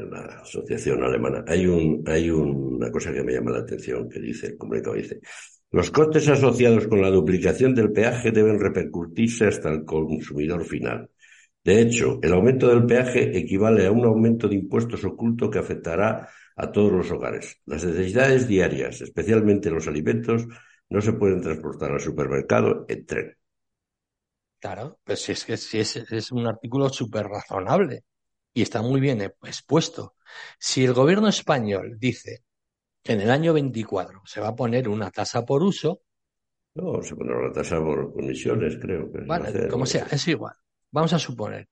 la 0.09 0.41
asociación 0.41 1.03
alemana, 1.03 1.43
hay 1.47 1.67
un, 1.67 2.03
hay 2.07 2.29
una 2.29 2.91
cosa 2.91 3.13
que 3.13 3.23
me 3.23 3.33
llama 3.33 3.51
la 3.51 3.59
atención 3.59 4.09
que 4.09 4.19
dice, 4.19 4.47
el 4.47 4.57
comunicado 4.57 4.95
dice, 4.95 5.19
los 5.75 5.91
costes 5.91 6.29
asociados 6.29 6.87
con 6.87 7.01
la 7.01 7.09
duplicación 7.09 7.75
del 7.75 7.91
peaje 7.91 8.31
deben 8.31 8.61
repercutirse 8.61 9.45
hasta 9.45 9.69
el 9.69 9.83
consumidor 9.83 10.63
final. 10.63 11.09
De 11.65 11.81
hecho, 11.81 12.17
el 12.23 12.31
aumento 12.31 12.69
del 12.69 12.85
peaje 12.85 13.37
equivale 13.37 13.85
a 13.85 13.91
un 13.91 14.05
aumento 14.05 14.47
de 14.47 14.55
impuestos 14.55 15.03
oculto 15.03 15.49
que 15.49 15.59
afectará 15.59 16.29
a 16.55 16.71
todos 16.71 16.93
los 16.93 17.11
hogares. 17.11 17.59
Las 17.65 17.83
necesidades 17.83 18.47
diarias, 18.47 19.01
especialmente 19.01 19.69
los 19.69 19.85
alimentos, 19.85 20.47
no 20.87 21.01
se 21.01 21.11
pueden 21.11 21.41
transportar 21.41 21.91
al 21.91 21.99
supermercado 21.99 22.85
en 22.87 23.05
tren. 23.05 23.37
Claro, 24.59 25.01
pues 25.03 25.23
si 25.23 25.33
es 25.33 25.43
que 25.43 25.55
es 25.55 26.31
un 26.31 26.47
artículo 26.47 26.87
súper 26.87 27.25
razonable 27.25 28.05
y 28.53 28.61
está 28.61 28.81
muy 28.81 29.01
bien 29.01 29.21
expuesto. 29.21 30.15
Si 30.57 30.85
el 30.85 30.93
gobierno 30.93 31.27
español 31.27 31.97
dice 31.99 32.44
en 33.05 33.21
el 33.21 33.29
año 33.29 33.53
24 33.53 34.23
se 34.25 34.41
va 34.41 34.49
a 34.49 34.55
poner 34.55 34.89
una 34.89 35.11
tasa 35.11 35.45
por 35.45 35.63
uso. 35.63 36.01
No, 36.73 37.01
se 37.01 37.15
pone 37.15 37.33
una 37.33 37.53
tasa 37.53 37.79
por 37.79 38.11
comisiones, 38.13 38.77
creo. 38.81 39.11
Que 39.11 39.19
vale, 39.21 39.67
como 39.69 39.85
sea, 39.85 40.07
es 40.11 40.27
igual. 40.27 40.55
Vamos 40.91 41.13
a 41.13 41.19
suponer, 41.19 41.69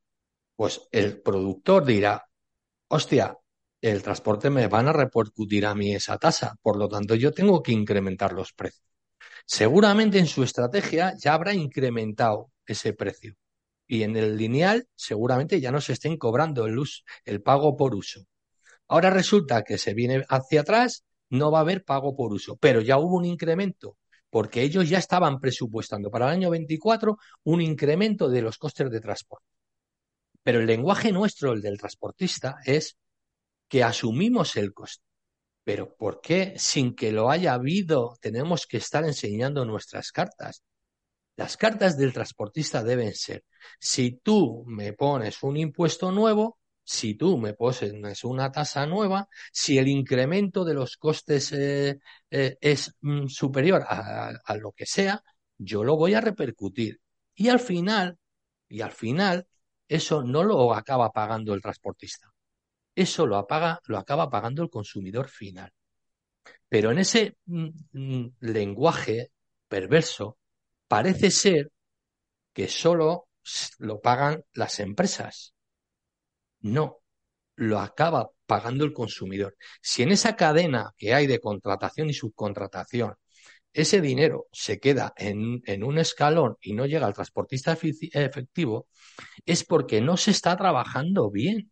pues 0.56 0.88
el 0.92 1.22
productor 1.22 1.86
dirá, 1.86 2.26
hostia, 2.88 3.38
el 3.82 4.02
transporte 4.02 4.50
me 4.50 4.68
van 4.68 4.88
a 4.88 4.94
repercutir 4.94 5.66
a 5.66 5.76
mí 5.76 5.94
esa 5.94 6.18
tasa, 6.18 6.56
por 6.62 6.78
lo 6.78 6.88
tanto 6.88 7.16
yo 7.16 7.32
tengo 7.32 7.62
que 7.62 7.74
incrementar 7.74 8.32
los 8.34 8.54
precios. 8.54 8.88
Seguramente 9.46 10.20
en 10.20 10.28
su 10.28 10.44
estrategia 10.44 11.14
ya 11.18 11.34
habrá 11.34 11.54
incrementado 11.54 12.52
ese 12.66 12.94
precio. 12.94 13.36
Y 13.88 14.04
en 14.04 14.16
el 14.16 14.38
lineal 14.38 14.88
seguramente 14.96 15.60
ya 15.60 15.72
no 15.72 15.82
se 15.82 15.94
estén 15.94 16.18
cobrando 16.18 16.66
el, 16.66 16.82
el 17.26 17.42
pago 17.42 17.76
por 17.76 17.94
uso. 17.94 18.22
Ahora 18.88 19.10
resulta 19.10 19.64
que 19.64 19.78
se 19.78 19.94
viene 19.94 20.24
hacia 20.30 20.62
atrás 20.62 21.04
no 21.30 21.52
va 21.52 21.60
a 21.60 21.62
haber 21.62 21.84
pago 21.84 22.16
por 22.16 22.34
uso, 22.34 22.58
pero 22.58 22.82
ya 22.82 22.98
hubo 22.98 23.18
un 23.18 23.26
incremento 23.26 23.98
porque 24.34 24.64
ellos 24.64 24.90
ya 24.90 24.98
estaban 24.98 25.40
presupuestando 25.40 26.10
para 26.10 26.26
el 26.26 26.32
año 26.32 26.50
24 26.50 27.20
un 27.44 27.62
incremento 27.62 28.30
de 28.30 28.42
los 28.42 28.58
costes 28.58 28.90
de 28.90 29.00
transporte. 29.00 29.46
Pero 30.42 30.60
el 30.60 30.66
lenguaje 30.66 31.12
nuestro, 31.12 31.54
el 31.54 31.62
del 31.62 31.78
transportista, 31.78 32.58
es 32.66 32.98
que 33.68 33.84
asumimos 33.84 34.56
el 34.56 34.74
coste. 34.74 35.06
Pero 35.64 35.96
¿por 35.96 36.20
qué 36.20 36.56
sin 36.58 36.96
que 36.96 37.12
lo 37.12 37.30
haya 37.30 37.54
habido 37.54 38.18
tenemos 38.20 38.66
que 38.66 38.78
estar 38.78 39.06
enseñando 39.06 39.66
nuestras 39.66 40.12
cartas? 40.12 40.64
Las 41.36 41.56
cartas 41.56 41.96
del 41.96 42.12
transportista 42.12 42.84
deben 42.84 43.14
ser, 43.14 43.44
si 43.80 44.20
tú 44.24 44.64
me 44.66 44.94
pones 44.94 45.44
un 45.44 45.58
impuesto 45.58 46.12
nuevo, 46.12 46.58
si 46.84 47.16
tú 47.16 47.38
me 47.38 47.54
pones 47.54 48.24
una 48.24 48.52
tasa 48.52 48.86
nueva, 48.86 49.28
si 49.52 49.78
el 49.78 49.88
incremento 49.88 50.66
de 50.66 50.74
los 50.74 50.98
costes 50.98 51.52
eh, 51.54 52.00
eh, 52.30 52.58
es 52.60 52.94
mm, 53.02 53.28
superior 53.28 53.84
a, 53.88 54.56
lo 54.60 54.72
que 54.74 54.86
sea, 54.86 55.24
yo 55.58 55.84
lo 55.84 55.96
voy 55.96 56.14
a 56.14 56.22
repercutir. 56.22 57.00
Y 57.36 57.50
al 57.50 57.60
final, 57.60 58.18
y 58.68 58.82
al 58.82 58.92
final, 58.92 59.48
eso 59.88 60.24
no 60.24 60.44
lo 60.44 60.74
acaba 60.74 61.12
pagando 61.12 61.54
el 61.54 61.62
transportista. 61.62 62.32
Eso 62.96 63.26
lo, 63.26 63.38
apaga, 63.38 63.80
lo 63.86 63.98
acaba 63.98 64.30
pagando 64.30 64.64
el 64.64 64.70
consumidor 64.70 65.30
final. 65.30 65.72
Pero 66.68 66.92
en 66.92 67.00
ese 67.00 67.38
mm, 67.46 67.70
mm, 67.94 68.36
lenguaje 68.42 69.32
perverso, 69.68 70.38
parece 70.88 71.32
ser 71.32 71.72
que 72.54 72.68
solo 72.68 73.28
lo 73.80 74.00
pagan 74.02 74.44
las 74.54 74.80
empresas 74.80 75.54
no, 76.64 77.00
lo 77.56 77.80
acaba 77.80 78.32
pagando 78.46 78.86
el 78.86 78.94
consumidor. 78.94 79.56
Si 79.82 80.04
en 80.04 80.12
esa 80.12 80.36
cadena 80.36 80.94
que 80.98 81.14
hay 81.14 81.28
de 81.28 81.40
contratación 81.40 82.10
y 82.10 82.14
subcontratación, 82.14 83.16
ese 83.74 84.02
dinero 84.02 84.48
se 84.52 84.80
queda 84.80 85.14
en, 85.18 85.84
un 85.84 85.98
escalón 85.98 86.58
y 86.62 86.74
no 86.74 86.86
llega 86.86 87.08
al 87.08 87.14
transportista 87.14 87.74
efectivo, 87.74 88.88
es 89.46 89.64
porque 89.64 90.02
no 90.02 90.18
se 90.18 90.32
está 90.32 90.56
trabajando 90.58 91.32
bien, 91.32 91.72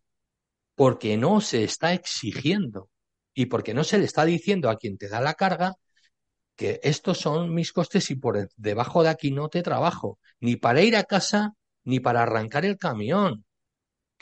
porque 0.74 1.16
no 1.16 1.40
se 1.40 1.64
está 1.64 1.92
exigiendo 1.94 2.90
y 3.34 3.46
porque 3.46 3.74
no 3.74 3.84
se 3.84 3.98
le 3.98 4.04
está 4.04 4.24
diciendo 4.24 4.68
a 4.70 4.76
quien 4.76 4.98
te 4.98 5.08
da 5.08 5.20
la 5.20 5.34
carga 5.34 5.74
que 6.56 6.80
estos 6.82 7.18
son 7.18 7.54
mis 7.54 7.72
costes 7.72 8.10
y 8.10 8.16
por 8.16 8.48
debajo 8.56 9.02
de 9.02 9.08
aquí 9.10 9.30
no 9.30 9.48
te 9.48 9.62
trabajo, 9.62 10.18
ni 10.40 10.56
para 10.56 10.82
ir 10.82 10.96
a 10.96 11.04
casa, 11.04 11.54
ni 11.84 12.00
para 12.00 12.22
arrancar 12.22 12.64
el 12.64 12.78
camión, 12.78 13.44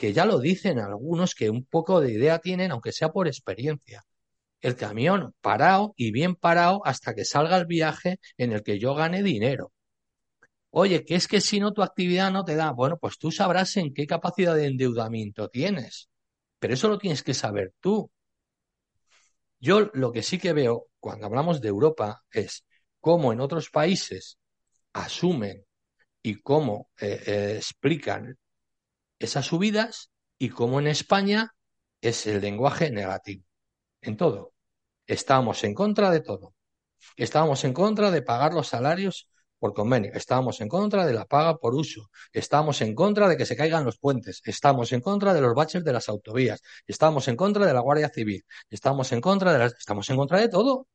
que 0.01 0.13
ya 0.13 0.25
lo 0.25 0.39
dicen 0.39 0.79
algunos 0.79 1.35
que 1.35 1.51
un 1.51 1.63
poco 1.63 2.01
de 2.01 2.11
idea 2.11 2.39
tienen, 2.39 2.71
aunque 2.71 2.91
sea 2.91 3.09
por 3.09 3.27
experiencia. 3.27 4.03
El 4.59 4.75
camión 4.75 5.35
parado 5.41 5.93
y 5.95 6.11
bien 6.11 6.33
parado 6.35 6.81
hasta 6.85 7.13
que 7.13 7.23
salga 7.23 7.55
el 7.57 7.67
viaje 7.67 8.19
en 8.35 8.51
el 8.51 8.63
que 8.63 8.79
yo 8.79 8.95
gane 8.95 9.21
dinero. 9.21 9.71
Oye, 10.71 11.05
que 11.05 11.13
es 11.13 11.27
que 11.27 11.39
si 11.39 11.59
no 11.59 11.71
tu 11.71 11.83
actividad 11.83 12.31
no 12.31 12.43
te 12.43 12.55
da, 12.55 12.71
bueno, 12.71 12.97
pues 12.97 13.19
tú 13.19 13.29
sabrás 13.31 13.77
en 13.77 13.93
qué 13.93 14.07
capacidad 14.07 14.55
de 14.55 14.65
endeudamiento 14.65 15.49
tienes, 15.49 16.09
pero 16.57 16.73
eso 16.73 16.87
lo 16.87 16.97
tienes 16.97 17.21
que 17.21 17.35
saber 17.35 17.71
tú. 17.79 18.09
Yo 19.59 19.91
lo 19.93 20.11
que 20.11 20.23
sí 20.23 20.39
que 20.39 20.53
veo 20.53 20.87
cuando 20.99 21.27
hablamos 21.27 21.61
de 21.61 21.67
Europa 21.67 22.23
es 22.31 22.65
cómo 22.99 23.33
en 23.33 23.39
otros 23.39 23.69
países 23.69 24.39
asumen 24.93 25.63
y 26.23 26.41
cómo 26.41 26.89
eh, 26.99 27.21
eh, 27.23 27.53
explican 27.57 28.39
esas 29.21 29.45
subidas 29.45 30.11
y 30.37 30.49
como 30.49 30.79
en 30.79 30.87
España 30.87 31.53
es 32.01 32.25
el 32.27 32.41
lenguaje 32.41 32.89
negativo. 32.91 33.45
En 34.01 34.17
todo. 34.17 34.53
Estábamos 35.05 35.63
en 35.63 35.73
contra 35.73 36.09
de 36.09 36.21
todo. 36.21 36.55
Estábamos 37.15 37.63
en 37.63 37.73
contra 37.73 38.11
de 38.11 38.21
pagar 38.21 38.53
los 38.53 38.67
salarios 38.67 39.27
por 39.59 39.73
convenio. 39.73 40.11
Estamos 40.15 40.59
en 40.61 40.67
contra 40.69 41.05
de 41.05 41.13
la 41.13 41.25
paga 41.25 41.57
por 41.57 41.75
uso. 41.75 42.09
Estamos 42.33 42.81
en 42.81 42.95
contra 42.95 43.27
de 43.29 43.37
que 43.37 43.45
se 43.45 43.55
caigan 43.55 43.85
los 43.85 43.99
puentes. 43.99 44.41
Estamos 44.45 44.91
en 44.91 45.01
contra 45.01 45.33
de 45.33 45.41
los 45.41 45.53
baches 45.53 45.83
de 45.83 45.93
las 45.93 46.09
autovías. 46.09 46.61
Estamos 46.87 47.27
en 47.27 47.35
contra 47.35 47.65
de 47.65 47.73
la 47.73 47.81
Guardia 47.81 48.09
Civil. 48.09 48.43
Estamos 48.69 49.11
en 49.11 49.21
contra 49.21 49.53
de 49.53 49.59
las... 49.59 49.73
Estamos 49.73 50.09
en 50.09 50.17
contra 50.17 50.39
de 50.39 50.49
todo. 50.49 50.87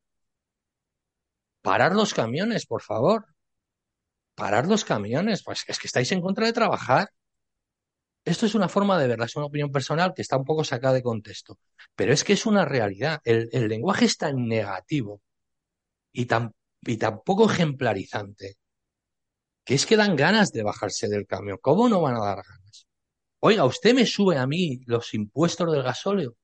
Parar 1.62 1.94
los 1.94 2.14
camiones, 2.14 2.66
por 2.66 2.82
favor. 2.82 3.26
Parar 4.34 4.66
los 4.66 4.84
camiones. 4.84 5.44
Pues 5.44 5.64
es 5.68 5.78
que 5.78 5.86
estáis 5.86 6.10
en 6.12 6.20
contra 6.20 6.46
de 6.46 6.52
trabajar. 6.52 7.10
Esto 8.26 8.44
es 8.44 8.56
una 8.56 8.68
forma 8.68 8.98
de 8.98 9.06
verla, 9.06 9.26
es 9.26 9.36
una 9.36 9.46
opinión 9.46 9.70
personal 9.70 10.12
que 10.12 10.22
está 10.22 10.36
un 10.36 10.44
poco 10.44 10.64
sacada 10.64 10.94
de 10.94 11.02
contexto. 11.02 11.60
Pero 11.94 12.12
es 12.12 12.24
que 12.24 12.32
es 12.32 12.44
una 12.44 12.64
realidad. 12.64 13.20
El, 13.24 13.48
lenguaje 13.68 14.04
es 14.04 14.18
tan 14.18 14.48
negativo 14.48 15.22
y 16.12 16.26
tan 16.26 16.52
y 16.84 16.98
poco 17.24 17.48
ejemplarizante, 17.48 18.56
que 19.64 19.74
es 19.74 19.86
que 19.86 19.96
dan 19.96 20.16
ganas 20.16 20.50
de 20.52 20.64
bajarse 20.64 21.08
del 21.08 21.26
camión. 21.26 21.58
¿Cómo 21.62 21.88
no 21.88 22.00
van 22.00 22.16
a 22.16 22.24
dar 22.24 22.42
ganas? 22.44 22.88
Oiga, 23.40 23.64
usted 23.64 23.94
me 23.94 24.06
sube 24.06 24.36
a 24.38 24.46
mí 24.48 24.80
los 24.86 25.14
impuestos 25.14 25.70
del 25.72 25.84
gasóleo. 25.84 26.36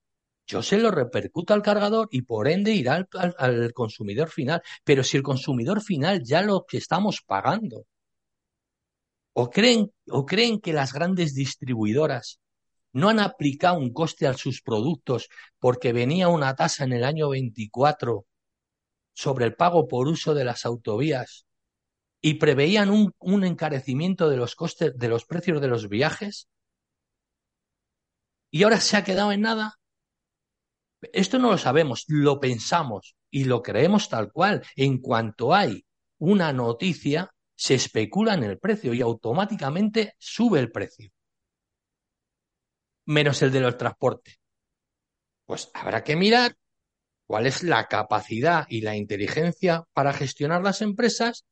Yo 0.47 0.63
se 0.63 0.79
lo 0.79 0.93
repercuto 0.93 1.53
al 1.53 1.63
cargador 1.63 2.09
y 2.13 2.23
por 2.23 2.47
ende 2.49 2.73
irá 2.73 2.95
al, 2.95 3.09
al, 3.15 3.35
al 3.39 3.73
consumidor 3.73 4.31
final. 4.31 4.63
Pero 4.85 5.03
si 5.03 5.17
el 5.17 5.25
consumidor 5.25 5.83
final 5.83 6.23
ya 6.23 6.43
lo 6.43 6.65
que 6.65 6.79
estamos 6.79 7.23
pagando. 7.27 7.87
¿O 9.33 9.51
creen, 9.51 9.93
¿O 10.09 10.27
creen 10.27 10.61
que 10.61 10.73
las 10.73 10.93
grandes 10.93 11.35
distribuidoras 11.35 12.41
no 12.93 13.09
han 13.09 13.21
aplicado 13.21 13.79
un 13.79 13.93
coste 13.93 14.27
a 14.27 14.35
sus 14.35 14.61
productos 14.61 15.29
porque 15.59 15.93
venía 15.93 16.29
una 16.29 16.55
tasa 16.55 16.85
en 16.85 16.93
el 16.93 17.05
año 17.05 17.31
24 17.31 18.27
sobre 19.15 19.47
el 19.47 19.55
pago 19.55 19.89
por 19.89 20.09
uso 20.09 20.35
de 20.35 20.45
las 20.45 20.67
autovías 20.67 21.47
y 22.21 22.35
preveían 22.35 22.91
un, 22.91 23.13
un 23.19 23.45
encarecimiento 23.45 24.29
de 24.29 24.37
los 24.37 24.55
costes, 24.55 24.97
de 24.97 25.09
los 25.09 25.25
precios 25.25 25.61
de 25.61 25.69
los 25.69 25.89
viajes, 25.89 26.49
y 28.51 28.63
ahora 28.63 28.81
se 28.81 28.97
ha 28.97 29.03
quedado 29.03 29.33
en 29.33 29.41
nada. 29.41 29.81
Esto 31.13 31.39
no 31.39 31.51
lo 31.51 31.59
sabemos, 31.59 32.05
lo 32.07 32.39
pensamos 32.39 33.17
y 33.31 33.45
lo 33.45 33.63
creemos 33.63 34.09
tal 34.09 34.31
cual. 34.31 34.63
En 34.77 34.99
cuanto 34.99 35.55
hay 35.55 35.85
una 36.19 36.53
noticia, 36.53 37.35
se 37.63 37.75
especula 37.75 38.35
en 38.35 38.43
el 38.43 38.59
precio 38.59 38.93
y 38.93 39.03
automáticamente 39.03 40.17
sube 40.19 40.59
el 40.59 40.73
precio. 40.73 41.13
Menos 43.05 43.41
el 43.41 43.53
de 43.53 43.61
los 43.61 43.79
transportes. 43.79 44.41
Pues 45.47 45.71
habrá 45.73 46.03
que 46.03 46.17
mirar 46.17 46.57
cuál 47.25 47.47
es 47.47 47.63
la 47.63 47.87
capacidad 47.87 48.67
y 48.69 48.81
la 48.81 48.97
inteligencia 48.97 49.85
para 49.93 50.13
gestionar 50.13 50.61
las 50.65 50.83
empresas 50.83 51.45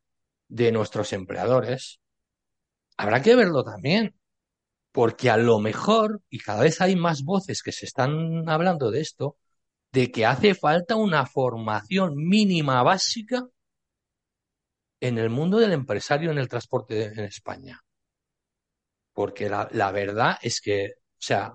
de 0.49 0.73
nuestros 0.73 1.13
empleadores. 1.13 2.01
Habrá 2.97 3.23
que 3.23 3.37
verlo 3.37 3.63
también, 3.63 4.19
porque 4.91 5.31
a 5.31 5.37
lo 5.37 5.61
mejor, 5.61 6.23
y 6.29 6.41
cada 6.41 6.63
vez 6.63 6.81
hay 6.81 6.97
más 6.97 7.23
voces 7.23 7.63
que 7.63 7.71
se 7.71 7.87
están 7.87 8.49
hablando 8.49 8.91
de 8.91 9.01
esto, 9.01 9.37
de 9.93 10.11
que 10.11 10.27
hace 10.27 10.57
falta 10.57 10.97
una 10.97 11.25
formación 11.25 12.17
mínima 12.17 12.83
básica 12.83 13.47
en 15.01 15.19
el 15.19 15.31
mundo 15.31 15.59
del 15.59 15.73
empresario 15.73 16.31
en 16.31 16.39
el 16.39 16.49
transporte 16.49 17.07
en 17.07 17.21
España. 17.21 17.81
Porque 19.13 19.49
la, 19.49 19.93
verdad 19.93 20.39
es 20.43 20.61
que, 20.61 20.93
o 20.95 21.19
sea, 21.19 21.55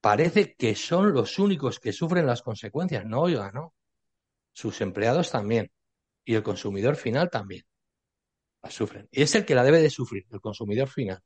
parece 0.00 0.54
que 0.54 0.74
son 0.74 1.12
los 1.12 1.38
únicos 1.38 1.78
que 1.78 1.92
sufren 1.92 2.26
las 2.26 2.42
consecuencias. 2.42 3.04
No, 3.06 3.22
oiga, 3.22 3.52
no. 3.52 3.74
Sus 4.52 4.80
empleados 4.80 5.30
también. 5.30 5.70
Y 6.24 6.34
el 6.34 6.42
consumidor 6.42 6.96
final 6.96 7.30
también. 7.30 7.64
La 8.62 8.70
sufren. 8.70 9.08
Y 9.10 9.22
es 9.22 9.34
el 9.34 9.44
que 9.44 9.54
la 9.54 9.62
debe 9.62 9.80
de 9.80 9.90
sufrir, 9.90 10.26
el 10.30 10.40
consumidor 10.40 10.88
final. 10.88 11.20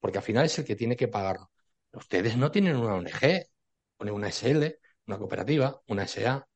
Porque 0.00 0.18
al 0.18 0.24
final 0.24 0.46
es 0.46 0.58
el 0.58 0.64
que 0.64 0.76
tiene 0.76 0.96
que 0.96 1.08
pagarlo. 1.08 1.50
Ustedes 1.92 2.36
no 2.36 2.50
tienen 2.50 2.76
una 2.76 2.94
ONG, 2.94 3.46
una 3.98 4.28
SL, 4.28 4.78
una 5.06 5.18
cooperativa, 5.18 5.80
una 5.88 6.06
SA. 6.06 6.46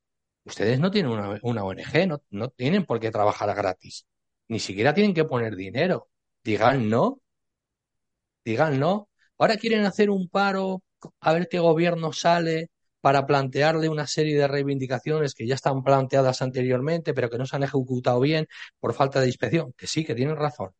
Ustedes 0.43 0.79
no 0.79 0.91
tienen 0.91 1.11
una, 1.11 1.39
una 1.43 1.63
ONG, 1.63 2.07
no, 2.07 2.21
no 2.29 2.49
tienen 2.49 2.85
por 2.85 2.99
qué 2.99 3.11
trabajar 3.11 3.53
gratis. 3.55 4.05
Ni 4.51 4.59
siquiera 4.59 4.93
tienen 4.93 5.13
que 5.13 5.23
poner 5.23 5.55
dinero. 5.55 6.09
Digan 6.43 6.89
no. 6.89 7.21
Digan 8.43 8.81
no. 8.81 9.07
Ahora 9.37 9.55
quieren 9.55 9.85
hacer 9.85 10.09
un 10.09 10.27
paro 10.27 10.83
a 11.21 11.31
ver 11.31 11.47
qué 11.47 11.59
gobierno 11.59 12.11
sale 12.11 12.69
para 12.99 13.25
plantearle 13.25 13.87
una 13.87 14.07
serie 14.07 14.37
de 14.37 14.49
reivindicaciones 14.49 15.35
que 15.35 15.47
ya 15.47 15.55
están 15.55 15.83
planteadas 15.83 16.41
anteriormente, 16.41 17.13
pero 17.13 17.29
que 17.29 17.37
no 17.37 17.45
se 17.45 17.55
han 17.55 17.63
ejecutado 17.63 18.19
bien 18.19 18.45
por 18.77 18.93
falta 18.93 19.21
de 19.21 19.27
inspección. 19.27 19.71
Que 19.77 19.87
sí, 19.87 20.03
que 20.03 20.15
tienen 20.15 20.35
razón. 20.35 20.71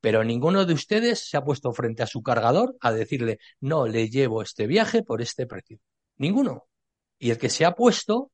Pero 0.00 0.24
ninguno 0.24 0.64
de 0.64 0.74
ustedes 0.74 1.20
se 1.20 1.36
ha 1.36 1.44
puesto 1.44 1.72
frente 1.72 2.02
a 2.02 2.08
su 2.08 2.24
cargador 2.24 2.76
a 2.80 2.90
decirle, 2.90 3.38
no, 3.60 3.86
le 3.86 4.08
llevo 4.10 4.42
este 4.42 4.66
viaje 4.66 5.04
por 5.04 5.22
este 5.22 5.46
precio. 5.46 5.78
Ninguno. 6.16 6.66
Y 7.20 7.30
el 7.30 7.38
que 7.38 7.50
se 7.50 7.64
ha 7.64 7.76
puesto 7.76 8.32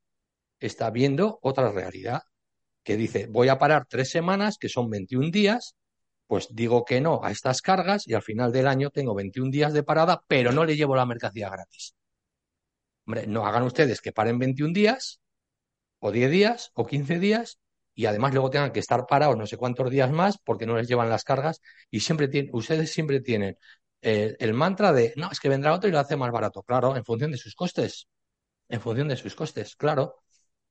está 0.59 0.89
viendo 0.89 1.39
otra 1.43 1.71
realidad, 1.73 2.23
que 2.83 2.97
dice, 2.97 3.27
voy 3.29 3.49
a 3.49 3.59
parar 3.59 3.87
tres 3.89 4.11
semanas, 4.11 4.59
que 4.59 4.69
son 4.69 4.91
21 4.91 5.31
días, 5.31 5.77
pues 6.27 6.49
digo 6.51 6.85
que 6.85 7.01
no 7.01 7.21
a 7.23 7.31
estas 7.31 7.63
cargas 7.63 8.07
y 8.09 8.15
al 8.15 8.23
final 8.23 8.53
del 8.53 8.67
año 8.67 8.91
tengo 8.91 9.15
21 9.15 9.51
días 9.51 9.73
de 9.73 9.83
parada, 9.83 10.23
pero 10.27 10.53
no 10.53 10.65
le 10.65 10.77
llevo 10.77 10.97
la 10.97 11.07
mercancía 11.07 11.51
gratis. 11.51 11.95
Hombre, 13.07 13.27
no 13.27 13.47
hagan 13.47 13.65
ustedes 13.65 14.01
que 14.01 14.13
paren 14.13 14.39
21 14.39 14.73
días, 14.73 15.21
o 15.99 16.11
10 16.13 16.31
días, 16.31 16.71
o 16.75 16.87
15 16.87 17.19
días, 17.19 17.59
y 17.95 18.07
además 18.07 18.33
luego 18.33 18.51
tengan 18.51 18.73
que 18.73 18.81
estar 18.81 19.07
parados 19.07 19.37
no 19.37 19.47
sé 19.47 19.57
cuántos 19.59 19.91
días 19.91 20.11
más 20.11 20.39
porque 20.39 20.65
no 20.67 20.77
les 20.77 20.89
llevan 20.89 21.11
las 21.11 21.25
cargas 21.25 21.61
y 21.91 22.01
siempre 22.01 22.29
tienen, 22.29 22.51
ustedes 22.55 22.91
siempre 22.91 23.21
tienen 23.21 23.59
eh, 24.01 24.35
el 24.39 24.55
mantra 24.55 24.93
de, 24.93 25.13
no, 25.17 25.31
es 25.31 25.39
que 25.39 25.49
vendrá 25.49 25.75
otro 25.75 25.89
y 25.89 25.93
lo 25.93 25.99
hace 25.99 26.17
más 26.17 26.33
barato. 26.33 26.63
Claro, 26.63 26.97
en 26.97 27.05
función 27.05 27.31
de 27.31 27.39
sus 27.39 27.55
costes. 27.55 28.09
En 28.69 28.81
función 28.81 29.09
de 29.09 29.17
sus 29.17 29.35
costes, 29.35 29.77
claro. 29.77 30.23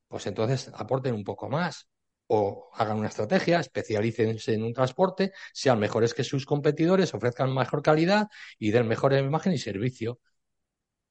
Pues 0.07 0.28
entonces 0.28 0.72
aporten 0.74 1.14
un 1.16 1.24
poco 1.24 1.49
más 1.49 1.88
o 2.34 2.69
hagan 2.75 2.97
una 2.97 3.09
estrategia, 3.09 3.59
especialícense 3.59 4.53
en 4.53 4.63
un 4.63 4.73
transporte, 4.73 5.34
sean 5.51 5.79
mejores 5.79 6.13
que 6.13 6.23
sus 6.23 6.45
competidores, 6.45 7.13
ofrezcan 7.13 7.53
mejor 7.53 7.82
calidad 7.82 8.27
y 8.57 8.71
den 8.71 8.88
mejor 8.88 9.11
imagen 9.13 9.51
y 9.51 9.57
servicio. 9.57 10.19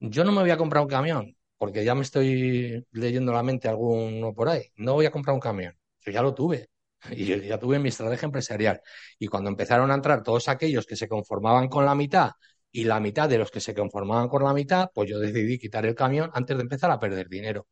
Yo 0.01 0.25
no 0.25 0.33
me 0.33 0.41
voy 0.43 0.51
a 0.51 0.57
comprar 0.57 0.83
un 0.83 0.89
camión, 0.89 1.37
porque 1.59 1.85
ya 1.85 1.95
me 1.95 2.03
estoy 2.03 2.87
leyendo 2.93 3.33
la 3.33 3.43
mente 3.43 3.69
alguno 3.69 4.35
por 4.35 4.49
ahí. 4.49 4.65
No 4.77 4.95
voy 4.95 5.07
a 5.07 5.11
comprar 5.11 5.35
un 5.35 5.41
camión. 5.41 5.77
Yo 6.01 6.13
ya 6.13 6.23
lo 6.23 6.35
tuve. 6.35 6.71
Y 7.13 7.27
yo 7.27 7.37
ya 7.37 7.59
tuve 7.59 7.79
mi 7.79 7.89
estrategia 7.91 8.27
empresarial. 8.27 8.81
Y 9.19 9.27
cuando 9.29 9.51
empezaron 9.51 9.91
a 9.91 9.95
entrar 9.95 10.23
todos 10.23 10.49
aquellos 10.49 10.87
que 10.87 10.97
se 10.97 11.09
conformaban 11.09 11.69
con 11.69 11.85
la 11.87 11.95
mitad 11.95 12.33
y 12.73 12.85
la 12.85 13.01
mitad 13.01 13.29
de 13.29 13.39
los 13.39 13.51
que 13.51 13.61
se 13.61 13.75
conformaban 13.75 14.29
con 14.29 14.45
la 14.45 14.55
mitad, 14.55 14.91
pues 14.95 15.11
yo 15.11 15.19
decidí 15.19 15.59
quitar 15.59 15.87
el 15.87 15.95
camión 15.95 16.31
antes 16.35 16.57
de 16.57 16.63
empezar 16.63 16.91
a 16.91 16.99
perder 16.99 17.29
dinero. 17.29 17.67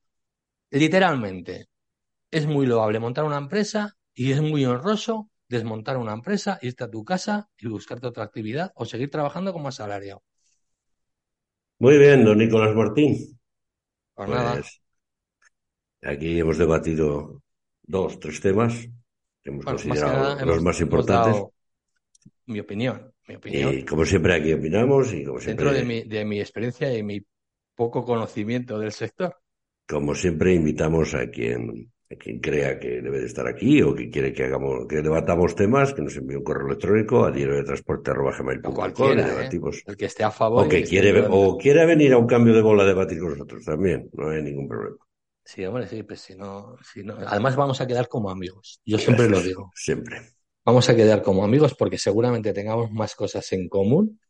Literalmente, 0.70 1.68
es 2.30 2.46
muy 2.46 2.66
loable 2.66 2.98
montar 3.00 3.24
una 3.24 3.38
empresa 3.38 3.96
y 4.14 4.32
es 4.32 4.40
muy 4.40 4.64
honroso 4.64 5.30
desmontar 5.48 5.96
una 5.96 6.12
empresa, 6.14 6.58
irte 6.62 6.84
a 6.84 6.90
tu 6.90 7.04
casa 7.04 7.48
y 7.58 7.68
buscarte 7.68 8.06
otra 8.06 8.24
actividad 8.24 8.72
o 8.74 8.84
seguir 8.84 9.10
trabajando 9.10 9.52
como 9.52 9.68
asalariado. 9.68 10.22
Muy 11.80 11.98
bien, 11.98 12.24
don 12.24 12.38
Nicolás 12.38 12.72
Martín. 12.76 13.16
Pues 14.14 14.28
nada, 14.28 14.60
Pues 14.60 14.80
aquí 16.02 16.38
hemos 16.40 16.58
debatido 16.58 17.42
dos, 17.82 18.18
tres 18.20 18.40
temas 18.40 18.74
que 19.42 19.50
hemos 19.50 19.64
bueno, 19.64 19.84
más 19.84 20.02
que 20.04 20.10
considerado 20.10 20.12
nada 20.12 20.36
los 20.42 20.60
hemos, 20.60 20.62
más 20.62 20.80
importantes. 20.80 21.44
mi 22.46 22.60
opinión, 22.60 23.12
mi 23.28 23.36
opinión 23.36 23.74
Y 23.74 23.84
como 23.84 24.04
siempre 24.04 24.34
aquí 24.34 24.52
opinamos 24.52 25.12
y 25.12 25.24
como 25.24 25.40
dentro 25.44 25.72
de 25.72 25.82
siempre, 25.82 25.84
mi, 25.84 26.02
de 26.04 26.24
mi 26.24 26.38
experiencia 26.40 26.96
y 26.96 27.02
mi 27.02 27.20
poco 27.74 28.04
conocimiento 28.04 28.78
del 28.78 28.92
sector. 28.92 29.36
como 29.88 30.14
siempre 30.14 30.54
invitamos 30.54 31.14
a 31.14 31.28
quien, 31.30 31.90
quien 32.16 32.40
crea 32.40 32.78
que 32.78 33.02
debe 33.02 33.20
de 33.20 33.26
estar 33.26 33.46
aquí 33.46 33.82
o 33.82 33.94
que 33.94 34.08
quiere 34.08 34.32
que 34.32 34.44
hagamos, 34.44 34.86
que 34.88 35.02
debatamos 35.02 35.54
temas, 35.54 35.92
que 35.92 36.00
nos 36.00 36.16
envíe 36.16 36.36
un 36.36 36.44
correo 36.44 36.66
electrónico 36.66 37.24
a 37.24 37.30
diario 37.30 37.56
de 37.56 37.64
transporte 37.64 38.10
y 38.10 38.72
cualquiera, 38.72 39.22
¿eh? 39.22 39.30
debatimos. 39.30 39.82
El 39.86 39.96
que 39.96 40.06
esté 40.06 40.24
a 40.24 40.30
favor 40.30 40.66
O 40.66 40.68
que 40.68 40.82
que 40.82 40.88
quiere, 40.88 41.26
o 41.28 41.58
quiera 41.58 41.84
venir 41.84 42.14
a 42.14 42.18
un 42.18 42.26
cambio 42.26 42.54
de 42.54 42.62
bola 42.62 42.84
a 42.84 42.86
debatir 42.86 43.18
con 43.18 43.30
nosotros 43.30 43.64
también, 43.64 44.08
no 44.14 44.30
hay 44.30 44.42
ningún 44.42 44.66
problema. 44.66 44.96
Sí, 45.44 45.64
hombre, 45.64 45.86
sí, 45.86 46.02
pues 46.02 46.20
si 46.20 46.34
no, 46.34 46.76
si 46.82 47.02
no. 47.02 47.16
Además 47.26 47.56
vamos 47.56 47.80
a 47.80 47.86
quedar 47.86 48.08
como 48.08 48.30
amigos. 48.30 48.80
Yo 48.84 48.98
siempre 48.98 49.28
lo 49.28 49.40
digo. 49.40 49.70
siempre. 49.74 50.20
Vamos 50.64 50.88
a 50.90 50.96
quedar 50.96 51.22
como 51.22 51.44
amigos 51.44 51.74
porque 51.74 51.96
seguramente 51.96 52.52
tengamos 52.52 52.90
más 52.90 53.14
cosas 53.14 53.50
en 53.52 53.68
común 53.68 54.20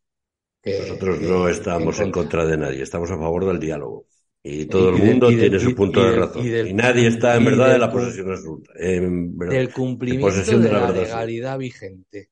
que, 0.61 0.79
Nosotros 0.79 1.19
no 1.21 1.27
que, 1.27 1.27
que 1.27 1.43
en 1.43 1.49
estamos 1.49 1.99
en 1.99 2.11
contra 2.11 2.45
de 2.45 2.57
nadie, 2.57 2.81
estamos 2.81 3.11
a 3.11 3.17
favor 3.17 3.45
del 3.45 3.59
diálogo. 3.59 4.05
Y 4.43 4.65
todo 4.65 4.89
el 4.89 4.95
y 4.97 5.01
mundo 5.01 5.27
tiene 5.29 5.59
su 5.59 5.75
punto 5.75 6.03
de 6.03 6.11
y 6.11 6.15
razón. 6.15 6.45
Y 6.67 6.73
nadie 6.73 7.07
está 7.07 7.35
en 7.35 7.45
verdad 7.45 7.75
en 7.75 7.81
la 7.81 7.91
posesión 7.91 8.31
absoluta. 8.31 8.71
En, 8.77 9.37
verdad- 9.37 9.53
del 9.53 9.67
en 9.67 9.71
cumplimiento 9.73 10.19
posesión 10.19 10.61
de 10.61 10.71
la 10.71 10.79
la 10.81 10.91
legalidad 10.91 11.57
vigente, 11.57 12.29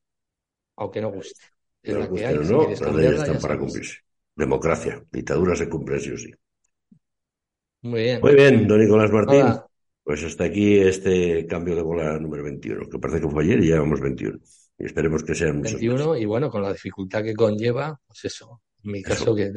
aunque 0.78 1.02
no 1.02 1.12
guste. 1.12 1.42
Es 1.84 1.96
la 1.98 2.12
que 2.12 2.26
hay. 2.26 2.44
Si 2.44 2.44
no, 2.52 2.60
quieres 2.60 2.82
las 2.82 2.96
leyes 2.96 3.20
están 3.20 3.40
para 3.40 3.58
cumplirse. 3.60 3.98
Democracia, 4.36 5.04
dictadura 5.12 5.56
se 5.56 5.70
cumple 5.70 6.00
sí 6.00 6.12
o 6.12 6.18
sí. 6.18 6.32
Muy 7.82 8.02
bien. 8.04 8.22
Muy 8.22 8.36
bien, 8.36 8.68
don 8.68 8.80
Nicolás 8.80 9.12
Martín. 9.12 9.46
Pues 10.04 10.24
hasta 10.24 10.46
aquí 10.46 10.78
este 10.80 11.46
cambio 11.48 11.76
de 11.76 11.82
bola 11.82 12.18
número 12.20 12.44
21, 12.44 12.88
que 12.90 13.00
parece 13.00 13.20
que 13.22 13.30
fue 13.30 13.44
ayer 13.44 13.60
y 13.64 13.70
ya 13.70 13.80
vamos 13.82 14.00
21. 14.00 14.40
Y 14.80 14.86
esperemos 14.86 15.24
que 15.24 15.36
sean 15.36 15.58
muchos 15.58 15.82
21 15.82 16.06
más. 16.14 16.22
y 16.22 16.26
bueno, 16.26 16.50
con 16.50 16.62
la 16.62 16.72
dificultad 16.74 17.24
que 17.24 17.34
conlleva, 17.36 18.00
pues 18.08 18.26
eso, 18.26 18.62
en 18.84 18.92
mi 18.92 19.04
Eso. 19.04 19.26
caso 19.26 19.36
que 19.36 19.52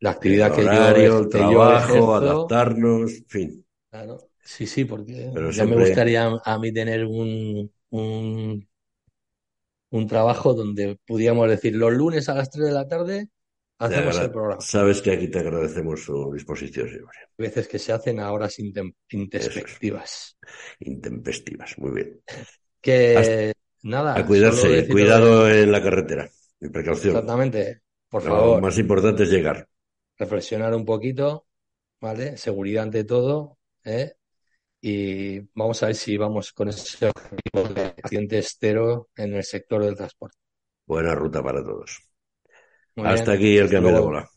la 0.00 0.10
actividad 0.10 0.48
El 0.48 0.54
que 0.54 0.64
yo, 0.70 0.96
el 0.96 1.28
que 1.30 1.48
yo 1.48 1.62
trabajo, 1.62 2.14
adaptarnos, 2.14 3.12
en 3.12 3.26
fin. 3.26 3.66
claro, 3.90 4.30
sí, 4.42 4.66
sí, 4.66 4.84
porque 4.84 5.30
Pero 5.32 5.50
ya 5.50 5.64
me 5.66 5.76
gustaría 5.76 6.30
a 6.44 6.58
mí 6.58 6.72
tener 6.72 7.04
un, 7.04 7.70
un, 7.90 8.68
un 9.90 10.06
trabajo 10.06 10.54
donde 10.54 10.96
pudiéramos 11.06 11.48
decir 11.48 11.74
los 11.74 11.92
lunes 11.92 12.28
a 12.28 12.34
las 12.34 12.50
3 12.50 12.66
de 12.66 12.72
la 12.72 12.86
tarde 12.88 13.28
hacemos 13.78 14.18
el 14.20 14.30
programa. 14.30 14.62
Sabes 14.72 15.00
que 15.02 15.12
aquí 15.12 15.28
te 15.28 15.38
agradecemos 15.40 16.02
su 16.04 16.32
disposición 16.32 16.88
siempre. 16.88 17.18
veces 17.38 17.66
que 17.68 17.78
se 17.78 17.92
hacen 17.92 18.20
a 18.20 18.30
horas 18.32 18.58
intem- 18.58 18.94
intempestivas. 19.10 20.36
Intempestivas, 20.80 21.78
muy 21.78 21.90
bien. 21.92 22.20
Que 22.80 23.52
nada, 23.82 24.14
A 24.18 24.26
cuidarse, 24.26 24.88
cuidado 24.88 25.48
en 25.50 25.72
la 25.72 25.82
carretera, 25.82 26.28
y 26.60 26.68
precaución. 26.68 27.14
Exactamente, 27.16 27.82
por 28.08 28.22
Lo 28.22 28.28
favor, 28.28 28.62
más 28.64 28.78
importante 28.78 29.24
es 29.24 29.30
llegar. 29.30 29.68
Reflexionar 30.18 30.74
un 30.74 30.84
poquito, 30.84 31.46
¿vale? 32.00 32.36
Seguridad 32.38 32.84
ante 32.84 33.04
todo, 33.04 33.58
¿eh? 33.84 34.14
Y 34.82 35.40
vamos 35.54 35.82
a 35.82 35.86
ver 35.86 35.96
si 35.96 36.16
vamos 36.18 36.52
con 36.52 36.68
ese 36.70 37.08
objetivo 37.08 37.74
de 37.74 37.82
accidentes 37.86 38.56
cero 38.60 39.10
en 39.16 39.34
el 39.34 39.44
sector 39.44 39.84
del 39.84 39.96
transporte. 39.96 40.38
Buena 40.84 41.14
ruta 41.14 41.42
para 41.44 41.62
todos. 41.62 42.00
Muy 42.96 43.10
Hasta 43.12 43.32
bien. 43.32 43.32
aquí 43.32 43.56
el 43.58 43.70
de 43.70 43.80
luego. 43.80 44.00
bola. 44.00 44.28